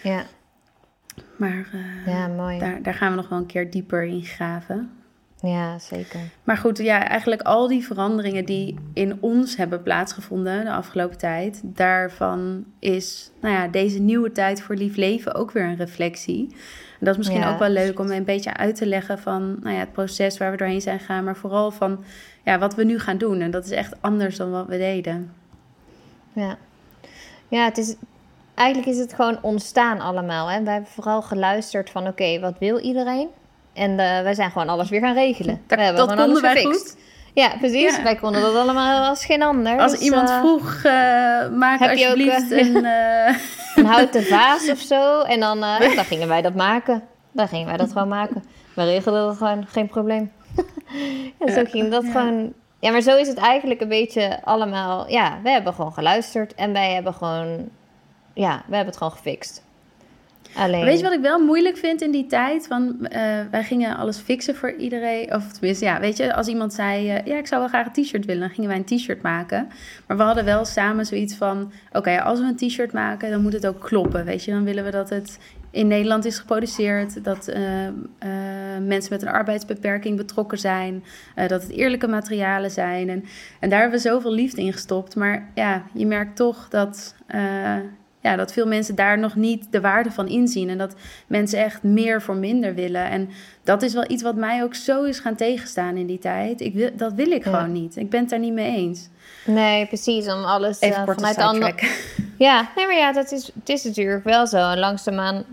Ja, 0.02 0.22
Maar 1.37 1.66
ja 2.06 2.26
mooi. 2.28 2.59
daar, 2.59 2.82
daar 2.82 2.94
gaan 2.94 3.11
we 3.11 3.16
nog 3.16 3.28
wel 3.28 3.38
een 3.38 3.46
keer 3.46 3.70
dieper 3.70 4.02
in 4.04 4.22
graven. 4.22 4.90
Ja, 5.46 5.78
zeker. 5.78 6.20
Maar 6.44 6.56
goed, 6.56 6.78
ja, 6.78 7.09
eigenlijk 7.09 7.42
al 7.42 7.68
die 7.68 7.87
veranderingen 7.87 8.44
die 8.44 8.78
in 8.92 9.18
ons 9.20 9.56
hebben 9.56 9.82
plaatsgevonden 9.82 10.64
de 10.64 10.70
afgelopen 10.72 11.18
tijd, 11.18 11.61
daarvan 11.64 12.64
is 12.78 13.30
nou 13.40 13.54
ja, 13.54 13.68
deze 13.68 13.98
nieuwe 13.98 14.32
tijd 14.32 14.62
voor 14.62 14.74
lief 14.74 14.96
leven 14.96 15.35
ook 15.35 15.50
weer 15.50 15.64
een 15.64 15.76
reflectie. 15.76 16.48
En 16.98 17.04
dat 17.04 17.09
is 17.09 17.16
misschien 17.16 17.40
Ja, 17.40 17.52
ook 17.52 17.59
wel 17.59 17.68
leuk 17.68 17.98
om 17.98 18.11
een 18.11 18.24
beetje 18.24 18.54
uit 18.54 18.76
te 18.76 18.87
leggen 18.87 19.18
van 19.18 19.56
nou 19.61 19.74
ja, 19.74 19.80
het 19.80 19.92
proces 19.92 20.38
waar 20.38 20.50
we 20.50 20.56
doorheen 20.56 20.80
zijn 20.80 20.98
gegaan, 20.98 21.24
maar 21.24 21.37
vooral 21.37 21.70
van 21.70 22.04
ja, 22.44 22.59
wat 22.59 22.74
we 22.74 22.85
nu 22.85 22.98
gaan 22.98 23.18
doen. 23.18 23.40
En 23.40 23.50
dat 23.50 23.64
is 23.64 23.70
echt 23.70 23.94
anders 24.02 24.37
dan 24.37 24.50
wat 24.50 24.66
we 24.66 24.78
deden. 24.78 25.32
Ja, 26.32 26.56
ja 27.48 27.64
het 27.64 27.78
is, 27.78 27.94
eigenlijk 28.54 28.88
is 28.88 28.98
het 28.98 29.12
gewoon 29.12 29.38
ontstaan 29.42 30.00
allemaal. 30.00 30.50
Hè? 30.50 30.62
Wij 30.62 30.72
hebben 30.72 30.90
vooral 30.90 31.22
geluisterd 31.22 31.90
van 31.90 32.06
oké, 32.06 32.40
wat 32.40 32.59
wil 32.59 32.78
iedereen? 32.78 33.28
En 33.77 33.91
eh, 33.91 34.23
wij 34.23 34.35
zijn 34.35 34.51
gewoon 34.51 34.69
alles 34.69 34.89
weer 34.89 35.01
gaan 35.01 35.15
regelen. 35.15 35.61
Dat, 35.67 35.79
we 35.79 35.85
hebben 35.85 36.07
dat 36.07 36.17
konden 36.17 36.43
wij 36.43 36.57
gefixt. 36.57 36.91
goed. 36.91 37.05
Ja, 37.37 37.57
precies. 37.59 37.97
Ja. 37.97 38.03
Wij 38.03 38.15
konden 38.15 38.41
dat 38.41 38.55
allemaal 38.55 39.05
als 39.09 39.25
geen 39.25 39.43
ander. 39.43 39.79
Als 39.79 39.93
Dus, 39.93 40.01
iemand 40.01 40.29
eh, 40.29 40.39
vroeg, 40.39 40.75
eh, 40.75 41.49
maak 41.49 41.79
heb 41.79 41.97
je 41.97 42.09
ook, 42.09 42.12
alsjeblieft 42.12 42.51
eh, 42.51 42.67
een... 42.67 42.85
een 43.77 43.87
houten 43.87 44.23
vaas 44.25 44.71
of 44.71 44.79
zo. 44.79 45.23
En 45.23 45.41
dan, 45.41 45.59
ja, 45.59 45.95
dan 45.95 46.05
gingen 46.05 46.29
wij 46.29 46.43
dat 46.43 46.55
maken. 46.55 47.03
Dan 47.33 47.49
gingen 47.49 47.67
wij 47.67 47.77
dat 47.77 47.93
gewoon 47.93 48.09
maken. 48.09 48.45
We 48.75 48.85
regelden 48.85 49.27
dat 49.27 49.37
gewoon, 49.37 49.67
geen 49.67 49.89
probleem. 49.89 50.33
en 51.47 51.53
zo 51.53 51.65
ging 51.65 51.91
dat 51.91 52.05
ja. 52.05 52.11
gewoon... 52.11 52.53
Ja, 52.79 52.91
maar 52.91 53.01
zo 53.01 53.17
is 53.17 53.29
het 53.29 53.39
eigenlijk 53.39 53.81
een 53.81 53.89
beetje 53.89 54.39
allemaal... 54.45 55.11
Ja, 55.11 55.39
we 55.43 55.51
hebben 55.51 55.75
gewoon 55.75 55.93
geluisterd. 55.93 56.55
En 56.55 56.73
wij 56.73 56.93
hebben 56.95 57.15
gewoon... 57.15 57.69
Ja, 58.35 58.62
we 58.67 58.75
hebben 58.75 58.87
het 58.87 58.97
gewoon 58.97 59.12
gefixt. 59.12 59.65
Weet 60.85 60.99
je 60.99 61.05
wat 61.05 61.12
ik 61.12 61.21
wel 61.21 61.38
moeilijk 61.38 61.77
vind 61.77 62.03
in 62.03 62.11
die 62.11 62.27
tijd? 62.27 62.66
Van, 62.66 63.07
eh, 63.07 63.21
wij 63.51 63.64
gingen 63.64 63.97
alles 63.97 64.19
fixen 64.19 64.55
voor 64.55 64.73
iedereen. 64.73 65.35
Of 65.35 65.53
tenminste, 65.53 65.85
ja, 65.85 66.01
weet 66.01 66.16
je, 66.16 66.35
als 66.35 66.47
iemand 66.47 66.73
zei... 66.73 67.11
eh, 67.11 67.27
ja, 67.27 67.37
ik 67.37 67.47
zou 67.47 67.61
wel 67.61 67.69
graag 67.69 67.87
een 67.87 68.03
t-shirt 68.03 68.25
willen, 68.25 68.40
dan 68.40 68.51
gingen 68.51 68.69
wij 68.69 68.79
een 68.79 68.99
t-shirt 68.99 69.23
maken. 69.23 69.69
Maar 70.07 70.16
we 70.16 70.23
hadden 70.23 70.45
wel 70.45 70.64
samen 70.64 71.07
zoiets 71.07 71.35
van... 71.35 71.73
Oké, 71.92 72.21
als 72.21 72.38
we 72.38 72.45
een 72.45 72.57
t-shirt 72.57 72.92
maken, 72.92 73.31
dan 73.31 73.42
moet 73.42 73.53
het 73.53 73.66
ook 73.66 73.81
kloppen, 73.81 74.25
weet 74.25 74.45
je. 74.45 74.51
Dan 74.51 74.64
willen 74.64 74.85
we 74.85 74.90
dat 74.90 75.09
het 75.09 75.38
in 75.71 75.87
Nederland 75.87 76.25
is 76.25 76.38
geproduceerd. 76.38 77.25
Dat 77.25 77.49
eh, 77.49 77.61
mensen 78.87 79.12
met 79.12 79.23
een 79.23 79.29
arbeidsbeperking 79.29 80.16
betrokken 80.16 80.59
zijn. 80.59 81.05
dat 81.35 81.62
het 81.62 81.71
eerlijke 81.71 82.09
materialen 82.09 82.71
zijn. 82.71 83.09
En, 83.09 83.25
en 83.61 83.71
daar 83.71 83.81
hebben 83.81 83.99
we 84.03 84.09
zoveel 84.09 84.33
liefde 84.33 84.62
in 84.62 84.73
gestopt. 84.73 85.16
Maar 85.16 85.51
ja, 85.55 85.83
je 85.92 86.07
merkt 86.07 86.37
toch 86.37 86.69
dat... 86.69 87.14
ja, 88.27 88.37
dat 88.37 88.53
veel 88.53 88.67
mensen 88.67 88.95
daar 88.95 89.19
nog 89.19 89.35
niet 89.35 89.67
de 89.71 89.81
waarde 89.81 90.11
van 90.11 90.29
inzien. 90.29 90.69
En 90.69 90.79
dat 90.79 90.95
mensen 91.27 91.59
echt 91.65 91.83
meer 91.83 92.23
voor 92.23 92.37
minder 92.37 92.75
willen. 92.75 93.11
En 93.11 93.29
dat 93.65 93.83
is 93.83 93.93
wel 93.95 94.11
iets 94.11 94.23
wat 94.23 94.35
mij 94.37 94.62
ook 94.62 94.75
zo 94.75 95.03
is 95.05 95.19
gaan 95.19 95.35
tegenstaan 95.37 95.97
in 95.97 96.07
die 96.07 96.19
tijd. 96.19 96.61
Ik 96.61 96.75
wil, 96.75 96.91
dat 96.97 97.12
wil 97.12 97.31
ik 97.31 97.45
Ja. 97.45 97.51
gewoon 97.51 97.73
niet. 97.73 97.97
Ik 97.97 98.11
ben 98.11 98.21
het 98.21 98.31
daar 98.31 98.39
niet 98.39 98.53
mee 98.53 98.77
eens. 98.77 99.09
Nee, 99.45 99.87
precies. 99.87 100.27
Om 100.33 100.45
alles 100.45 100.81
Even 100.81 101.05
kort 101.05 101.17
vanuit 101.17 101.37
de 101.37 101.43
andere... 101.45 101.75
Ja, 102.39 102.69
nee, 102.77 102.87
maar 102.87 102.97
ja, 102.97 103.12
dat 103.12 103.33
is, 103.33 103.47
het 103.55 103.69
is 103.69 103.85
natuurlijk 103.85 104.25
wel 104.25 104.47
zo. 104.47 104.71
En 104.71 104.79
langzaamaan, 104.79 105.45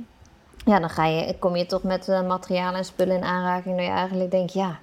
ja, 0.65 0.79
dan 0.79 0.89
ga 0.89 1.05
je, 1.05 1.35
kom 1.39 1.55
je 1.55 1.65
toch 1.65 1.83
met 1.83 2.07
eh, 2.07 2.27
materialen 2.27 2.75
en 2.75 2.85
spullen 2.85 3.15
in 3.15 3.23
aanraking. 3.23 3.75
Dat 3.75 3.85
je 3.85 3.91
eigenlijk 3.91 4.31
denkt, 4.31 4.53
ja, 4.53 4.79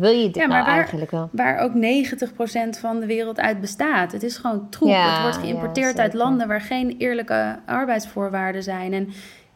wil 0.00 0.10
je 0.10 0.24
dit 0.24 0.34
Ja, 0.34 0.46
maar 0.46 0.56
nou 0.56 0.64
waar- 0.66 0.76
eigenlijk 0.76 1.10
wel? 1.10 1.28
Waar 1.32 1.58
ook 1.58 1.74
90% 1.74 2.78
van 2.78 3.00
de 3.00 3.06
wereld 3.06 3.40
uit 3.40 3.60
bestaat. 3.60 4.12
Het 4.12 4.22
is 4.22 4.36
gewoon 4.36 4.68
troep. 4.68 4.88
Ja, 4.88 5.12
het 5.12 5.20
wordt 5.22 5.36
ja, 5.36 5.42
geïmporteerd 5.42 5.98
uit 5.98 6.14
landen 6.14 6.48
waar 6.48 6.60
geen 6.60 6.94
eerlijke 6.98 7.58
arbeidsvoorwaarden 7.66 8.62
zijn. 8.62 8.92
En, 8.92 9.08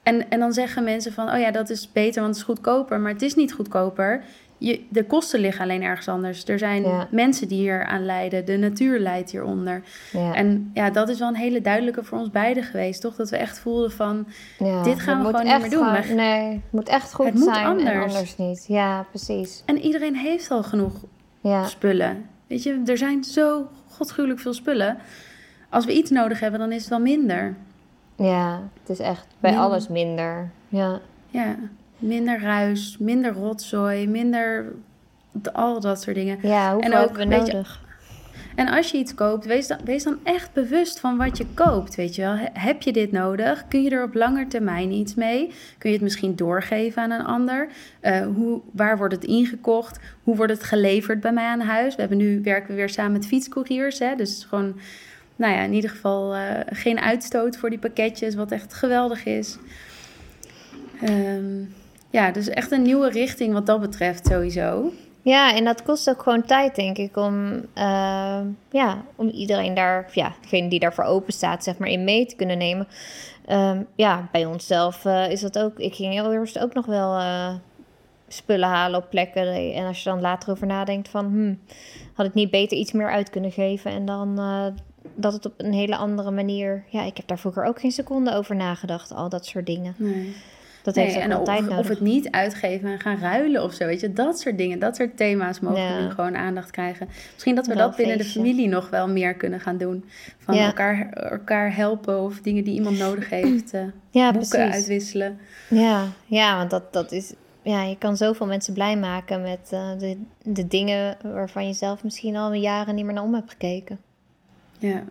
en, 0.03 0.31
en 0.31 0.39
dan 0.39 0.53
zeggen 0.53 0.85
mensen 0.85 1.13
van, 1.13 1.31
oh 1.31 1.39
ja, 1.39 1.51
dat 1.51 1.71
is 1.71 1.93
beter, 1.93 2.23
want 2.23 2.35
het 2.35 2.37
is 2.37 2.51
goedkoper. 2.51 3.01
Maar 3.01 3.13
het 3.13 3.23
is 3.23 3.35
niet 3.35 3.53
goedkoper. 3.53 4.23
Je, 4.67 4.85
de 4.89 5.05
kosten 5.05 5.41
liggen 5.41 5.63
alleen 5.63 5.83
ergens 5.83 6.09
anders. 6.09 6.45
Er 6.45 6.59
zijn 6.59 6.83
Ja. 6.83 7.09
mensen 7.11 7.49
die 7.49 7.59
hier 7.59 7.85
aan 7.85 8.05
lijden. 8.05 8.45
De 8.45 8.57
natuur 8.57 8.99
lijdt 9.01 9.31
hieronder. 9.31 9.83
Ja, 10.13 10.35
En 10.35 10.71
ja, 10.75 10.91
dat 10.91 11.09
is 11.09 11.19
wel 11.19 11.29
een 11.29 11.37
hele 11.37 11.61
duidelijke 11.61 12.05
voor 12.05 12.19
ons 12.19 12.31
beiden 12.31 12.63
geweest, 12.63 13.01
toch? 13.01 13.17
Dat 13.17 13.31
we 13.31 13.37
echt 13.37 13.59
voelden 13.59 13.93
van, 13.93 14.27
ja, 14.59 14.83
dit 14.83 15.01
gaan 15.01 15.19
we 15.19 15.27
gewoon 15.27 15.45
niet 15.45 15.61
meer 15.61 15.71
doen. 15.71 15.85
gewoon- 15.97 16.17
nee, 16.17 16.51
het 16.53 16.61
moet 16.73 16.89
echt 16.89 17.15
goed 17.15 17.25
Het 17.27 17.35
moet 17.35 17.45
zijn 17.45 17.57
en 17.65 17.67
anders. 17.67 18.15
anders 18.15 18.37
niet. 18.37 18.65
Ja, 18.69 19.07
precies. 19.11 19.63
en 19.67 19.79
iedereen 19.79 20.17
heeft 20.17 20.51
al 20.51 20.63
genoeg 20.63 21.05
spullen. 21.65 22.25
Weet 22.47 22.63
je, 22.63 22.83
er 22.87 22.99
zijn 22.99 23.25
zo 23.25 23.69
godschuwelijk 23.89 24.41
veel 24.41 24.53
spullen. 24.55 24.97
Als 25.69 25.85
we 25.85 25.93
iets 25.95 26.11
nodig 26.11 26.41
hebben, 26.41 26.61
dan 26.61 26.73
is 26.73 26.81
het 26.81 26.89
wel 26.91 27.01
minder. 27.01 27.57
ja, 28.17 28.63
het 28.81 28.89
is 28.91 28.99
echt 28.99 29.27
bij 29.39 29.57
alles 29.59 29.89
minder. 29.89 30.51
Ja, 30.69 31.01
Ja, 31.31 31.55
minder 31.99 32.41
ruis, 32.41 32.97
minder 32.99 33.33
rotzooi, 33.33 34.09
minder 34.09 34.73
al 35.53 35.81
dat 35.81 36.03
soort 36.03 36.17
dingen. 36.17 36.39
ja 36.43 36.73
hoeveel 36.73 36.93
En 36.93 36.99
ook, 36.99 37.17
we 37.17 37.25
nodig? 37.25 37.83
En 38.55 38.69
als 38.69 38.91
je 38.91 38.99
iets 38.99 39.15
koopt, 39.15 39.45
wees 39.45 39.67
dan, 39.67 39.79
wees 39.85 40.03
dan 40.03 40.19
echt 40.23 40.53
bewust 40.53 41.01
van 41.01 41.17
wat 41.17 41.37
je 41.39 41.47
koopt, 41.55 41.95
weet 41.95 42.15
je 42.15 42.23
wel. 42.23 42.35
He- 42.37 42.49
Heb 42.53 42.83
je 42.83 42.93
dit 42.93 43.13
nodig? 43.13 43.65
Kun 43.69 43.83
je 43.83 43.91
er 43.91 44.03
op 44.03 44.15
lange 44.15 44.47
termijn 44.47 44.93
iets 44.93 45.15
mee? 45.15 45.53
Kun 45.79 45.89
je 45.91 45.95
het 45.97 46.05
misschien 46.05 46.37
doorgeven 46.37 47.03
aan 47.03 47.11
een 47.11 47.25
ander? 47.25 47.69
Eh, 48.01 48.27
hoe, 48.35 48.61
waar 48.73 48.97
wordt 48.99 49.15
het 49.15 49.25
ingekocht? 49.25 49.99
Hoe 50.23 50.37
wordt 50.37 50.53
het 50.53 50.63
geleverd 50.63 51.21
bij 51.21 51.33
mij 51.33 51.47
aan 51.47 51.61
huis? 51.61 51.95
We 51.95 52.01
hebben 52.01 52.19
nu 52.19 52.41
werken 52.43 52.69
we 52.71 52.75
weer 52.75 52.89
samen 52.89 53.13
met 53.13 53.27
fietscouriers, 53.27 53.99
hè? 53.99 54.15
dus 54.17 54.47
gewoon, 54.49 54.81
nou 55.37 55.53
ja, 55.53 55.61
in 55.63 55.73
ieder 55.73 55.91
geval 55.91 56.35
eh, 56.35 56.41
geen 56.67 57.01
uitstoot 57.01 57.57
voor 57.57 57.71
die 57.71 57.79
pakketjes, 57.79 58.35
wat 58.35 58.53
echt 58.53 58.75
geweldig 58.75 59.25
is. 59.25 59.59
Ehm, 61.01 61.63
ja, 62.15 62.31
dus 62.31 62.49
echt 62.49 62.71
een 62.71 62.83
nieuwe 62.83 63.11
richting 63.11 63.53
wat 63.53 63.67
dat 63.67 63.81
betreft 63.81 64.27
sowieso. 64.27 64.93
Ja, 65.23 65.55
en 65.55 65.65
dat 65.65 65.83
kost 65.83 66.11
ook 66.11 66.23
gewoon 66.23 66.43
tijd, 66.43 66.75
denk 66.75 66.99
ik, 66.99 67.17
om, 67.17 67.65
eh, 67.73 68.41
ja, 68.71 69.05
om 69.17 69.29
iedereen 69.29 69.75
daar, 69.75 70.11
ja, 70.13 70.35
degene 70.41 70.69
die 70.69 70.81
daarvoor 70.81 71.05
open 71.05 71.33
staat, 71.33 71.65
zeg 71.65 71.79
maar, 71.79 71.89
in 71.89 72.05
mee 72.05 72.27
te 72.27 72.37
kunnen 72.37 72.59
nemen. 72.59 72.87
Ehm, 73.47 73.83
ja, 73.95 74.29
bij 74.33 74.45
onszelf 74.45 75.05
eh, 75.05 75.31
is 75.31 75.41
dat 75.41 75.59
ook, 75.59 75.79
ik 75.79 75.95
ging 75.95 76.13
heel 76.13 76.33
eerst 76.33 76.59
ook 76.59 76.75
nog 76.75 76.87
wel 76.87 77.19
eh, 77.19 77.55
spullen 78.29 78.69
halen 78.69 79.01
op 79.01 79.11
plekken. 79.11 79.73
En 79.75 79.87
als 79.87 80.03
je 80.03 80.11
dan 80.11 80.21
later 80.21 80.51
over 80.51 80.67
nadenkt 80.67 81.09
van, 81.09 81.25
hmm, 81.25 81.59
had 82.13 82.27
ik 82.27 82.35
niet 82.35 82.51
beter 82.51 82.79
iets 82.79 82.93
meer 82.93 83.11
uit 83.11 83.31
kunnen 83.31 83.53
geven? 83.53 83.91
En 83.91 84.05
dan, 84.05 84.41
dat 85.15 85.33
het 85.33 85.47
op 85.47 85.53
een 85.57 85.73
hele 85.73 85.97
andere 85.97 86.31
manier. 86.31 86.85
Ja, 86.89 87.03
ik 87.03 87.17
heb 87.17 87.27
daar 87.27 87.39
vroeger 87.39 87.65
ook 87.65 87.81
geen 87.81 87.93
seconde 87.93 88.35
over 88.35 88.57
nagedacht, 88.57 89.13
al 89.13 89.29
dat 89.29 89.47
soort 89.47 89.67
dingen. 89.67 89.95
Nee. 89.99 90.35
Dat 90.85 90.95
Nee, 90.95 91.05
heeft 91.05 91.19
en 91.19 91.37
of, 91.37 91.45
tijd 91.45 91.61
nodig. 91.61 91.79
of 91.79 91.89
het 91.89 92.01
niet 92.01 92.31
uitgeven 92.31 92.89
en 92.89 93.01
gaan 93.01 93.19
ruilen 93.19 93.63
of 93.63 93.73
zo, 93.73 93.87
weet 93.87 94.01
je. 94.01 94.13
Dat 94.13 94.41
soort 94.41 94.59
dingen, 94.59 94.79
dat 94.79 94.97
soort 94.97 95.17
thema's 95.17 95.61
mogen 95.61 95.81
Ja. 95.83 96.01
nu 96.01 96.11
gewoon 96.11 96.37
aandacht 96.37 96.71
krijgen. 96.71 97.09
Misschien 97.33 97.55
dat 97.55 97.67
we 97.67 97.75
Wel 97.75 97.87
dat 97.89 97.97
binnen 97.97 98.19
de 98.19 98.25
familie 98.25 98.69
nog 98.69 98.91
wel 98.91 99.09
meer 99.09 99.35
kunnen 99.35 99.61
gaan 99.61 99.77
doen. 99.79 100.05
Van 100.39 100.55
Ja. 100.55 100.67
elkaar, 100.67 101.11
elkaar 101.13 101.77
helpen 101.77 102.21
of 102.23 102.41
dingen 102.41 102.65
die 102.65 102.75
iemand 102.75 102.99
nodig 102.99 103.31
heeft. 103.31 103.73
eh, 103.73 103.81
ja, 104.11 104.31
boeken 104.33 104.49
precies. 104.51 104.75
uitwisselen. 104.75 105.39
Ja, 105.69 106.05
ja, 106.27 106.57
want 106.57 106.71
dat, 106.71 106.93
dat 106.93 107.13
is. 107.13 107.33
Ja, 107.63 107.83
je 107.83 107.99
kan 107.99 108.17
zoveel 108.17 108.47
mensen 108.47 108.75
blij 108.75 108.97
maken 108.97 109.43
met 109.43 109.69
eh, 109.71 109.91
de, 109.99 110.17
de 110.43 110.67
dingen 110.67 111.17
waarvan 111.23 111.67
je 111.67 111.73
zelf 111.73 112.05
misschien 112.05 112.37
al 112.37 112.53
jaren 112.53 112.95
niet 112.95 113.05
meer 113.05 113.15
naar 113.15 113.23
om 113.25 113.35
hebt 113.35 113.51
gekeken. 113.51 113.99
Ja. 114.79 115.03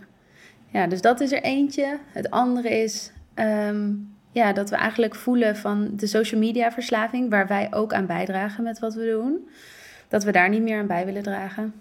ja, 0.71 0.87
dus 0.87 1.01
dat 1.01 1.19
is 1.21 1.31
er 1.31 1.41
eentje. 1.43 1.99
Het 2.11 2.29
andere 2.29 2.69
is 2.69 3.11
ehm, 3.33 3.91
ja, 4.33 4.53
dat 4.53 4.69
we 4.69 4.75
eigenlijk 4.75 5.15
voelen 5.15 5.55
van 5.55 5.89
de 5.95 6.07
social 6.07 6.39
media 6.39 6.71
verslaving, 6.71 7.29
waar 7.29 7.47
wij 7.47 7.67
ook 7.73 7.93
aan 7.93 8.05
bijdragen 8.05 8.63
met 8.63 8.79
wat 8.79 8.93
we 8.93 9.05
doen. 9.05 9.49
Dat 10.07 10.23
we 10.23 10.31
daar 10.31 10.49
niet 10.49 10.61
meer 10.61 10.79
aan 10.79 10.87
bij 10.87 11.05
willen 11.05 11.23
dragen. 11.23 11.73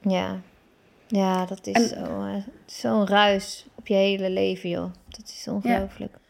Ja, 0.00 0.40
ja 1.06 1.46
dat 1.46 1.66
is 1.66 1.88
zo, 1.88 2.04
eh, 2.04 2.34
zo'n 2.66 3.06
ruis 3.06 3.66
op 3.74 3.86
je 3.86 3.94
hele 3.94 4.30
leven, 4.30 4.70
joh. 4.70 4.92
Dat 5.08 5.34
is 5.38 5.48
ongelooflijk. 5.48 6.20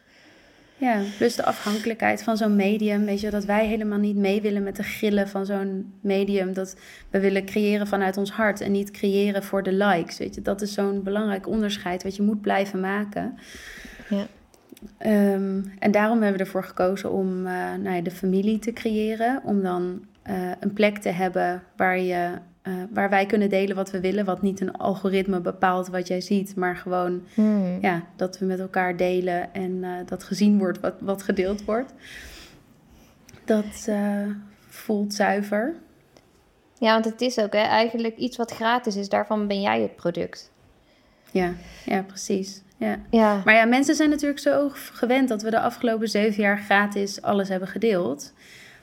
Ja, 0.77 1.01
plus 1.17 1.35
de 1.35 1.45
afhankelijkheid 1.45 2.23
van 2.23 2.37
zo'n 2.37 2.55
medium. 2.55 3.05
Weet 3.05 3.19
je, 3.19 3.29
dat 3.29 3.45
wij 3.45 3.67
helemaal 3.67 3.97
niet 3.97 4.15
mee 4.15 4.41
willen 4.41 4.63
met 4.63 4.75
de 4.75 4.83
grillen 4.83 5.29
van 5.29 5.45
zo'n 5.45 5.93
medium. 6.01 6.53
Dat 6.53 6.75
we 7.09 7.19
willen 7.19 7.45
creëren 7.45 7.87
vanuit 7.87 8.17
ons 8.17 8.31
hart 8.31 8.61
en 8.61 8.71
niet 8.71 8.91
creëren 8.91 9.43
voor 9.43 9.63
de 9.63 9.73
likes. 9.73 10.17
Weet 10.17 10.35
je, 10.35 10.41
dat 10.41 10.61
is 10.61 10.73
zo'n 10.73 11.03
belangrijk 11.03 11.47
onderscheid 11.47 12.03
wat 12.03 12.15
je 12.15 12.21
moet 12.21 12.41
blijven 12.41 12.79
maken. 12.79 13.37
Ja. 14.09 14.27
Ehm, 14.97 15.61
en 15.79 15.91
daarom 15.91 16.21
hebben 16.21 16.37
we 16.37 16.45
ervoor 16.45 16.63
gekozen 16.63 17.11
om 17.11 17.45
eh, 17.45 17.53
nou 17.53 17.95
ja, 17.95 18.01
de 18.01 18.11
familie 18.11 18.59
te 18.59 18.73
creëren. 18.73 19.41
Om 19.43 19.61
dan 19.61 20.05
eh, 20.21 20.51
een 20.59 20.73
plek 20.73 20.97
te 20.97 21.09
hebben 21.09 21.63
waar, 21.75 21.99
je, 21.99 22.31
eh, 22.61 22.73
waar 22.93 23.09
wij 23.09 23.25
kunnen 23.25 23.49
delen 23.49 23.75
wat 23.75 23.91
we 23.91 23.99
willen. 23.99 24.25
Wat 24.25 24.41
niet 24.41 24.61
een 24.61 24.77
algoritme 24.77 25.39
bepaalt 25.39 25.87
wat 25.87 26.07
jij 26.07 26.21
ziet, 26.21 26.55
maar 26.55 26.75
gewoon 26.75 27.23
Hmm. 27.33 27.77
ja, 27.81 28.03
dat 28.15 28.39
we 28.39 28.45
met 28.45 28.59
elkaar 28.59 28.97
delen 28.97 29.53
en 29.53 29.83
dat 30.05 30.23
gezien 30.23 30.57
wordt 30.57 30.79
wat, 30.79 30.95
wat 30.99 31.23
gedeeld 31.23 31.65
wordt. 31.65 31.93
Dat 33.45 33.89
voelt 34.69 35.13
zuiver. 35.13 35.73
Ja, 36.79 36.93
want 36.93 37.05
het 37.05 37.21
is 37.21 37.39
ook 37.39 37.53
hè, 37.53 37.59
eigenlijk 37.59 38.17
iets 38.17 38.37
wat 38.37 38.51
gratis 38.51 38.95
is. 38.95 39.09
Daarvan 39.09 39.47
ben 39.47 39.61
jij 39.61 39.81
het 39.81 39.95
product. 39.95 40.51
Ja, 41.31 41.53
ja 41.85 42.01
precies. 42.01 42.62
Ja. 42.77 42.95
Ja, 43.09 43.41
Maar 43.45 43.53
ja, 43.53 43.65
mensen 43.65 43.95
zijn 43.95 44.09
natuurlijk 44.09 44.39
zo 44.39 44.69
gewend 44.73 45.29
dat 45.29 45.41
we 45.41 45.49
de 45.49 45.59
afgelopen 45.59 46.07
zeven 46.07 46.43
jaar 46.43 46.57
gratis 46.57 47.21
alles 47.21 47.49
hebben 47.49 47.67
gedeeld. 47.67 48.33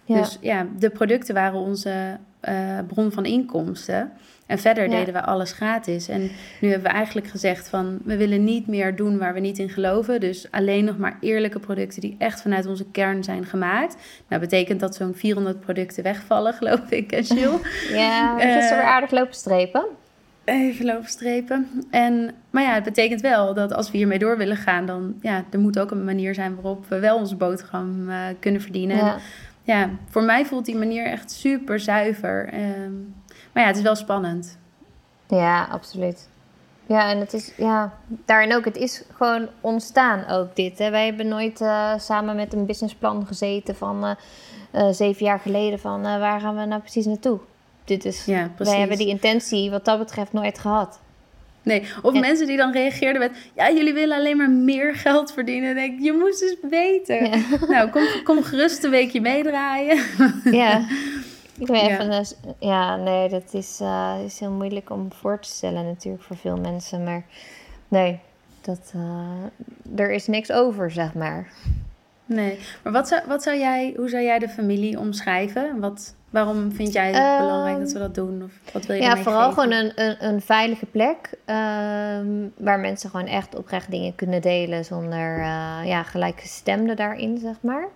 ja. 0.05 0.17
Dus 0.17 0.39
ja, 0.41 0.67
de 0.79 0.91
producten 0.91 1.35
waren 1.35 1.59
onze 1.61 2.19
eh, 2.41 2.79
bron 2.87 3.13
van 3.13 3.25
inkomsten. 3.25 4.13
En 4.47 4.59
verder 4.59 4.85
Ja. 4.91 4.97
deden 4.99 5.15
we 5.15 5.23
alles 5.23 5.53
gratis. 5.53 6.09
En 6.09 6.31
nu 6.61 6.69
hebben 6.71 6.91
we 6.91 6.97
eigenlijk 6.97 7.27
gezegd 7.27 7.69
van... 7.69 7.99
we 8.05 8.17
willen 8.17 8.45
niet 8.45 8.67
meer 8.67 8.97
doen 8.97 9.19
waar 9.19 9.35
we 9.35 9.41
niet 9.41 9.59
in 9.59 9.69
geloven. 9.69 10.21
Dus 10.21 10.47
alleen 10.51 10.85
nog 10.85 10.99
maar 10.99 11.17
eerlijke 11.21 11.59
producten 11.59 12.01
die 12.01 12.15
echt 12.19 12.43
vanuit 12.43 12.67
onze 12.67 12.85
kern 12.91 13.25
zijn 13.25 13.45
gemaakt. 13.45 13.97
Nou, 14.29 14.41
betekent 14.41 14.81
dat 14.81 14.95
zo'n 14.95 15.15
400 15.15 15.61
producten 15.61 16.03
wegvallen, 16.03 16.55
geloof 16.61 16.91
ik, 16.91 17.13
en 17.13 17.23
Jill. 17.23 17.51
ja 17.93 18.33
gisteren 18.39 18.63
Eh, 18.63 18.71
weer 18.77 18.83
aardig 18.83 19.11
lopen 19.11 19.35
strepen. 19.35 19.85
Even 20.51 20.85
lopen 20.85 21.09
strepen. 21.09 21.87
En, 21.91 22.35
maar 22.51 22.63
ja, 22.63 22.75
het 22.75 22.85
betekent 22.85 23.21
wel 23.21 23.55
dat 23.55 23.73
als 23.73 23.91
we 23.91 23.97
hiermee 23.97 24.19
door 24.19 24.37
willen 24.37 24.57
gaan... 24.57 24.87
dan 24.87 25.15
ja, 25.21 25.45
er 25.51 25.59
moet 25.59 25.79
ook 25.79 25.91
een 25.91 26.05
manier 26.05 26.35
zijn 26.35 26.55
waarop 26.55 26.89
we 26.89 26.99
wel 26.99 27.17
onze 27.17 27.37
boterham 27.37 28.11
eh, 28.11 28.17
kunnen 28.39 28.61
verdienen. 28.61 28.99
En 28.99 29.05
Ja. 29.05 29.19
ja, 29.63 29.91
voor 30.09 30.23
mij 30.23 30.47
voelt 30.47 30.65
die 30.65 30.77
manier 30.77 31.05
echt 31.05 31.31
super 31.31 31.81
zuiver. 31.81 32.49
Ehm, 32.49 32.93
maar 33.53 33.63
ja, 33.63 33.67
het 33.67 33.77
is 33.77 33.83
wel 33.83 33.95
spannend. 33.95 34.59
ja, 35.29 35.65
absoluut. 35.65 36.29
Ja, 36.87 37.11
en 37.11 37.19
het 37.19 37.33
is, 37.33 37.53
ja, 37.57 37.93
daarin 38.25 38.55
ook, 38.55 38.65
het 38.65 38.77
is 38.77 39.03
gewoon 39.17 39.49
ontstaan 39.61 40.27
ook 40.29 40.57
dit. 40.57 40.79
Hè. 40.79 40.91
Wij 40.91 41.05
hebben 41.05 41.29
nooit 41.29 41.61
eh, 41.61 41.93
samen 41.99 42.37
met 42.37 42.53
een 42.53 42.67
businessplan 42.67 43.27
gezeten 43.27 43.77
van 43.77 44.17
eh, 44.71 44.89
zeven 44.91 45.25
jaar 45.25 45.41
geleden 45.41 45.79
van 45.79 46.03
waar 46.03 46.41
gaan 46.41 46.57
we 46.57 46.65
nou 46.65 46.81
precies 46.81 47.07
naartoe. 47.07 47.41
Dit 47.91 48.05
is, 48.05 48.25
Ja, 48.25 48.51
precies. 48.55 48.73
wij 48.73 48.79
hebben 48.79 48.99
die 48.99 49.09
intentie 49.09 49.71
wat 49.71 49.85
dat 49.85 49.99
betreft 49.99 50.33
nooit 50.33 50.59
gehad. 50.59 51.01
Nee, 51.63 51.83
of 52.03 52.15
En- 52.15 52.21
mensen 52.21 52.47
die 52.47 52.57
dan 52.57 52.73
reageerden 52.73 53.21
met... 53.21 53.31
Ja, 53.57 53.71
jullie 53.71 53.93
willen 53.95 54.17
alleen 54.17 54.37
maar 54.37 54.51
meer 54.51 54.95
geld 54.95 55.33
verdienen. 55.33 55.75
Denk 55.75 55.99
ik, 55.99 56.05
je 56.05 56.13
moest 56.13 56.43
eens 56.43 56.57
weten. 56.71 57.25
Ja. 57.31 57.37
Nou, 57.69 57.91
kom, 57.91 58.03
kom 58.25 58.43
gerust 58.43 58.85
een 58.85 58.91
weekje 58.91 59.21
meedraaien. 59.21 60.03
Ja. 60.63 60.87
Ik 61.59 61.67
ben 61.67 61.77
Ja. 61.77 61.89
even, 61.89 62.13
een- 62.13 62.55
ja, 62.59 62.97
nee, 62.97 63.29
dat 63.29 63.55
is, 63.55 63.79
eh, 63.81 64.15
is 64.25 64.41
heel 64.41 64.51
moeilijk 64.51 64.91
om 64.91 65.09
voor 65.13 65.39
te 65.41 65.49
stellen 65.49 65.85
natuurlijk 65.85 66.25
voor 66.25 66.37
veel 66.37 66.57
mensen. 66.57 67.05
Maar 67.05 67.25
nee, 67.89 68.19
dat, 68.61 68.93
eh, 68.95 70.01
er 70.05 70.11
is 70.11 70.27
niks 70.27 70.53
over, 70.53 70.91
zeg 70.91 71.15
maar. 71.15 71.53
Nee, 72.27 72.59
maar 72.83 72.93
wat 72.93 73.09
zou, 73.09 73.23
wat 73.27 73.43
zou 73.43 73.59
jij, 73.59 73.93
hoe 73.97 74.09
zou 74.09 74.23
jij 74.23 74.39
de 74.39 74.49
familie 74.49 74.99
omschrijven? 74.99 75.81
Wat, 75.81 76.15
waarom 76.31 76.73
vind 76.73 76.93
jij 76.93 77.07
het 77.07 77.17
Ehm, 77.17 77.39
belangrijk 77.39 77.79
dat 77.79 77.93
we 77.93 77.99
dat 77.99 78.15
doen? 78.15 78.43
Of 78.43 78.73
wat 78.73 78.87
wil 78.87 78.97
je 78.97 79.03
Ja, 79.03 79.17
vooral 79.17 79.49
geven? 79.53 79.63
gewoon 79.63 79.79
een, 79.79 79.93
een, 80.05 80.25
een 80.29 80.41
veilige 80.41 80.87
plek 80.87 81.31
ehm, 81.45 82.27
waar 82.57 82.81
mensen 82.81 83.11
gewoon 83.11 83.27
echt 83.27 83.57
oprecht 83.57 83.91
dingen 83.91 84.15
kunnen 84.15 84.43
delen 84.43 84.85
zonder 84.85 85.39
eh, 85.39 85.79
ja, 85.85 86.03
gelijkgestemden 86.03 86.97
daarin, 86.97 87.39
zeg 87.39 87.57
maar. 87.61 87.89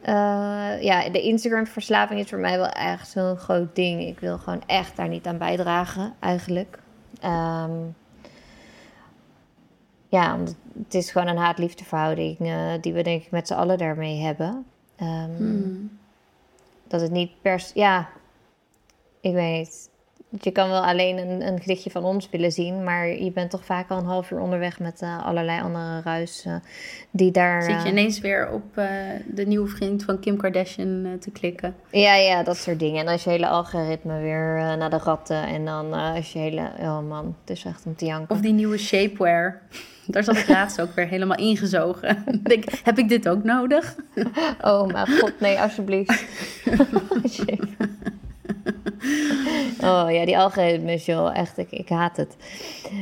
Eh, 0.00 0.82
ja, 0.82 1.08
de 1.08 1.22
Instagram-verslaving 1.22 2.20
is 2.20 2.28
voor 2.28 2.38
mij 2.38 2.56
wel 2.58 2.68
echt 2.68 3.08
zo'n 3.10 3.36
groot 3.36 3.74
ding. 3.76 4.00
Ik 4.06 4.20
wil 4.20 4.38
gewoon 4.38 4.62
echt 4.66 4.96
daar 4.96 5.08
niet 5.08 5.26
aan 5.26 5.38
bijdragen, 5.38 6.12
eigenlijk. 6.20 6.78
Ehm, 7.20 7.70
ja, 10.08 10.38
het 10.84 10.94
is 10.94 11.10
gewoon 11.10 11.28
een 11.28 11.36
haat-liefdeverhouding 11.36 12.38
eh, 12.38 12.56
die 12.80 12.92
we 12.92 13.02
denk 13.02 13.22
ik 13.22 13.30
met 13.30 13.46
z'n 13.46 13.54
allen 13.54 13.78
daarmee 13.78 14.20
hebben. 14.20 14.64
Hmm. 14.96 15.98
Dat 16.90 17.00
het 17.00 17.10
niet 17.10 17.30
per 17.42 17.60
se- 17.60 17.78
Ja, 17.78 18.08
ik 19.20 19.32
weet 19.34 19.58
niet. 19.58 19.88
Je 20.42 20.50
kan 20.50 20.68
wel 20.68 20.84
alleen 20.84 21.18
een, 21.18 21.46
een 21.46 21.60
gedichtje 21.60 21.90
van 21.90 22.04
ons 22.04 22.28
willen 22.30 22.52
zien, 22.52 22.84
maar 22.84 23.08
je 23.08 23.30
bent 23.32 23.50
toch 23.50 23.64
vaak 23.64 23.90
al 23.90 23.98
een 23.98 24.04
half 24.04 24.30
uur 24.30 24.40
onderweg 24.40 24.78
met 24.78 25.02
eh, 25.02 25.26
allerlei 25.26 25.60
andere 25.62 26.00
ruis 26.00 26.46
die 27.10 27.30
daar. 27.30 27.62
Zit 27.62 27.72
je 27.74 27.78
eh, 27.84 27.90
ineens 27.90 28.18
weer 28.20 28.50
op 28.52 28.76
eh, 28.76 28.86
de 29.26 29.46
nieuwe 29.46 29.68
vriend 29.68 30.04
van 30.04 30.20
Kim 30.20 30.36
Kardashian 30.36 31.16
te 31.20 31.30
klikken? 31.30 31.74
Ja, 31.90 32.14
ja, 32.14 32.42
dat 32.42 32.56
soort 32.56 32.78
dingen. 32.78 32.98
En 33.00 33.04
dan 33.04 33.14
is 33.14 33.24
je 33.24 33.30
hele 33.30 33.48
algoritme 33.48 34.20
weer 34.20 34.76
naar 34.78 34.90
de 34.90 34.98
ratten. 34.98 35.46
En 35.46 35.64
dan 35.64 35.94
is 36.16 36.32
je 36.32 36.38
hele. 36.38 36.70
Oh 36.80 37.08
man, 37.08 37.36
het 37.40 37.50
is 37.50 37.64
echt 37.64 37.86
om 37.86 37.96
te 37.96 38.04
janken. 38.04 38.34
Of 38.34 38.40
die 38.40 38.52
nieuwe 38.52 38.78
shapewear. 38.78 39.62
Daar 40.10 40.24
zat 40.24 40.36
ik 40.36 40.48
laatst 40.48 40.80
ook 40.80 40.94
weer 40.94 41.06
helemaal 41.06 41.36
ingezogen. 41.38 42.24
Denk, 42.42 42.64
heb 42.84 42.98
ik 42.98 43.08
dit 43.08 43.28
ook 43.28 43.44
nodig? 43.44 43.94
Oh 44.60 44.86
mijn 44.86 45.06
god, 45.06 45.32
nee, 45.40 45.60
alsjeblieft. 45.60 46.24
Oh 49.82 50.06
ja, 50.10 50.24
die 50.24 50.38
algoritmes, 50.38 51.06
joh. 51.06 51.36
Echt, 51.38 51.58
ik, 51.58 51.70
ik 51.70 51.88
haat 51.88 52.16
het. 52.16 52.36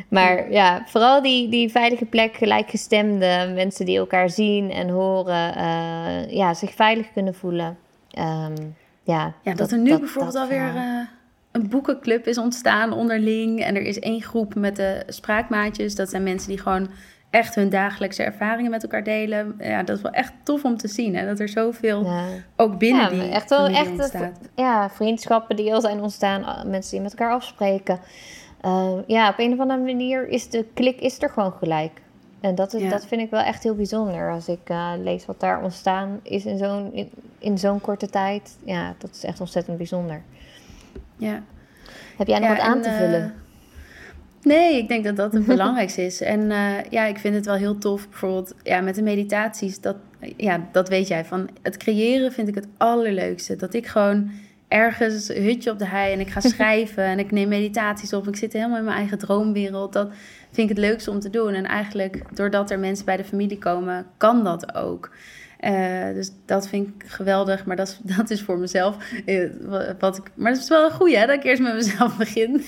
Maar 0.08 0.50
ja, 0.52 0.82
vooral 0.86 1.22
die, 1.22 1.48
die 1.48 1.70
veilige 1.70 2.04
plek, 2.04 2.36
gelijkgestemde 2.36 3.50
mensen 3.54 3.86
die 3.86 3.98
elkaar 3.98 4.30
zien 4.30 4.70
en 4.70 4.88
horen, 4.88 5.54
eh, 5.54 6.30
ja, 6.30 6.54
zich 6.54 6.72
veilig 6.74 7.12
kunnen 7.12 7.34
voelen. 7.34 7.76
Ehm, 8.10 8.54
ja, 9.02 9.32
Ja, 9.42 9.54
dat, 9.54 9.70
er 9.72 9.78
nu 9.78 9.90
dat- 9.90 10.00
bijvoorbeeld 10.00 10.34
dat 10.34 10.42
alweer 10.42 10.70
verhaal. 10.70 11.04
Eh, 11.52 11.60
een 11.62 11.68
boekenclub 11.68 12.26
is 12.26 12.38
ontstaan 12.38 12.92
onderling. 12.92 13.60
En 13.64 13.74
er 13.76 13.82
is 13.82 13.98
één 13.98 14.22
groep 14.22 14.54
met 14.54 14.76
de 14.76 15.02
spraakmaatjes. 15.06 15.94
Dat 15.94 16.10
zijn 16.10 16.22
mensen 16.22 16.48
die 16.48 16.58
gewoon 16.58 16.88
echt 17.30 17.54
hun 17.54 17.68
dagelijkse 17.68 18.22
ervaringen 18.22 18.70
met 18.70 18.82
elkaar 18.82 19.02
delen. 19.04 19.54
Ja, 19.58 19.82
dat 19.82 19.96
is 19.96 20.02
wel 20.02 20.12
echt 20.12 20.32
tof 20.42 20.64
om 20.64 20.76
te 20.76 20.88
zien. 20.88 21.16
Hè? 21.16 21.26
Dat 21.26 21.40
er 21.40 21.48
zoveel 21.48 22.04
Ja. 22.04 22.24
ook 22.56 22.78
binnen 22.78 23.02
Ja, 23.02 23.08
die 23.22 23.30
echt 23.32 23.50
wel 23.50 23.66
echt, 23.66 23.90
ontstaat. 23.90 24.38
ja, 24.54 24.90
vriendschappen 24.90 25.56
die 25.56 25.74
al 25.74 25.80
zijn 25.80 26.00
ontstaan, 26.02 26.44
ah, 26.44 26.64
mensen 26.64 26.90
die 26.90 27.00
met 27.00 27.10
elkaar 27.10 27.32
afspreken. 27.32 27.98
Eh, 28.60 28.92
ja, 29.06 29.28
op 29.28 29.38
een 29.38 29.52
of 29.52 29.58
andere 29.58 29.80
manier 29.80 30.28
is 30.28 30.48
de 30.50 30.64
klik 30.74 31.00
is 31.00 31.22
er 31.22 31.30
gewoon 31.30 31.52
gelijk. 31.52 32.00
En 32.40 32.54
dat, 32.54 32.74
is, 32.74 32.82
Ja. 32.82 32.88
dat 32.88 33.06
vind 33.06 33.20
ik 33.20 33.30
wel 33.30 33.40
echt 33.40 33.62
heel 33.62 33.74
bijzonder. 33.74 34.30
Als 34.32 34.48
ik 34.48 34.60
eh, 34.64 34.92
lees 35.02 35.26
wat 35.26 35.40
daar 35.40 35.62
ontstaan 35.62 36.20
is 36.22 36.44
in 36.46 36.58
zo'n, 36.58 36.92
in, 36.92 37.10
in 37.38 37.58
zo'n 37.58 37.80
korte 37.80 38.06
tijd. 38.10 38.56
Ja, 38.64 38.94
dat 38.98 39.10
is 39.14 39.24
echt 39.24 39.40
ontzettend 39.40 39.76
bijzonder. 39.76 40.22
Ja. 41.18 41.42
Heb 42.16 42.26
jij 42.26 42.38
nog 42.38 42.48
Ja, 42.48 42.56
wat 42.56 42.64
aan 42.64 42.76
en, 42.76 42.82
te 42.82 42.88
eh, 42.88 42.96
vullen? 42.96 43.34
Nee, 44.42 44.76
ik 44.76 44.88
denk 44.88 45.04
dat 45.04 45.16
dat 45.16 45.32
het 45.32 45.46
belangrijkste 45.56 46.04
is. 46.04 46.20
En 46.20 46.50
eh, 46.50 46.90
ja, 46.90 47.04
ik 47.04 47.18
vind 47.18 47.34
het 47.34 47.46
wel 47.46 47.54
heel 47.54 47.78
tof, 47.78 48.08
bijvoorbeeld 48.08 48.54
ja, 48.62 48.80
met 48.80 48.94
de 48.94 49.02
meditaties. 49.02 49.80
Dat, 49.80 49.96
ja, 50.36 50.68
dat 50.72 50.88
weet 50.88 51.08
jij, 51.08 51.24
van 51.24 51.48
het 51.62 51.76
creëren 51.76 52.32
vind 52.32 52.48
ik 52.48 52.54
het 52.54 52.66
allerleukste. 52.76 53.56
Dat 53.56 53.74
ik 53.74 53.86
gewoon 53.86 54.30
ergens 54.68 55.28
een 55.28 55.42
hutje 55.42 55.70
op 55.70 55.78
de 55.78 55.86
hei 55.86 56.12
en 56.12 56.20
ik 56.20 56.28
ga 56.28 56.40
schrijven 56.54 57.04
en 57.04 57.18
ik 57.18 57.30
neem 57.30 57.48
meditaties 57.48 58.12
op. 58.12 58.28
Ik 58.28 58.36
zit 58.36 58.52
helemaal 58.52 58.78
in 58.78 58.84
mijn 58.84 58.96
eigen 58.96 59.18
droomwereld. 59.18 59.92
Dat 59.92 60.08
vind 60.50 60.70
ik 60.70 60.76
het 60.76 60.86
leukste 60.86 61.10
om 61.10 61.20
te 61.20 61.30
doen. 61.30 61.54
En 61.54 61.64
eigenlijk, 61.64 62.36
doordat 62.36 62.70
er 62.70 62.78
mensen 62.78 63.04
bij 63.04 63.16
de 63.16 63.24
familie 63.24 63.58
komen, 63.58 64.06
kan 64.16 64.44
dat 64.44 64.74
ook. 64.74 65.10
Uh, 65.60 66.14
dus 66.14 66.30
dat 66.46 66.68
vind 66.68 66.88
ik 66.88 67.04
geweldig, 67.06 67.64
maar 67.64 67.76
dat 67.76 67.88
is, 67.88 67.98
dat 68.16 68.30
is 68.30 68.42
voor 68.42 68.58
mezelf. 68.58 68.96
Uh, 69.26 69.50
wat 69.98 70.16
ik, 70.16 70.30
maar 70.34 70.52
het 70.52 70.60
is 70.60 70.68
wel 70.68 70.84
een 70.84 70.90
goeie, 70.90 71.16
hè, 71.16 71.26
dat 71.26 71.36
ik 71.36 71.44
eerst 71.44 71.62
met 71.62 71.74
mezelf 71.74 72.16
begin. 72.26 72.64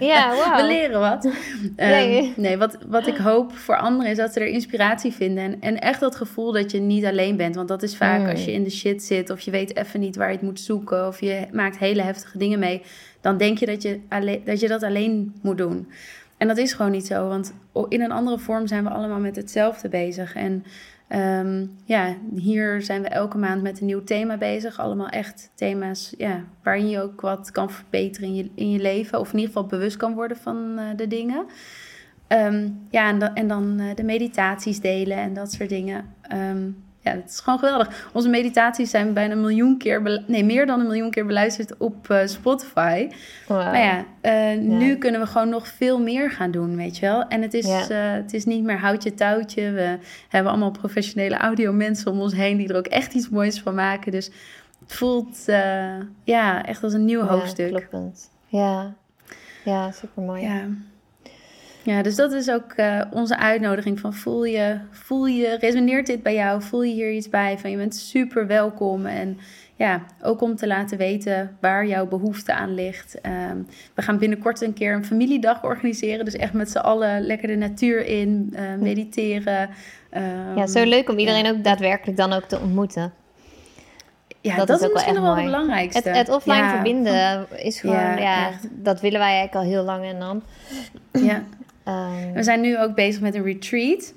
Ja, 0.00 0.34
wow. 0.34 0.56
We 0.60 0.66
leren 0.66 1.00
wat. 1.00 1.24
Um, 1.24 1.34
nee, 1.76 2.32
nee 2.36 2.56
wat, 2.56 2.78
wat 2.86 3.06
ik 3.06 3.16
hoop 3.16 3.56
voor 3.56 3.76
anderen 3.76 4.10
is 4.10 4.16
dat 4.16 4.32
ze 4.32 4.40
er 4.40 4.46
inspiratie 4.46 5.12
vinden. 5.12 5.44
En, 5.44 5.60
en 5.60 5.80
echt 5.80 6.00
dat 6.00 6.16
gevoel 6.16 6.52
dat 6.52 6.70
je 6.70 6.80
niet 6.80 7.04
alleen 7.04 7.36
bent. 7.36 7.54
Want 7.54 7.68
dat 7.68 7.82
is 7.82 7.96
vaak 7.96 8.20
mm. 8.20 8.28
als 8.28 8.44
je 8.44 8.52
in 8.52 8.64
de 8.64 8.70
shit 8.70 9.02
zit 9.02 9.30
of 9.30 9.40
je 9.40 9.50
weet 9.50 9.76
even 9.76 10.00
niet 10.00 10.16
waar 10.16 10.28
je 10.28 10.36
het 10.36 10.44
moet 10.44 10.60
zoeken. 10.60 11.06
Of 11.06 11.20
je 11.20 11.46
maakt 11.52 11.78
hele 11.78 12.02
heftige 12.02 12.38
dingen 12.38 12.58
mee. 12.58 12.82
Dan 13.20 13.36
denk 13.36 13.58
je 13.58 13.66
dat 13.66 13.82
je, 13.82 14.00
alleen, 14.08 14.42
dat, 14.44 14.60
je 14.60 14.68
dat 14.68 14.82
alleen 14.82 15.34
moet 15.42 15.58
doen. 15.58 15.88
En 16.36 16.48
dat 16.48 16.56
is 16.56 16.72
gewoon 16.72 16.92
niet 16.92 17.06
zo, 17.06 17.28
want 17.28 17.52
in 17.88 18.02
een 18.02 18.12
andere 18.12 18.38
vorm 18.38 18.66
zijn 18.66 18.84
we 18.84 18.90
allemaal 18.90 19.20
met 19.20 19.36
hetzelfde 19.36 19.88
bezig. 19.88 20.34
En 20.34 20.64
um, 21.08 21.76
ja, 21.84 22.16
hier 22.36 22.82
zijn 22.82 23.02
we 23.02 23.08
elke 23.08 23.38
maand 23.38 23.62
met 23.62 23.80
een 23.80 23.86
nieuw 23.86 24.04
thema 24.04 24.36
bezig. 24.36 24.78
Allemaal 24.78 25.08
echt 25.08 25.50
thema's 25.54 26.14
ja, 26.18 26.44
waarin 26.62 26.88
je 26.88 27.00
ook 27.00 27.20
wat 27.20 27.50
kan 27.50 27.70
verbeteren 27.70 28.28
in 28.28 28.34
je, 28.34 28.50
in 28.54 28.70
je 28.70 28.78
leven. 28.78 29.20
Of 29.20 29.32
in 29.32 29.38
ieder 29.38 29.54
geval 29.54 29.68
bewust 29.68 29.96
kan 29.96 30.14
worden 30.14 30.36
van 30.36 30.56
uh, 30.78 30.84
de 30.96 31.06
dingen. 31.06 31.46
Um, 32.28 32.86
ja, 32.90 33.08
en, 33.08 33.18
da 33.18 33.34
en 33.34 33.48
dan 33.48 33.80
uh, 33.80 33.94
de 33.94 34.02
meditaties 34.02 34.80
delen 34.80 35.16
en 35.16 35.34
dat 35.34 35.52
soort 35.52 35.68
dingen. 35.68 36.14
Um, 36.32 36.84
ja, 37.06 37.12
het 37.12 37.30
is 37.30 37.40
gewoon 37.40 37.58
geweldig. 37.58 38.08
Onze 38.12 38.28
meditaties 38.28 38.90
zijn 38.90 39.12
bijna 39.12 39.32
een 39.32 39.40
miljoen 39.40 39.78
keer, 39.78 40.22
nee, 40.26 40.44
meer 40.44 40.66
dan 40.66 40.80
een 40.80 40.86
miljoen 40.86 41.10
keer 41.10 41.26
beluisterd 41.26 41.76
op 41.76 42.08
uh, 42.10 42.18
Spotify. 42.24 43.08
Wow. 43.46 43.56
Maar 43.58 43.78
ja, 43.78 44.04
uh, 44.22 44.54
ja, 44.54 44.60
nu 44.60 44.96
kunnen 44.96 45.20
we 45.20 45.26
gewoon 45.26 45.48
nog 45.48 45.68
veel 45.68 46.00
meer 46.00 46.30
gaan 46.30 46.50
doen, 46.50 46.76
weet 46.76 46.98
je 46.98 47.06
wel. 47.06 47.28
En 47.28 47.42
het 47.42 47.54
is, 47.54 47.66
ja. 47.66 47.80
uh, 47.90 48.22
het 48.22 48.32
is 48.32 48.44
niet 48.44 48.64
meer 48.64 48.78
houtje 48.78 49.14
touwtje. 49.14 49.70
We 49.70 49.98
hebben 50.28 50.50
allemaal 50.50 50.70
professionele 50.70 51.36
audio 51.36 51.72
mensen 51.72 52.10
om 52.10 52.20
ons 52.20 52.34
heen 52.34 52.56
die 52.56 52.68
er 52.68 52.76
ook 52.76 52.86
echt 52.86 53.14
iets 53.14 53.28
moois 53.28 53.60
van 53.60 53.74
maken. 53.74 54.12
Dus 54.12 54.30
het 54.80 54.92
voelt 54.94 55.44
ja, 56.24 56.64
echt 56.64 56.82
als 56.82 56.92
een 56.92 57.04
nieuw 57.04 57.24
ja, 57.24 57.26
hoofdstuk. 57.26 57.68
Kloppend. 57.68 58.30
Ja, 58.46 58.94
ja 59.64 59.90
super 59.90 60.22
mooi. 60.22 60.42
Ja. 60.42 60.64
Ja, 61.86 62.02
dus 62.02 62.14
dat 62.14 62.32
is 62.32 62.50
ook 62.50 62.72
uh, 62.76 63.00
onze 63.10 63.38
uitnodiging 63.38 64.00
van 64.00 64.14
voel 64.14 64.44
je, 64.44 64.78
voel 64.90 65.26
je, 65.26 65.56
resoneert 65.60 66.06
dit 66.06 66.22
bij 66.22 66.34
jou? 66.34 66.62
Voel 66.62 66.82
je 66.82 66.92
hier 66.92 67.12
iets 67.12 67.28
bij? 67.28 67.58
Van 67.58 67.70
je 67.70 67.76
bent 67.76 67.94
super 67.94 68.46
welkom 68.46 69.06
en 69.06 69.38
ja, 69.76 70.02
ook 70.22 70.40
om 70.40 70.56
te 70.56 70.66
laten 70.66 70.98
weten 70.98 71.56
waar 71.60 71.86
jouw 71.86 72.06
behoefte 72.06 72.54
aan 72.54 72.74
ligt. 72.74 73.18
Um, 73.50 73.66
we 73.94 74.02
gaan 74.02 74.18
binnenkort 74.18 74.60
een 74.60 74.72
keer 74.72 74.94
een 74.94 75.04
familiedag 75.04 75.64
organiseren. 75.64 76.24
Dus 76.24 76.36
echt 76.36 76.52
met 76.52 76.70
z'n 76.70 76.78
allen 76.78 77.22
lekker 77.22 77.48
de 77.48 77.56
natuur 77.56 78.06
in, 78.06 78.52
uh, 78.52 78.60
mediteren. 78.78 79.70
Um, 80.16 80.56
ja, 80.56 80.66
zo 80.66 80.84
leuk 80.84 81.08
om 81.08 81.18
iedereen 81.18 81.44
ja. 81.44 81.50
ook 81.50 81.64
daadwerkelijk 81.64 82.16
dan 82.16 82.32
ook 82.32 82.44
te 82.44 82.60
ontmoeten. 82.60 83.12
Ja, 84.40 84.56
dat, 84.56 84.66
dat 84.66 84.80
is, 84.80 84.86
ook 84.86 84.92
misschien 84.92 85.14
wel, 85.14 85.22
wel 85.22 85.34
het 85.34 85.44
belangrijkste. 85.44 86.08
Het, 86.08 86.16
het 86.16 86.28
offline 86.28 86.56
ja. 86.56 86.70
verbinden 86.70 87.46
is 87.56 87.80
gewoon, 87.80 87.96
ja, 87.96 88.18
ja 88.18 88.50
dat 88.70 89.00
willen 89.00 89.18
wij 89.18 89.28
eigenlijk 89.28 89.64
al 89.64 89.70
heel 89.72 89.84
lang 89.84 90.04
en 90.04 90.18
dan. 90.18 90.42
Ja. 91.12 91.42
Um, 91.88 92.32
we 92.32 92.42
zijn 92.42 92.60
nu 92.60 92.78
ook 92.78 92.94
bezig 92.94 93.20
met 93.20 93.34
een 93.34 93.42
retreat. 93.42 94.14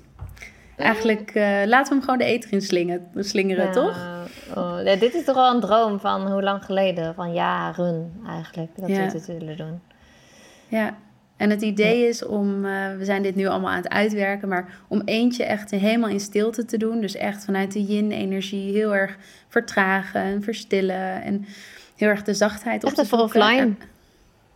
Eigenlijk 0.78 1.32
uh, 1.36 1.44
laten 1.66 1.84
we 1.84 1.90
hem 1.90 2.02
gewoon 2.02 2.18
de 2.18 2.24
eter 2.24 2.54
in 2.54 2.62
slingen, 2.62 3.08
slingeren, 3.16 3.66
ja, 3.66 3.72
toch? 3.72 3.98
Oh, 4.56 4.80
ja, 4.84 4.96
dit 4.96 5.14
is 5.14 5.24
toch 5.24 5.36
al 5.36 5.54
een 5.54 5.62
droom 5.62 6.00
van 6.00 6.32
hoe 6.32 6.44
lang 6.44 6.66
geleden? 6.66 7.16
Van 7.16 7.34
jaren 7.34 8.12
eigenlijk, 8.28 8.72
dat 8.76 8.90
ja. 8.90 9.06
we 9.06 9.12
dit 9.12 9.26
willen 9.26 9.58
doen. 9.58 9.82
Ja, 10.68 10.98
en 11.38 11.50
het 11.50 11.62
idee 11.62 12.08
is 12.08 12.26
om, 12.26 12.66
uh, 12.66 12.96
we 12.98 13.06
zijn 13.06 13.22
dit 13.22 13.36
nu 13.36 13.48
allemaal 13.48 13.70
aan 13.70 13.82
het 13.82 13.90
uitwerken, 13.90 14.48
maar 14.48 14.74
om 14.88 15.02
eentje 15.06 15.44
echt 15.44 15.72
helemaal 15.72 16.10
in 16.10 16.20
stilte 16.20 16.66
te 16.66 16.78
doen. 16.78 17.02
Dus 17.02 17.16
echt 17.16 17.46
vanuit 17.46 17.72
de 17.74 17.84
yin-energie 17.84 18.74
heel 18.74 18.96
erg 18.96 19.18
vertragen 19.48 20.22
en 20.22 20.44
verstillen 20.44 21.24
en 21.24 21.46
heel 21.96 22.08
erg 22.08 22.24
de 22.24 22.34
zachtheid 22.34 22.84
op 22.84 22.94
te 22.94 23.06
voor 23.06 23.20
offline. 23.20 23.74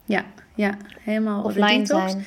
Ja, 0.06 0.24
ja, 0.56 0.78
helemaal 1.02 1.44
offline 1.44 1.86
zijn. 1.86 2.26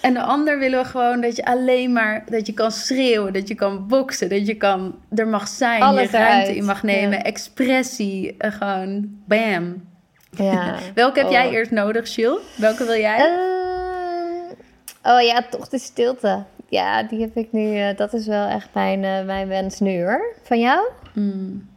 En 0.00 0.14
de 0.14 0.22
ander 0.22 0.58
willen 0.58 0.82
we 0.82 0.88
gewoon 0.88 1.20
dat 1.20 1.36
je 1.36 1.44
alleen 1.44 1.92
maar 1.92 2.24
dat 2.28 2.46
je 2.46 2.52
kan 2.52 2.70
schreeuwen, 2.72 3.32
dat 3.32 3.48
je 3.48 3.54
kan 3.54 3.86
boksen, 3.86 4.28
dat 4.28 4.46
je 4.46 4.54
kan 4.54 4.94
er 5.14 5.28
mag 5.28 5.48
zijn, 5.48 5.82
Alles 5.82 6.10
je 6.10 6.16
ruimte 6.16 6.56
in 6.56 6.64
mag 6.64 6.82
nemen, 6.82 7.18
Ja. 7.18 7.22
expressie, 7.22 8.34
uh, 8.38 8.52
gewoon 8.52 9.08
bam. 9.26 9.88
Ja. 10.30 10.74
Welke 10.94 11.18
heb 11.18 11.26
Oh. 11.26 11.32
jij 11.32 11.50
eerst 11.50 11.70
nodig, 11.70 12.14
Jill? 12.14 12.38
Welke 12.56 12.84
wil 12.84 12.98
jij? 12.98 13.16
Eh, 13.18 15.12
oh 15.14 15.20
ja, 15.22 15.42
toch 15.50 15.68
de 15.68 15.78
stilte. 15.78 16.42
Ja, 16.68 17.02
die 17.02 17.20
heb 17.20 17.36
ik 17.36 17.52
nu. 17.52 17.76
eh, 17.78 17.96
dat 17.96 18.12
is 18.12 18.26
wel 18.26 18.46
echt 18.48 18.68
mijn, 18.72 19.04
eh, 19.04 19.24
mijn 19.24 19.48
wens 19.48 19.80
nu 19.80 20.02
hoor. 20.04 20.34
Van 20.42 20.60
jou? 20.60 20.88
Hmm. 21.12 21.68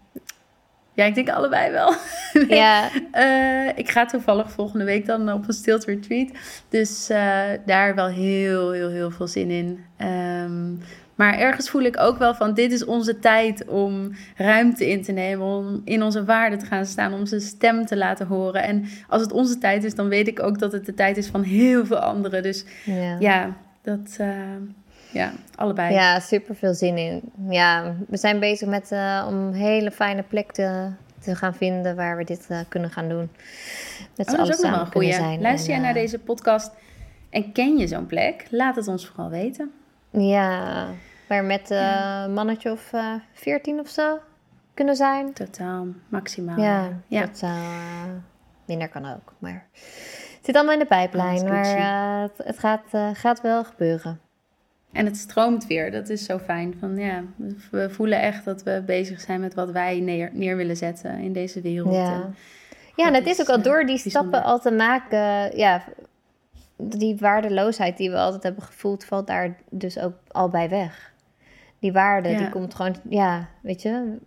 Ja, 0.96 1.06
ik 1.06 1.16
denk 1.16 1.30
allebei 1.30 1.72
wel. 1.72 1.94
Ja. 2.48 2.90
Eh, 3.12 3.78
ik 3.78 3.90
ga 3.90 4.06
toevallig 4.06 4.52
volgende 4.52 4.86
week 4.86 5.06
dan 5.06 5.32
op 5.32 5.48
een 5.48 5.54
stilte 5.54 5.86
retreat. 5.86 6.30
Dus 6.70 7.10
eh, 7.10 7.42
daar 7.66 7.96
wel 7.96 8.08
heel, 8.08 8.72
heel, 8.72 8.90
heel 8.90 9.12
veel 9.12 9.28
zin 9.28 9.50
in. 9.50 9.84
Ehm, 9.98 10.72
maar 11.16 11.38
ergens 11.38 11.70
voel 11.70 11.82
ik 11.82 12.00
ook 12.00 12.18
wel 12.18 12.36
van... 12.36 12.54
dit 12.54 12.72
is 12.72 12.86
onze 12.86 13.20
tijd 13.20 13.66
om 13.66 14.12
ruimte 14.36 14.90
in 14.90 15.04
te 15.04 15.12
nemen... 15.12 15.46
om 15.46 15.82
in 15.86 16.04
onze 16.04 16.26
waarde 16.26 16.58
te 16.58 16.66
gaan 16.66 16.86
staan... 16.86 17.14
om 17.14 17.20
onze 17.20 17.40
stem 17.40 17.86
te 17.86 17.98
laten 17.98 18.28
horen. 18.28 18.64
En 18.64 18.86
als 19.08 19.22
het 19.22 19.32
onze 19.32 19.58
tijd 19.58 19.84
is... 19.84 19.96
dan 19.96 20.08
weet 20.08 20.28
ik 20.28 20.44
ook 20.44 20.60
dat 20.60 20.72
het 20.72 20.86
de 20.86 20.94
tijd 20.94 21.18
is 21.18 21.28
van 21.28 21.44
heel 21.44 21.86
veel 21.86 22.00
anderen. 22.00 22.44
Dus 22.44 22.66
Ja. 22.86 23.16
ja, 23.20 23.56
dat... 23.82 24.16
eh, 24.18 24.28
ja, 25.14 25.32
allebei. 25.56 25.94
Ja, 25.94 26.20
super 26.20 26.56
veel 26.56 26.74
zin 26.74 26.98
in. 26.98 27.22
Ja, 27.50 27.96
we 28.08 28.18
zijn 28.18 28.40
bezig 28.40 28.68
met 28.68 28.92
eh, 28.92 29.26
om 29.28 29.34
een 29.34 29.54
hele 29.54 29.92
fijne 29.92 30.24
plek 30.24 30.52
te, 30.52 30.90
te 31.20 31.36
gaan 31.36 31.56
vinden 31.56 31.96
waar 31.96 32.18
we 32.18 32.24
dit 32.24 32.46
eh, 32.50 32.60
kunnen 32.70 32.90
gaan 32.90 33.10
doen. 33.10 33.30
Met 34.16 34.32
Oh, 34.32 34.38
dat 34.38 34.50
is 34.50 34.66
ook 34.66 34.72
nog 34.72 34.80
een 34.80 34.92
goeie. 34.92 35.14
zijn. 35.14 35.42
Luister 35.42 35.70
jij 35.72 35.80
naar 35.80 35.96
eh, 35.96 36.02
deze 36.02 36.20
podcast 36.20 36.72
en 37.30 37.52
ken 37.52 37.78
je 37.78 37.88
zo'n 37.88 38.06
plek? 38.06 38.48
Laat 38.50 38.76
het 38.76 38.88
ons 38.88 39.08
vooral 39.08 39.30
weten. 39.30 39.72
Ja, 40.10 40.86
waar 41.28 41.44
met 41.44 41.70
een 41.70 42.34
mannetje 42.34 42.72
of 42.72 42.92
veertien 43.34 43.80
of 43.80 43.90
zo 43.90 44.20
kunnen 44.74 44.96
zijn. 44.96 45.34
Totaal, 45.34 45.88
maximaal. 46.08 46.60
Ja, 46.60 46.90
ja. 47.08 47.30
minder 48.66 48.90
kan 48.90 49.06
ook, 49.06 49.34
maar... 49.40 49.66
Het 49.74 50.52
zit 50.52 50.56
allemaal 50.56 50.80
in 50.80 50.88
de 50.88 50.96
pijplijn, 50.96 51.44
maar 51.48 52.22
het, 52.22 52.38
het 52.38 52.60
gaat, 52.60 52.84
gaat 53.14 53.42
wel 53.42 53.64
gebeuren. 53.64 54.20
En 54.94 55.06
het 55.06 55.18
stroomt 55.18 55.68
weer, 55.68 55.92
dat 55.92 56.10
is 56.10 56.26
zo 56.26 56.40
fijn. 56.40 56.76
Van, 56.80 56.96
ja, 56.98 57.24
we 57.72 57.90
voelen 57.90 58.22
echt 58.22 58.46
dat 58.46 58.64
we 58.64 58.84
bezig 58.86 59.22
zijn 59.22 59.40
met 59.40 59.54
wat 59.54 59.72
wij 59.72 60.00
neer, 60.00 60.30
neer 60.34 60.56
willen 60.58 60.78
zetten 60.78 61.20
in 61.20 61.34
deze 61.34 61.62
wereld. 61.62 61.94
Ja, 61.96 62.14
En 62.14 62.36
ja 62.96 63.08
en 63.08 63.14
het 63.14 63.26
is 63.26 63.32
is, 63.32 63.42
ook 63.42 63.56
al 63.56 63.62
door 63.62 63.78
die 63.78 63.86
bijzonder. 63.86 64.12
stappen 64.12 64.44
al 64.44 64.60
te 64.60 64.72
maken, 64.72 65.58
ja, 65.58 65.84
die 66.78 67.16
waardeloosheid 67.18 67.98
die 67.98 68.10
we 68.12 68.18
altijd 68.18 68.44
hebben 68.44 68.64
gevoeld, 68.64 69.06
valt 69.06 69.28
daar 69.28 69.56
dus 69.70 70.00
ook 70.00 70.14
al 70.28 70.50
bij 70.50 70.70
weg. 70.70 71.14
Die 71.80 71.92
waarde, 71.94 72.30
Ja. 72.30 72.38
die 72.38 72.50
komt 72.50 72.74
gewoon, 72.76 72.96
ja, 73.10 73.48
weet 73.62 73.82
je. 73.82 74.18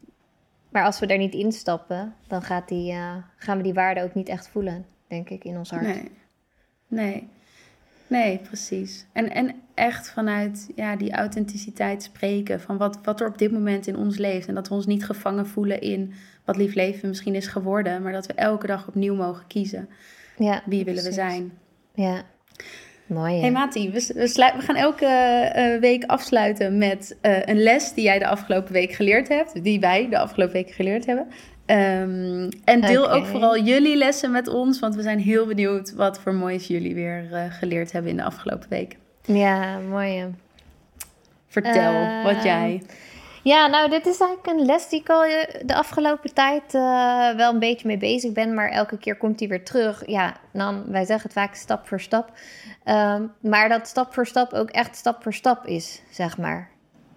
Maar 0.70 0.84
als 0.84 0.98
we 0.98 1.06
er 1.06 1.18
niet 1.18 1.34
instappen, 1.34 2.14
dan 2.26 2.42
gaat 2.42 2.68
die, 2.68 2.92
eh, 2.92 3.14
gaan 3.36 3.56
we 3.56 3.62
die 3.62 3.74
waarde 3.74 4.02
ook 4.02 4.14
niet 4.14 4.28
echt 4.28 4.48
voelen, 4.48 4.86
denk 5.08 5.28
ik, 5.30 5.44
in 5.44 5.56
ons 5.56 5.70
hart. 5.70 5.82
Nee, 5.82 6.10
nee, 6.88 7.28
nee, 8.06 8.38
precies. 8.38 9.06
En, 9.12 9.30
en 9.32 9.54
echt 9.74 10.10
vanuit 10.10 10.68
ja, 10.74 10.96
die 10.96 11.12
authenticiteit 11.12 12.02
spreken 12.02 12.60
van 12.60 12.76
wat, 12.76 12.98
wat 13.02 13.20
er 13.20 13.26
op 13.28 13.38
dit 13.38 13.52
moment 13.52 13.86
in 13.86 13.96
ons 13.96 14.18
leeft. 14.18 14.48
En 14.48 14.54
dat 14.54 14.68
we 14.68 14.74
ons 14.74 14.86
niet 14.86 15.04
gevangen 15.04 15.46
voelen 15.46 15.80
in 15.80 16.12
wat 16.44 16.56
lief 16.56 16.74
leven 16.74 17.08
misschien 17.08 17.34
is 17.34 17.46
geworden, 17.46 18.02
maar 18.02 18.12
dat 18.12 18.26
we 18.26 18.32
elke 18.32 18.66
dag 18.66 18.88
opnieuw 18.88 19.14
mogen 19.14 19.46
kiezen. 19.46 19.88
Ja, 20.36 20.62
Wie 20.66 20.84
willen 20.84 21.04
we 21.04 21.12
zijn? 21.12 21.52
Ja, 21.94 22.22
mooi. 23.06 23.34
hè? 23.34 23.40
Hey 23.40 23.50
Mati, 23.50 23.90
we, 23.90 24.10
we, 24.14 24.52
we 24.56 24.62
gaan 24.62 24.76
elke 24.76 25.06
eh, 25.06 25.80
week 25.80 26.04
afsluiten 26.04 26.78
met 26.78 27.16
eh, 27.20 27.46
een 27.46 27.62
les 27.62 27.92
die 27.92 28.04
jij 28.04 28.18
de 28.18 28.26
afgelopen 28.26 28.72
week 28.72 28.92
geleerd 28.92 29.28
hebt. 29.28 29.64
Die 29.64 29.80
wij 29.80 30.08
de 30.08 30.18
afgelopen 30.18 30.54
week 30.54 30.70
geleerd 30.70 31.06
hebben. 31.06 31.26
Ehm, 31.66 32.50
en 32.64 32.80
deel 32.80 33.10
ook 33.10 33.26
vooral 33.26 33.58
jullie 33.58 33.96
lessen 33.96 34.30
met 34.30 34.48
ons, 34.48 34.78
want 34.78 34.94
we 34.94 35.02
zijn 35.02 35.18
heel 35.18 35.46
benieuwd 35.46 35.94
wat 35.94 36.20
voor 36.20 36.34
moois 36.34 36.66
jullie 36.66 36.94
weer 36.94 37.28
eh, 37.32 37.44
geleerd 37.48 37.92
hebben 37.92 38.10
in 38.10 38.16
de 38.16 38.24
afgelopen 38.24 38.68
week. 38.68 38.96
Ja, 39.22 39.78
mooi. 39.78 40.34
Vertel 41.48 41.92
Ehm, 41.92 42.22
wat 42.22 42.42
jij. 42.42 42.82
Ja, 43.42 43.66
nou, 43.66 43.90
dit 43.90 44.06
is 44.06 44.20
eigenlijk 44.20 44.58
een 44.58 44.66
les 44.66 44.88
die 44.88 45.00
ik 45.00 45.08
al 45.08 45.24
eh, 45.24 45.60
de 45.64 45.74
afgelopen 45.74 46.34
tijd 46.34 46.74
eh, 46.74 47.36
wel 47.36 47.52
een 47.52 47.58
beetje 47.58 47.86
mee 47.86 47.98
bezig 47.98 48.32
ben. 48.32 48.54
Maar 48.54 48.68
elke 48.68 48.98
keer 48.98 49.16
komt 49.16 49.38
die 49.38 49.48
weer 49.48 49.64
terug. 49.64 50.06
Ja, 50.06 50.36
dan, 50.52 50.84
wij 50.86 51.04
zeggen 51.04 51.30
het 51.30 51.38
vaak 51.38 51.54
stap 51.54 51.88
voor 51.88 52.00
stap. 52.00 52.32
Ehm, 52.84 53.22
maar 53.40 53.68
dat 53.68 53.88
stap 53.88 54.14
voor 54.14 54.26
stap 54.26 54.52
ook 54.52 54.70
echt 54.70 54.96
stap 54.96 55.22
voor 55.22 55.34
stap 55.34 55.66
is, 55.66 56.02
zeg 56.10 56.38
maar. 56.38 56.70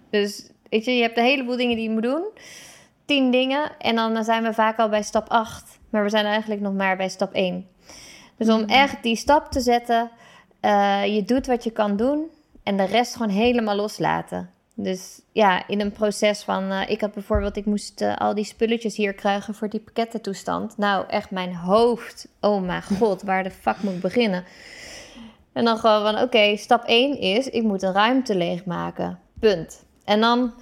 Dus, 0.10 0.50
weet 0.70 0.86
je, 0.86 0.92
je 0.92 1.02
hebt 1.02 1.18
een 1.18 1.24
heleboel 1.24 1.58
dingen 1.58 1.76
die 1.76 1.88
je 1.88 1.94
moet 1.94 2.04
doen. 2.04 2.24
Tien 3.10 3.32
dingen. 3.32 3.72
En 3.78 3.96
dan 3.96 4.24
zijn 4.24 4.44
we 4.44 4.54
vaak 4.54 4.78
al 4.78 4.90
bij 4.90 5.02
stap 5.02 5.30
acht. 5.30 5.80
Maar 5.90 6.04
we 6.04 6.10
zijn 6.10 6.26
eigenlijk 6.26 6.62
nog 6.62 6.74
maar 6.74 6.98
bij 6.98 7.10
stap 7.10 7.34
1. 7.34 7.68
Dus 8.38 8.50
om 8.50 8.64
echt 8.64 9.04
die 9.04 9.16
stap 9.16 9.52
te 9.52 9.60
zetten, 9.60 10.12
uh, 10.62 11.06
je 11.06 11.24
doet 11.24 11.48
wat 11.48 11.64
je 11.64 11.72
kan 11.72 11.96
doen 11.96 12.30
en 12.64 12.78
de 12.78 12.84
rest 12.84 13.16
gewoon 13.16 13.32
helemaal 13.32 13.76
loslaten. 13.76 14.50
Dus 14.74 15.22
ja, 15.32 15.68
in 15.68 15.80
een 15.82 15.92
proces 15.92 16.44
van, 16.44 16.72
uh, 16.72 16.90
ik 16.90 17.02
had 17.02 17.14
bijvoorbeeld, 17.14 17.58
ik 17.58 17.66
moest 17.66 18.02
uh, 18.02 18.18
al 18.18 18.34
die 18.34 18.44
spulletjes 18.44 18.96
hier 18.96 19.14
krijgen 19.14 19.54
voor 19.54 19.70
die 19.70 19.80
pakkettentoestand. 19.80 20.78
Nou, 20.78 21.06
echt 21.08 21.32
mijn 21.32 21.56
hoofd, 21.56 22.28
oh 22.42 22.62
mijn 22.62 22.84
god, 23.00 23.22
waar 23.22 23.44
de 23.44 23.52
fuck 23.52 23.82
moet 23.82 23.94
ik 23.94 24.02
beginnen? 24.02 24.44
En 25.54 25.66
dan 25.66 25.78
gewoon 25.78 26.02
van, 26.02 26.22
oké, 26.22 26.58
stap 26.58 26.84
1 26.84 27.20
is, 27.20 27.50
ik 27.50 27.64
moet 27.64 27.82
een 27.82 27.94
ruimte 27.94 28.36
leegmaken, 28.36 29.20
punt. 29.40 29.86
En 30.06 30.20
dan 30.20 30.54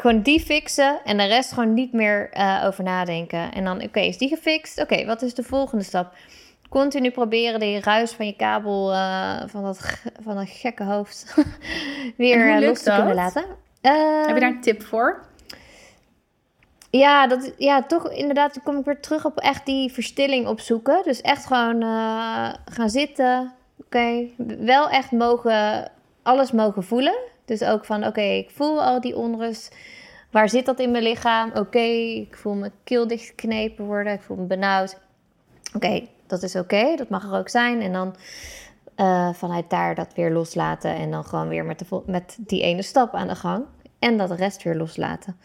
gewoon 0.00 0.22
die 0.22 0.40
fixen 0.40 1.00
en 1.04 1.16
de 1.16 1.24
rest 1.24 1.52
gewoon 1.52 1.74
niet 1.74 1.92
meer 1.92 2.30
uh, 2.36 2.62
over 2.66 2.84
nadenken. 2.84 3.52
En 3.52 3.64
dan, 3.64 3.82
oké, 3.82 4.00
is 4.00 4.18
die 4.18 4.28
gefixt? 4.28 4.80
Oké, 4.80 5.04
wat 5.04 5.22
is 5.22 5.34
de 5.34 5.42
volgende 5.42 5.84
stap? 5.84 6.14
Continu 6.68 7.10
proberen 7.10 7.60
die 7.60 7.80
ruis 7.80 8.12
van 8.12 8.26
je 8.26 8.36
kabel, 8.36 8.92
uh, 8.92 9.42
van, 9.46 9.62
dat, 9.62 10.00
van 10.22 10.36
dat 10.36 10.48
gekke 10.48 10.84
hoofd, 10.84 11.34
weer 12.16 12.60
los 12.60 12.82
te 12.82 12.92
kunnen 12.96 13.14
laten. 13.14 13.44
Heb 13.80 14.34
je 14.34 14.40
daar 14.40 14.50
een 14.50 14.60
tip 14.60 14.82
voor? 14.82 15.24
Ja, 16.90 17.26
dat, 17.26 17.52
ja, 17.56 17.82
toch 17.82 18.10
inderdaad 18.10 18.62
kom 18.62 18.78
ik 18.78 18.84
weer 18.84 19.00
terug 19.00 19.24
op 19.24 19.38
echt 19.38 19.66
die 19.66 19.92
verstilling 19.92 20.46
opzoeken. 20.46 21.02
Dus 21.04 21.20
echt 21.20 21.46
gewoon 21.46 21.82
gaan 22.64 22.90
zitten. 22.90 23.52
Oké, 23.84 24.26
wel 24.58 24.88
echt 24.88 25.10
mogen, 25.10 25.90
alles 26.22 26.52
mogen 26.52 26.84
voelen. 26.84 27.16
Dus 27.46 27.62
ook 27.62 27.84
van, 27.84 28.06
oké, 28.06 28.20
ik 28.20 28.50
voel 28.50 28.82
al 28.82 29.00
die 29.00 29.16
onrust. 29.16 29.76
Waar 30.30 30.48
zit 30.48 30.66
dat 30.66 30.80
in 30.80 30.90
mijn 30.90 31.02
lichaam? 31.02 31.50
Oké, 31.54 31.78
ik 31.78 32.36
voel 32.36 32.54
mijn 32.54 32.72
keel 32.84 33.06
dichtgeknepen 33.06 33.84
worden. 33.84 34.12
Ik 34.12 34.22
voel 34.22 34.36
me 34.36 34.44
benauwd. 34.44 34.98
Oké, 35.74 36.06
dat 36.26 36.42
is 36.42 36.56
oké. 36.56 36.96
dat 36.96 37.08
mag 37.08 37.24
er 37.24 37.38
ook 37.38 37.48
zijn. 37.48 37.80
En 37.80 37.92
dan 37.92 38.16
uh, 38.96 39.32
vanuit 39.32 39.70
daar 39.70 39.94
dat 39.94 40.14
weer 40.14 40.32
loslaten. 40.32 40.94
En 40.94 41.10
dan 41.10 41.24
gewoon 41.24 41.48
weer 41.48 41.64
met, 41.64 41.78
de, 41.78 42.02
met 42.06 42.36
die 42.40 42.62
ene 42.62 42.82
stap 42.82 43.14
aan 43.14 43.28
de 43.28 43.34
gang. 43.34 43.64
En 43.98 44.16
dat 44.16 44.28
de 44.28 44.34
rest 44.34 44.62
weer 44.62 44.76
loslaten. 44.76 45.36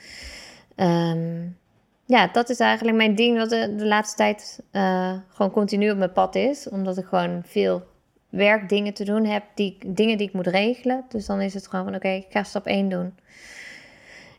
Um, 0.75 1.57
ja, 2.05 2.27
dat 2.27 2.49
is 2.49 2.59
eigenlijk 2.59 2.97
mijn 2.97 3.15
ding 3.15 3.37
wat 3.37 3.49
de, 3.49 3.85
laatste 3.85 4.15
tijd 4.15 4.63
uh, 4.71 5.13
gewoon 5.29 5.51
continu 5.51 5.91
op 5.91 5.97
mijn 5.97 6.11
pad 6.11 6.35
is. 6.35 6.69
Omdat 6.69 6.97
ik 6.97 7.05
gewoon 7.05 7.41
veel 7.45 7.83
werkdingen 8.31 8.93
te 8.93 9.03
doen 9.03 9.25
heb, 9.25 9.43
die, 9.53 9.77
dingen 9.85 10.17
die 10.17 10.27
ik 10.27 10.33
moet 10.33 10.47
regelen. 10.47 11.05
Dus 11.09 11.25
dan 11.25 11.41
is 11.41 11.53
het 11.53 11.67
gewoon 11.67 11.85
van 11.85 11.95
oké, 11.95 12.07
ik 12.07 12.25
ga 12.29 12.43
stap 12.43 12.65
1 12.65 12.89
doen. 12.89 13.13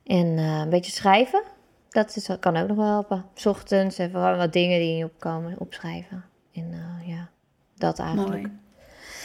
En 0.07 0.27
uh, 0.27 0.59
een 0.59 0.71
beetje 0.71 0.93
schrijven. 0.93 1.43
Dat, 1.89 2.17
is, 2.17 2.29
kan 2.41 2.57
ook 2.57 2.69
nog 2.69 2.77
wel 2.77 2.87
helpen. 2.87 3.25
Ochtends 3.45 3.99
even 3.99 4.37
wat 4.37 4.53
dingen 4.53 4.79
die 4.79 4.91
in 4.91 4.97
je 4.97 5.05
opkomen, 5.05 5.55
opschrijven. 5.59 6.25
En 6.55 6.71
uh, 6.73 7.09
ja, 7.09 7.29
dat 7.75 7.99
eigenlijk. 7.99 8.43
Mooi. 8.43 8.61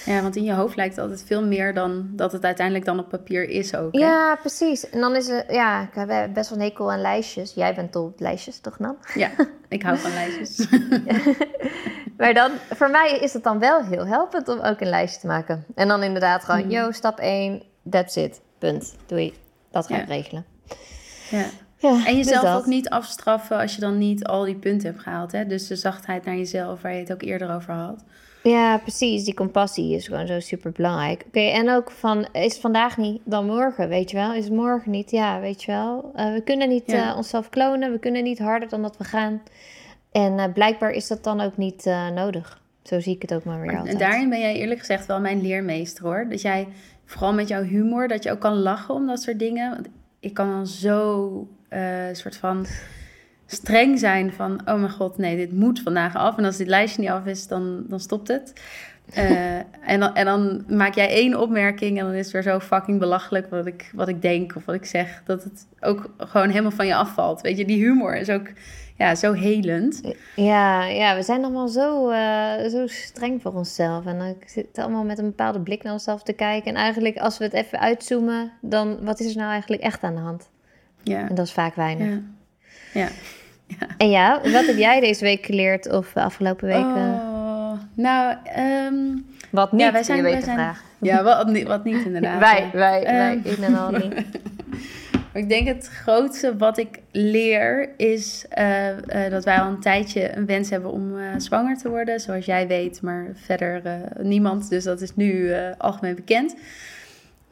Ja, 0.06 0.22
want 0.22 0.36
in 0.36 0.44
je 0.44 0.54
hoofd 0.54 0.76
lijkt 0.76 0.96
het 0.96 1.04
altijd 1.04 1.24
veel 1.24 1.46
meer 1.46 1.74
dan 1.74 2.10
dat 2.12 2.32
het 2.32 2.44
uiteindelijk 2.44 2.86
dan 2.86 3.00
op 3.00 3.10
papier 3.10 3.50
is 3.50 3.76
ook. 3.76 3.94
Hè? 3.94 4.00
Ja, 4.00 4.36
precies. 4.36 4.90
En 4.90 5.00
dan 5.00 5.16
is 5.16 5.28
het, 5.28 5.46
ja, 5.50 5.82
ik 5.82 5.94
heb 5.94 6.34
best 6.34 6.50
wel 6.50 6.60
een 6.60 6.64
hekel 6.64 6.92
aan 6.92 7.02
lijstjes. 7.02 7.54
Jij 7.54 7.76
bent 7.76 7.96
op 7.96 8.20
lijstjes, 8.20 8.60
toch 8.60 8.80
Nan? 8.80 8.98
Ja, 9.14 9.32
ik 9.68 9.84
hou 9.84 9.98
van 9.98 10.14
lijstjes. 10.14 10.68
maar 12.18 12.34
dan, 12.34 12.52
voor 12.70 12.90
mij 12.90 13.18
is 13.22 13.34
het 13.34 13.44
dan 13.44 13.60
wel 13.60 13.84
heel 13.84 14.08
helpend 14.08 14.48
om 14.48 14.60
ook 14.60 14.82
een 14.82 14.90
lijstje 14.90 15.20
te 15.20 15.28
maken. 15.28 15.66
En 15.76 15.88
dan 15.88 16.04
inderdaad 16.04 16.44
gewoon, 16.44 16.64
mm. 16.64 16.70
yo, 16.70 16.92
stap 16.92 17.20
1, 17.20 17.64
that's 17.90 18.16
it, 18.16 18.42
punt. 18.58 18.96
Doei. 19.06 19.34
Dat 19.72 19.88
ga 19.88 20.02
ik 20.02 20.08
regelen. 20.08 20.46
Ja. 21.30 21.46
Ja, 21.80 22.06
en 22.06 22.18
jezelf 22.18 22.42
dus 22.42 22.54
ook 22.54 22.66
niet 22.66 22.90
afstraffen 22.90 23.58
als 23.58 23.76
je 23.76 23.82
dan 23.82 23.98
niet 23.98 24.26
al 24.26 24.44
die 24.44 24.56
punten 24.56 24.88
hebt 24.90 25.02
gehaald. 25.02 25.32
Hè? 25.32 25.46
Dus 25.46 25.68
de 25.68 25.76
zachtheid 25.76 26.26
naar 26.26 26.36
jezelf, 26.36 26.82
waar 26.82 26.94
je 26.94 27.00
het 27.00 27.14
ook 27.14 27.22
eerder 27.22 27.56
over 27.56 27.74
had. 27.74 28.04
Ja, 28.44 28.78
precies. 28.78 29.24
Die 29.24 29.34
compassie 29.34 29.96
is 29.96 30.08
gewoon 30.08 30.28
zo 30.28 30.40
super 30.40 30.72
belangrijk. 30.72 31.24
Oké, 31.28 31.40
en 31.40 31.70
ook 31.70 31.92
van, 31.92 32.28
is 32.32 32.52
het 32.52 32.62
vandaag 32.62 32.98
niet, 32.98 33.22
dan 33.26 33.46
morgen, 33.46 33.90
weet 33.90 34.12
je 34.12 34.18
wel? 34.18 34.34
Is 34.34 34.44
het 34.44 34.54
morgen 34.54 34.92
niet? 34.92 35.12
Ja, 35.12 35.40
weet 35.40 35.64
je 35.64 35.72
wel. 35.72 36.12
Uh, 36.16 36.34
we 36.34 36.42
kunnen 36.42 36.70
niet 36.70 36.84
ja. 36.86 37.12
uh, 37.12 37.18
onszelf 37.18 37.50
klonen, 37.50 37.92
we 37.92 38.00
kunnen 38.00 38.24
niet 38.24 38.40
harder 38.40 38.70
dan 38.70 38.82
dat 38.82 38.98
we 38.98 39.04
gaan. 39.04 39.42
En 40.22 40.34
uh, 40.34 40.44
blijkbaar 40.54 40.92
is 40.92 41.08
dat 41.08 41.24
dan 41.24 41.42
ook 41.42 41.58
niet 41.58 41.86
nodig. 42.14 42.62
Zo 42.84 43.00
zie 43.00 43.16
ik 43.16 43.22
het 43.22 43.34
ook 43.34 43.44
maar 43.44 43.60
weer 43.60 43.66
maar, 43.66 43.78
altijd. 43.78 43.94
En 43.94 44.10
daarin 44.10 44.30
ben 44.30 44.40
jij 44.40 44.56
eerlijk 44.56 44.80
gezegd 44.80 45.06
wel 45.06 45.20
mijn 45.20 45.42
leermeester 45.42 46.04
hoor. 46.04 46.26
Dat 46.30 46.42
jij, 46.42 46.68
vooral 47.06 47.34
met 47.34 47.48
jouw 47.48 47.64
humor, 47.64 48.08
dat 48.08 48.24
je 48.24 48.32
ook 48.32 48.40
kan 48.40 48.56
lachen 48.56 48.94
om 48.94 49.08
dat 49.08 49.22
soort 49.22 49.40
dingen. 49.40 49.70
Want 49.70 49.88
ik 50.20 50.34
kan 50.34 50.50
dan 50.50 50.68
zo 50.68 51.48
soort 52.14 52.36
van 52.36 52.66
streng 53.48 54.00
zijn 54.00 54.34
van, 54.34 54.62
oh 54.66 54.80
mijn 54.80 54.92
god, 54.92 55.18
nee, 55.18 55.36
dit 55.36 55.52
moet 55.52 55.82
vandaag 55.82 56.16
af. 56.16 56.38
En 56.38 56.46
als 56.46 56.58
dit 56.58 56.68
lijstje 56.68 57.02
niet 57.02 57.10
af 57.10 57.26
is, 57.26 57.48
dan, 57.48 57.84
dan 57.88 58.00
stopt 58.00 58.28
het. 58.28 58.54
Uh, 59.18 59.56
en, 59.94 60.00
dan, 60.00 60.16
en 60.16 60.26
dan 60.26 60.64
maak 60.68 60.96
jij 60.96 61.10
één 61.10 61.40
opmerking 61.40 62.00
en 62.00 62.06
dan 62.06 62.14
is 62.14 62.24
het 62.24 62.34
weer 62.34 62.42
zo 62.42 62.60
fucking 62.60 63.00
belachelijk 63.00 63.50
wat 63.50 63.66
ik, 63.66 63.92
wat 63.94 64.08
ik 64.08 64.22
denk 64.22 64.56
of 64.56 64.66
wat 64.66 64.76
ik 64.76 64.86
zeg. 64.86 65.22
Dat 65.26 65.44
het 65.44 65.68
ook 65.80 66.10
gewoon 66.18 66.50
helemaal 66.50 66.72
van 66.72 66.88
je 66.88 66.96
afvalt. 66.96 67.42
Weet 67.42 67.58
je, 67.58 67.66
die 67.66 67.84
humor 67.84 68.16
is 68.16 68.30
ook 68.30 68.48
ja, 68.98 69.16
zo 69.16 69.34
helend. 69.34 70.02
Ja, 70.36 70.86
ja 70.86 71.16
we 71.16 71.24
zijn 71.24 71.44
allemaal 71.44 71.68
zo, 71.68 72.10
uh, 72.10 72.70
zo 72.70 72.88
streng 72.88 73.42
voor 73.42 73.54
onszelf. 73.54 74.06
En 74.06 74.18
dan 74.18 74.36
zit 74.46 74.78
allemaal 74.78 75.04
met 75.04 75.18
een 75.18 75.26
bepaalde 75.26 75.60
blik 75.60 75.84
naar 75.84 75.94
onszelf 75.94 76.24
te 76.24 76.34
kijken. 76.34 76.72
En 76.72 76.76
eigenlijk 76.76 77.18
als 77.18 77.38
we 77.38 77.44
het 77.44 77.54
even 77.54 77.80
uitzoomen, 77.80 78.52
dan 78.62 78.98
wat 79.02 79.20
is 79.20 79.30
er 79.30 79.38
nou 79.38 79.52
eigenlijk 79.52 79.82
echt 79.82 80.04
aan 80.04 80.16
de 80.16 80.22
hand? 80.22 80.50
Ja. 81.04 81.30
En 81.30 81.36
dat 81.36 81.46
is 81.46 81.52
vaak 81.52 81.76
weinig. 81.76 82.08
Ja. 82.08 82.22
Ja. 82.94 83.10
ja. 83.66 83.88
En 83.98 84.10
ja, 84.10 84.42
wat 84.52 84.66
heb 84.66 84.78
jij 84.78 85.00
deze 85.00 85.24
week 85.24 85.46
geleerd 85.46 85.92
of 85.92 86.16
afgelopen 86.16 86.68
weken? 86.68 87.22
Oh, 87.22 87.74
nou, 87.94 88.36
um, 88.58 89.26
wat 89.50 89.72
niet, 89.72 89.82
ja, 89.82 89.92
wij 89.92 90.04
zijn, 90.04 90.18
je 90.18 90.24
weet 90.24 90.44
zijn, 90.44 90.58
vraag. 90.58 90.84
Ja, 90.98 91.24
wat, 91.24 91.48
niet, 91.48 91.68
wat 91.68 91.84
niet 91.84 92.06
inderdaad. 92.06 92.40
wij, 92.50 92.70
wij, 92.74 93.00
um, 93.00 93.44
wij, 93.44 93.52
ik 93.52 93.60
ben 93.60 93.76
al 93.76 93.92
niet. 93.92 94.14
ik 95.38 95.50
denk 95.50 95.68
het 95.68 95.88
grootste 95.88 96.58
wat 96.58 96.78
ik 96.78 97.00
leer 97.12 97.90
is 97.98 98.46
uh, 98.58 98.90
uh, 98.90 99.30
dat 99.30 99.46
wij 99.46 99.60
al 99.60 99.68
een 99.68 99.80
tijdje 99.80 100.36
een 100.38 100.46
wens 100.46 100.70
hebben 100.70 100.92
om 100.92 101.16
uh, 101.16 101.28
zwanger 101.38 101.78
te 101.78 101.90
worden. 101.90 102.20
Zoals 102.20 102.46
jij 102.46 102.68
weet, 102.68 103.02
maar 103.02 103.32
verder 103.34 103.82
niemand. 104.22 104.70
Dus 104.70 104.84
dat 104.84 105.02
is 105.02 105.16
nu 105.16 105.54
algemeen 105.78 106.16
bekend. 106.16 106.56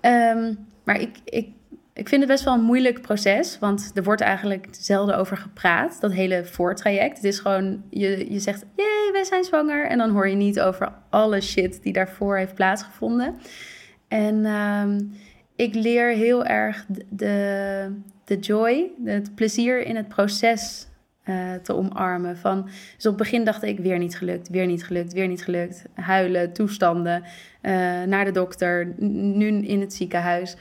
Um, 0.02 0.58
maar 0.84 1.00
ik, 1.02 1.18
ik 1.24 1.48
ik 1.96 2.10
vind 2.10 2.22
het 2.22 2.30
best 2.32 2.44
wel 2.44 2.54
een 2.54 2.62
moeilijk 2.62 3.02
proces, 3.02 3.60
want 3.60 3.92
er 3.94 4.04
wordt 4.04 4.22
eigenlijk 4.22 4.68
zelden 4.72 5.18
over 5.18 5.38
gepraat, 5.38 6.02
dat 6.02 6.12
hele 6.12 6.46
voortraject. 6.46 7.16
Het 7.16 7.26
is 7.26 7.40
gewoon, 7.40 7.84
je, 7.90 8.34
je 8.34 8.40
zegt, 8.40 8.66
jee, 8.76 9.12
wij 9.12 9.24
zijn 9.24 9.44
zwanger. 9.44 9.88
En 9.88 9.98
dan 9.98 10.10
hoor 10.10 10.28
je 10.28 10.36
niet 10.36 10.60
over 10.60 10.92
alle 11.10 11.42
shit 11.42 11.84
die 11.84 11.94
daarvoor 11.94 12.38
heeft 12.38 12.56
plaatsgevonden. 12.56 13.36
En 14.08 14.46
um, 14.46 15.14
ik 15.56 15.74
leer 15.74 16.10
heel 16.10 16.46
erg 16.46 16.86
de, 17.10 17.92
de 18.24 18.40
joy, 18.40 18.92
het 19.04 19.36
plezier 19.36 19.86
in 19.86 19.96
het 19.96 20.08
proces 20.08 20.88
uh, 21.26 21.54
te 21.64 21.76
omarmen. 21.76 22.38
Van, 22.38 22.64
dus 22.96 23.06
op 23.06 23.12
het 23.12 23.18
begin 23.18 23.44
dacht 23.44 23.64
ik, 23.64 23.80
weer 23.80 23.98
niet 23.98 24.18
gelukt, 24.18 24.50
weer 24.50 24.66
niet 24.66 24.86
gelukt, 24.86 25.14
weer 25.14 25.28
niet 25.28 25.44
gelukt. 25.44 25.84
Huilen, 25.94 26.54
toestanden, 26.54 27.24
uh, 27.62 27.72
naar 28.04 28.26
de 28.26 28.32
dokter, 28.32 28.94
nu 28.98 29.48
in 29.48 29.80
het 29.80 29.94
ziekenhuis. 29.94 30.56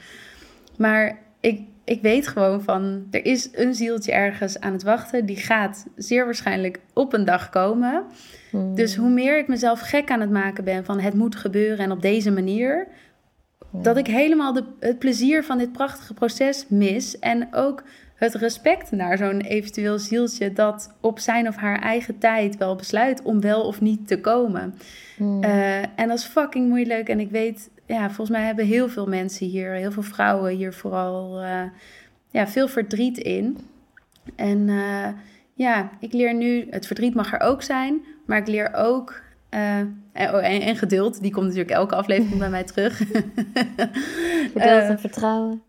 Maar 0.77 1.17
ik, 1.39 1.61
ik 1.83 2.01
weet 2.01 2.27
gewoon 2.27 2.61
van, 2.61 3.07
er 3.11 3.25
is 3.25 3.49
een 3.51 3.73
zieltje 3.73 4.11
ergens 4.11 4.59
aan 4.59 4.73
het 4.73 4.83
wachten. 4.83 5.25
Die 5.25 5.37
gaat 5.37 5.85
zeer 5.95 6.25
waarschijnlijk 6.25 6.79
op 6.93 7.13
een 7.13 7.25
dag 7.25 7.49
komen. 7.49 8.03
Hmm. 8.49 8.75
Dus 8.75 8.95
hoe 8.95 9.09
meer 9.09 9.37
ik 9.37 9.47
mezelf 9.47 9.79
gek 9.79 10.11
aan 10.11 10.21
het 10.21 10.31
maken 10.31 10.63
ben 10.63 10.85
van 10.85 10.99
het 10.99 11.13
moet 11.13 11.35
gebeuren 11.35 11.85
en 11.85 11.91
op 11.91 12.01
deze 12.01 12.31
manier, 12.31 12.87
dat 13.81 13.97
ik 13.97 14.07
helemaal 14.07 14.53
de, 14.53 14.63
het 14.79 14.99
plezier 14.99 15.43
van 15.43 15.57
dit 15.57 15.71
prachtige 15.71 16.13
proces 16.13 16.65
mis. 16.69 17.19
En 17.19 17.47
ook 17.51 17.83
het 18.15 18.33
respect 18.33 18.91
naar 18.91 19.17
zo'n 19.17 19.41
eventueel 19.41 19.99
zieltje 19.99 20.53
dat 20.53 20.93
op 21.01 21.19
zijn 21.19 21.47
of 21.47 21.55
haar 21.55 21.79
eigen 21.79 22.17
tijd 22.17 22.57
wel 22.57 22.75
besluit 22.75 23.21
om 23.21 23.41
wel 23.41 23.63
of 23.63 23.81
niet 23.81 24.07
te 24.07 24.19
komen. 24.19 24.75
Hmm. 25.17 25.43
Uh, 25.43 25.77
en 25.81 26.07
dat 26.07 26.17
is 26.17 26.25
fucking 26.25 26.69
moeilijk. 26.69 27.09
En 27.09 27.19
ik 27.19 27.29
weet 27.29 27.69
ja, 27.85 28.05
volgens 28.05 28.29
mij 28.29 28.45
hebben 28.45 28.65
heel 28.65 28.89
veel 28.89 29.07
mensen 29.07 29.47
hier, 29.47 29.71
heel 29.71 29.91
veel 29.91 30.03
vrouwen 30.03 30.55
hier 30.55 30.73
vooral 30.73 31.43
uh, 31.43 31.61
ja, 32.29 32.47
veel 32.47 32.67
verdriet 32.67 33.17
in. 33.17 33.57
En 34.35 34.67
uh, 34.67 35.07
ja, 35.53 35.89
ik 35.99 36.13
leer 36.13 36.33
nu, 36.33 36.67
het 36.69 36.87
verdriet 36.87 37.15
mag 37.15 37.33
er 37.33 37.39
ook 37.39 37.61
zijn, 37.61 38.05
maar 38.25 38.37
ik 38.37 38.47
leer 38.47 38.73
ook. 38.73 39.23
Uh, 39.55 39.77
en, 39.77 40.33
oh, 40.33 40.45
en, 40.45 40.61
en, 40.61 40.75
geduld, 40.75 41.21
die 41.21 41.31
komt 41.31 41.45
natuurlijk 41.45 41.71
elke 41.71 41.95
aflevering 41.95 42.39
bij 42.39 42.49
mij 42.49 42.63
terug. 42.63 42.97
geduld 44.53 44.83
en 44.83 44.99
vertrouwen. 44.99 45.61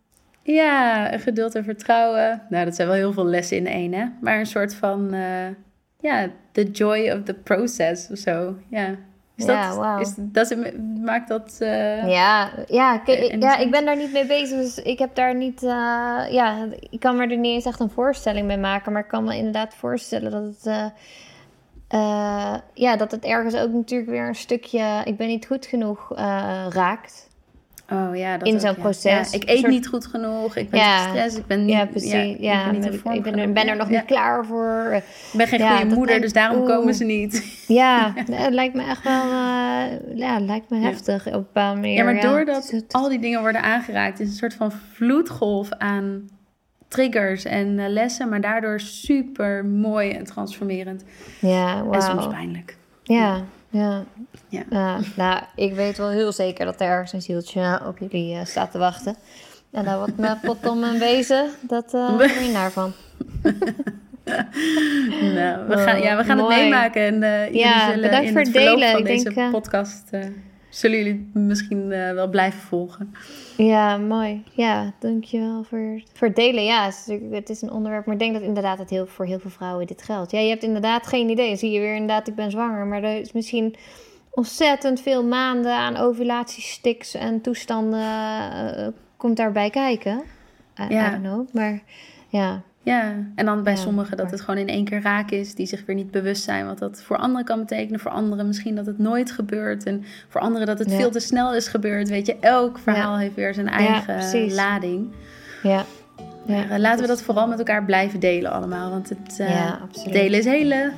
Ja, 0.42 1.18
geduld 1.18 1.54
en 1.54 1.64
vertrouwen. 1.64 2.42
Nou, 2.48 2.64
dat 2.64 2.74
zijn 2.74 2.88
wel 2.88 2.96
heel 2.96 3.12
veel 3.12 3.26
lessen 3.26 3.56
in 3.56 3.66
één, 3.66 3.92
hè? 3.92 4.04
Maar 4.20 4.38
een 4.38 4.46
soort 4.46 4.74
van, 4.74 5.14
ja, 6.00 6.28
the 6.52 6.70
joy 6.70 7.10
of 7.10 7.22
the 7.22 7.34
process 7.34 8.10
of 8.10 8.18
zo. 8.18 8.56
Ja, 8.68 8.96
is 9.36 9.44
ja, 9.44 9.68
dat, 9.68 9.76
wow. 9.76 10.00
is, 10.00 10.14
dat 10.16 10.56
maakt 11.04 11.28
dat... 11.28 11.58
Uh, 11.62 12.08
ja, 12.08 12.50
ja, 12.66 13.02
ik, 13.04 13.42
ja, 13.42 13.56
ik 13.56 13.70
ben 13.70 13.84
daar 13.84 13.96
niet 13.96 14.12
mee 14.12 14.26
bezig. 14.26 14.58
Dus 14.58 14.78
ik 14.78 14.98
heb 14.98 15.14
daar 15.14 15.34
niet... 15.34 15.62
Uh, 15.62 15.70
ja, 16.30 16.66
ik 16.90 17.00
kan 17.00 17.16
me 17.16 17.22
er 17.22 17.36
niet 17.36 17.54
eens 17.54 17.64
echt 17.64 17.80
een 17.80 17.90
voorstelling 17.90 18.46
mee 18.46 18.58
maken. 18.58 18.92
Maar 18.92 19.02
ik 19.02 19.08
kan 19.08 19.24
me 19.24 19.36
inderdaad 19.36 19.74
voorstellen 19.74 20.30
dat 20.30 20.42
het... 20.42 20.66
Uh, 20.66 20.86
eh, 21.88 22.54
ja, 22.74 22.96
dat 22.96 23.10
het 23.10 23.24
ergens 23.24 23.56
ook 23.56 23.72
natuurlijk 23.72 24.10
weer 24.10 24.28
een 24.28 24.34
stukje 24.34 25.00
ik 25.04 25.16
ben 25.16 25.26
niet 25.28 25.46
goed 25.46 25.66
genoeg 25.66 26.12
eh, 26.16 26.66
raakt. 26.68 27.24
Oh 27.92 28.16
ja, 28.16 28.36
dat 28.38 28.48
In 28.48 28.60
zo'n 28.60 28.70
ja. 28.70 28.76
proces. 28.80 29.30
Ja, 29.30 29.38
ik 29.38 29.48
eet 29.48 29.58
Soort- 29.58 29.70
niet 29.70 29.86
goed 29.86 30.06
genoeg. 30.06 30.56
Ik 30.56 30.70
ben 30.70 30.80
Ja. 30.80 30.98
gestrest. 31.02 31.36
Ik 31.38 31.46
ben 31.46 31.64
niet, 31.64 31.74
Ja, 31.74 31.84
precies. 31.86 32.36
Ja, 32.38 32.58
ik 32.58 32.64
ben, 32.64 32.72
niet 32.74 32.84
in 32.84 32.90
maar 32.90 33.00
vorm 33.00 33.14
ik 33.14 33.22
ben, 33.22 33.32
genoeg. 33.32 33.52
ben 33.54 33.68
er 33.68 33.76
nog 33.76 33.88
niet 33.88 34.04
klaar 34.04 34.44
voor. 34.46 34.92
Ik 34.92 35.04
ben 35.32 35.46
geen 35.46 35.60
goede 35.68 35.84
moeder, 35.84 36.04
lijkt- 36.06 36.22
dus 36.22 36.32
daarom 36.32 36.58
oeh. 36.60 36.66
komen 36.68 36.94
ze 36.94 37.04
niet. 37.04 37.44
Ja, 37.82 38.12
het 38.14 38.54
lijkt 38.54 38.74
me 38.74 38.82
echt 38.84 39.02
wel 39.04 39.22
eh, 39.22 40.16
ja, 40.18 40.40
lijkt 40.40 40.70
me 40.70 40.78
heftig 40.78 41.26
op 41.26 41.32
een 41.32 41.40
bepaalde 41.40 41.80
manier. 41.80 41.96
Ja, 41.96 42.04
maar 42.04 42.20
doordat 42.20 42.70
het- 42.70 42.92
al 42.92 43.08
die 43.08 43.18
dingen 43.18 43.40
worden 43.40 43.62
aangeraakt, 43.62 44.20
is 44.20 44.28
een 44.28 44.34
soort 44.34 44.54
van 44.54 44.72
vloedgolf 44.92 45.68
aan 45.70 46.28
triggers 46.88 47.44
en 47.44 47.78
eh, 47.78 47.88
lessen, 47.88 48.28
maar 48.28 48.40
daardoor 48.40 48.80
super 48.80 49.64
mooi 49.64 50.10
en 50.10 50.24
transformerend. 50.24 51.04
Ja, 51.40 51.84
En 51.90 52.02
soms 52.02 52.26
pijnlijk. 52.26 52.76
Ja, 53.02 53.42
ja. 53.70 54.04
Ja. 54.48 54.98
Nou, 55.16 55.42
ik 55.54 55.74
weet 55.74 55.98
wel 55.98 56.10
heel 56.10 56.32
zeker 56.32 56.64
dat 56.64 56.80
er 56.80 56.86
ergens 56.86 57.12
een 57.12 57.22
zieltje 57.22 57.80
op 57.86 57.98
jullie 57.98 58.34
eh, 58.34 58.44
staat 58.44 58.70
te 58.70 58.78
wachten. 58.78 59.16
En 59.70 59.84
dan 59.84 59.98
wat 59.98 60.16
met 60.16 60.40
pot 60.46 60.66
om 60.66 60.84
en 60.84 60.98
wezen, 60.98 61.50
dat 61.60 61.94
eh 61.94 62.16
ben 62.16 62.44
je 62.44 62.52
naar 62.52 62.70
van. 62.70 62.92
Nou, 65.34 65.68
we 65.68 65.76
gaan, 65.76 66.00
ja, 66.00 66.16
we 66.16 66.24
gaan 66.24 66.38
het 66.38 66.48
meemaken 66.48 67.02
en 67.02 67.22
eh, 67.22 67.54
Ja, 67.54 67.86
zullen 67.86 68.00
bedankt 68.02 68.26
in 68.26 68.32
voor 68.32 68.40
het 68.40 68.52
delen. 68.52 68.90
van 68.90 69.00
Ik 69.00 69.06
deze 69.06 69.24
denk, 69.24 69.36
eh, 69.36 69.50
podcast 69.50 70.08
eh, 70.10 70.20
zullen 70.76 70.96
jullie 70.98 71.30
misschien 71.34 71.92
eh, 71.92 72.12
wel 72.12 72.28
blijven 72.28 72.60
volgen. 72.60 73.14
Ja, 73.56 73.96
mooi. 73.96 74.42
Ja, 74.52 74.92
dankjewel 74.98 75.62
voor, 75.62 76.02
voor 76.12 76.26
het 76.26 76.36
delen. 76.36 76.64
Ja, 76.64 76.84
het 76.84 76.94
is, 76.94 77.06
natuurlijk- 77.06 77.34
het 77.34 77.50
is 77.50 77.62
een 77.62 77.70
onderwerp, 77.70 78.04
maar 78.06 78.14
ik 78.14 78.20
denk 78.20 78.32
dat 78.34 78.42
inderdaad 78.42 78.78
het 78.78 78.90
heel, 78.90 79.06
voor 79.06 79.26
heel 79.26 79.38
veel 79.38 79.50
vrouwen 79.50 79.86
dit 79.86 80.02
geldt. 80.02 80.30
Ja, 80.30 80.38
je 80.38 80.48
hebt 80.48 80.62
inderdaad 80.62 81.06
geen 81.06 81.28
idee. 81.28 81.48
Dan 81.48 81.56
zie 81.56 81.70
je 81.70 81.80
weer 81.80 81.92
inderdaad, 81.94 82.28
ik 82.28 82.34
ben 82.34 82.50
zwanger. 82.50 82.86
Maar 82.86 83.02
er 83.02 83.20
is 83.20 83.32
misschien 83.32 83.74
ontzettend 84.30 85.00
veel 85.00 85.24
maanden 85.24 85.72
aan 85.72 85.96
ovulatiestiks 85.96 87.14
en 87.14 87.40
toestanden 87.40 88.00
eh, 88.76 88.86
komt 89.16 89.36
daarbij 89.36 89.70
kijken. 89.70 90.22
I, 90.80 90.94
Ja. 90.94 91.14
I 91.14 91.18
know, 91.18 91.46
maar 91.52 91.82
ja. 92.28 92.62
Ja, 92.86 93.12
en 93.34 93.44
dan 93.46 93.62
bij 93.62 93.72
Ja, 93.72 93.78
sommigen 93.78 94.16
dat 94.16 94.30
het 94.30 94.40
gewoon 94.40 94.60
in 94.60 94.68
één 94.68 94.84
keer 94.84 95.00
raak 95.02 95.30
is, 95.30 95.54
die 95.54 95.66
zich 95.66 95.82
weer 95.86 95.96
niet 95.96 96.10
bewust 96.10 96.42
zijn 96.42 96.66
wat 96.66 96.78
dat 96.78 97.02
voor 97.02 97.16
anderen 97.16 97.44
kan 97.46 97.58
betekenen. 97.58 98.00
Voor 98.00 98.10
anderen 98.10 98.46
misschien 98.46 98.74
dat 98.74 98.86
het 98.86 98.98
nooit 98.98 99.30
gebeurt 99.30 99.84
en 99.84 100.04
voor 100.28 100.40
anderen 100.40 100.66
dat 100.66 100.78
het 100.78 100.90
Ja. 100.90 100.96
veel 100.96 101.10
te 101.10 101.20
snel 101.20 101.54
is 101.54 101.68
gebeurd. 101.68 102.08
Weet 102.08 102.26
je, 102.26 102.36
elk 102.40 102.78
verhaal 102.78 103.18
heeft 103.18 103.34
weer 103.34 103.54
zijn 103.54 103.68
eigen 103.68 104.54
lading. 104.54 105.08
Ja, 105.62 105.84
Maar, 106.46 106.70
eh, 106.70 106.78
laten 106.78 107.00
we 107.00 107.06
dat 107.06 107.22
vooral 107.22 107.48
met 107.48 107.58
elkaar 107.58 107.84
blijven 107.84 108.20
delen 108.20 108.50
allemaal, 108.52 108.90
want 108.90 109.08
het 109.08 109.40
eh, 109.40 109.72
delen 110.12 110.38
is 110.38 110.44
hele. 110.44 110.92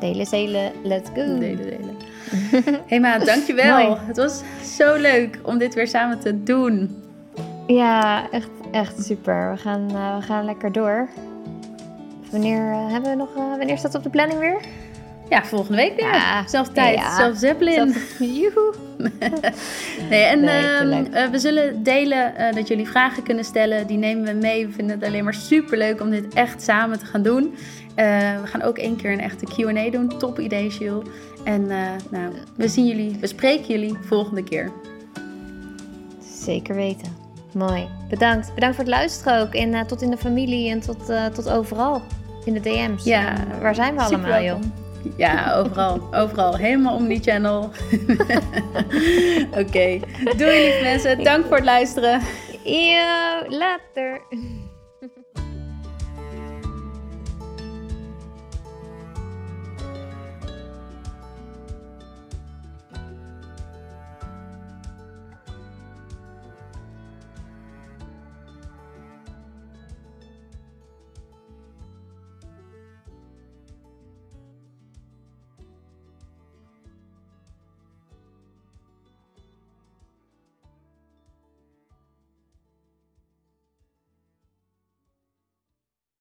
delen 0.00 0.20
is 0.20 0.30
hele. 0.30 0.72
Let's 0.84 1.08
go. 1.14 1.38
Delen, 1.38 1.56
delen. 1.56 1.96
hey 2.88 3.00
ma, 3.00 3.18
dankjewel. 3.18 3.82
Mooi. 3.86 3.98
Het 4.00 4.16
was 4.16 4.42
zo 4.76 4.94
leuk 4.96 5.38
om 5.42 5.58
dit 5.58 5.74
weer 5.74 5.88
samen 5.88 6.18
te 6.20 6.42
doen. 6.42 6.96
Ja, 7.66 8.30
echt, 8.30 8.50
echt 8.72 9.04
super. 9.04 9.50
We 9.50 9.56
gaan, 9.56 9.86
eh, 9.90 10.16
we 10.16 10.22
gaan 10.22 10.44
lekker 10.44 10.72
door. 10.72 11.08
Wanneer 12.32 12.70
eh, 12.72 12.90
hebben 12.92 13.10
we 13.10 13.16
nog? 13.16 13.28
eh, 13.36 13.56
wanneer 13.56 13.78
staat 13.78 13.92
het 13.92 13.96
op 13.96 14.02
de 14.02 14.10
planning 14.10 14.40
weer? 14.40 14.60
Ja, 15.28 15.44
volgende 15.44 15.76
week 15.76 15.96
weer. 15.96 16.12
Ja. 16.12 16.46
Zelf 16.48 16.68
tijd, 16.68 16.98
Ja. 16.98 17.16
zelf 17.16 17.36
Zeppelin. 17.36 17.94
Joehoe. 18.18 18.74
Nee, 20.10 20.22
en 20.22 20.40
Nee, 20.40 20.64
ehm, 20.64 21.12
eh, 21.14 21.28
we 21.30 21.38
zullen 21.38 21.82
delen 21.82 22.34
dat 22.54 22.68
jullie 22.68 22.88
vragen 22.88 23.22
kunnen 23.22 23.44
stellen. 23.44 23.86
Die 23.86 23.98
nemen 23.98 24.24
we 24.24 24.32
mee. 24.32 24.66
We 24.66 24.72
vinden 24.72 24.96
het 24.98 25.06
alleen 25.08 25.24
maar 25.24 25.34
super 25.34 25.78
leuk 25.78 26.00
om 26.00 26.10
dit 26.10 26.34
echt 26.34 26.62
samen 26.62 26.98
te 26.98 27.04
gaan 27.04 27.22
doen. 27.22 27.54
We 27.94 28.40
gaan 28.44 28.62
ook 28.62 28.78
één 28.78 28.96
keer 28.96 29.12
een 29.12 29.20
echte 29.20 29.46
QA 29.46 29.90
doen. 29.90 30.18
Top 30.18 30.38
idee, 30.38 30.68
Jules. 30.68 31.06
En 31.44 31.66
nou, 32.10 32.32
we 32.56 32.68
zien 32.68 32.86
jullie, 32.86 33.16
we 33.20 33.26
spreken 33.26 33.66
jullie 33.66 33.96
volgende 34.06 34.42
keer. 34.44 34.70
Zeker 36.44 36.74
weten. 36.74 37.16
Mooi. 37.54 37.88
Bedankt. 38.08 38.54
Bedankt 38.54 38.76
voor 38.76 38.84
het 38.84 38.94
luisteren 38.94 39.40
ook. 39.40 39.54
En 39.54 39.86
tot 39.86 40.02
in 40.02 40.10
de 40.10 40.16
familie 40.16 40.70
en 40.70 40.80
tot, 40.80 41.12
tot 41.34 41.48
overal. 41.50 42.02
In 42.44 42.52
de 42.52 42.60
DM's. 42.60 43.04
Ja, 43.04 43.34
waar 43.60 43.74
zijn 43.74 43.94
we 43.94 44.00
allemaal, 44.00 44.42
joh? 44.42 44.60
Ja, 45.16 45.54
overal. 45.54 46.08
overal. 46.14 46.56
Helemaal 46.56 46.94
om 46.94 47.08
die 47.08 47.20
channel. 47.22 47.62
Oké. 49.62 50.00
Doei 50.36 50.62
lieve 50.62 50.80
mensen. 50.82 51.24
Dank 51.24 51.46
voor 51.46 51.56
het 51.56 51.64
luisteren. 51.64 52.20
Yo, 52.64 53.48
later. 53.48 54.20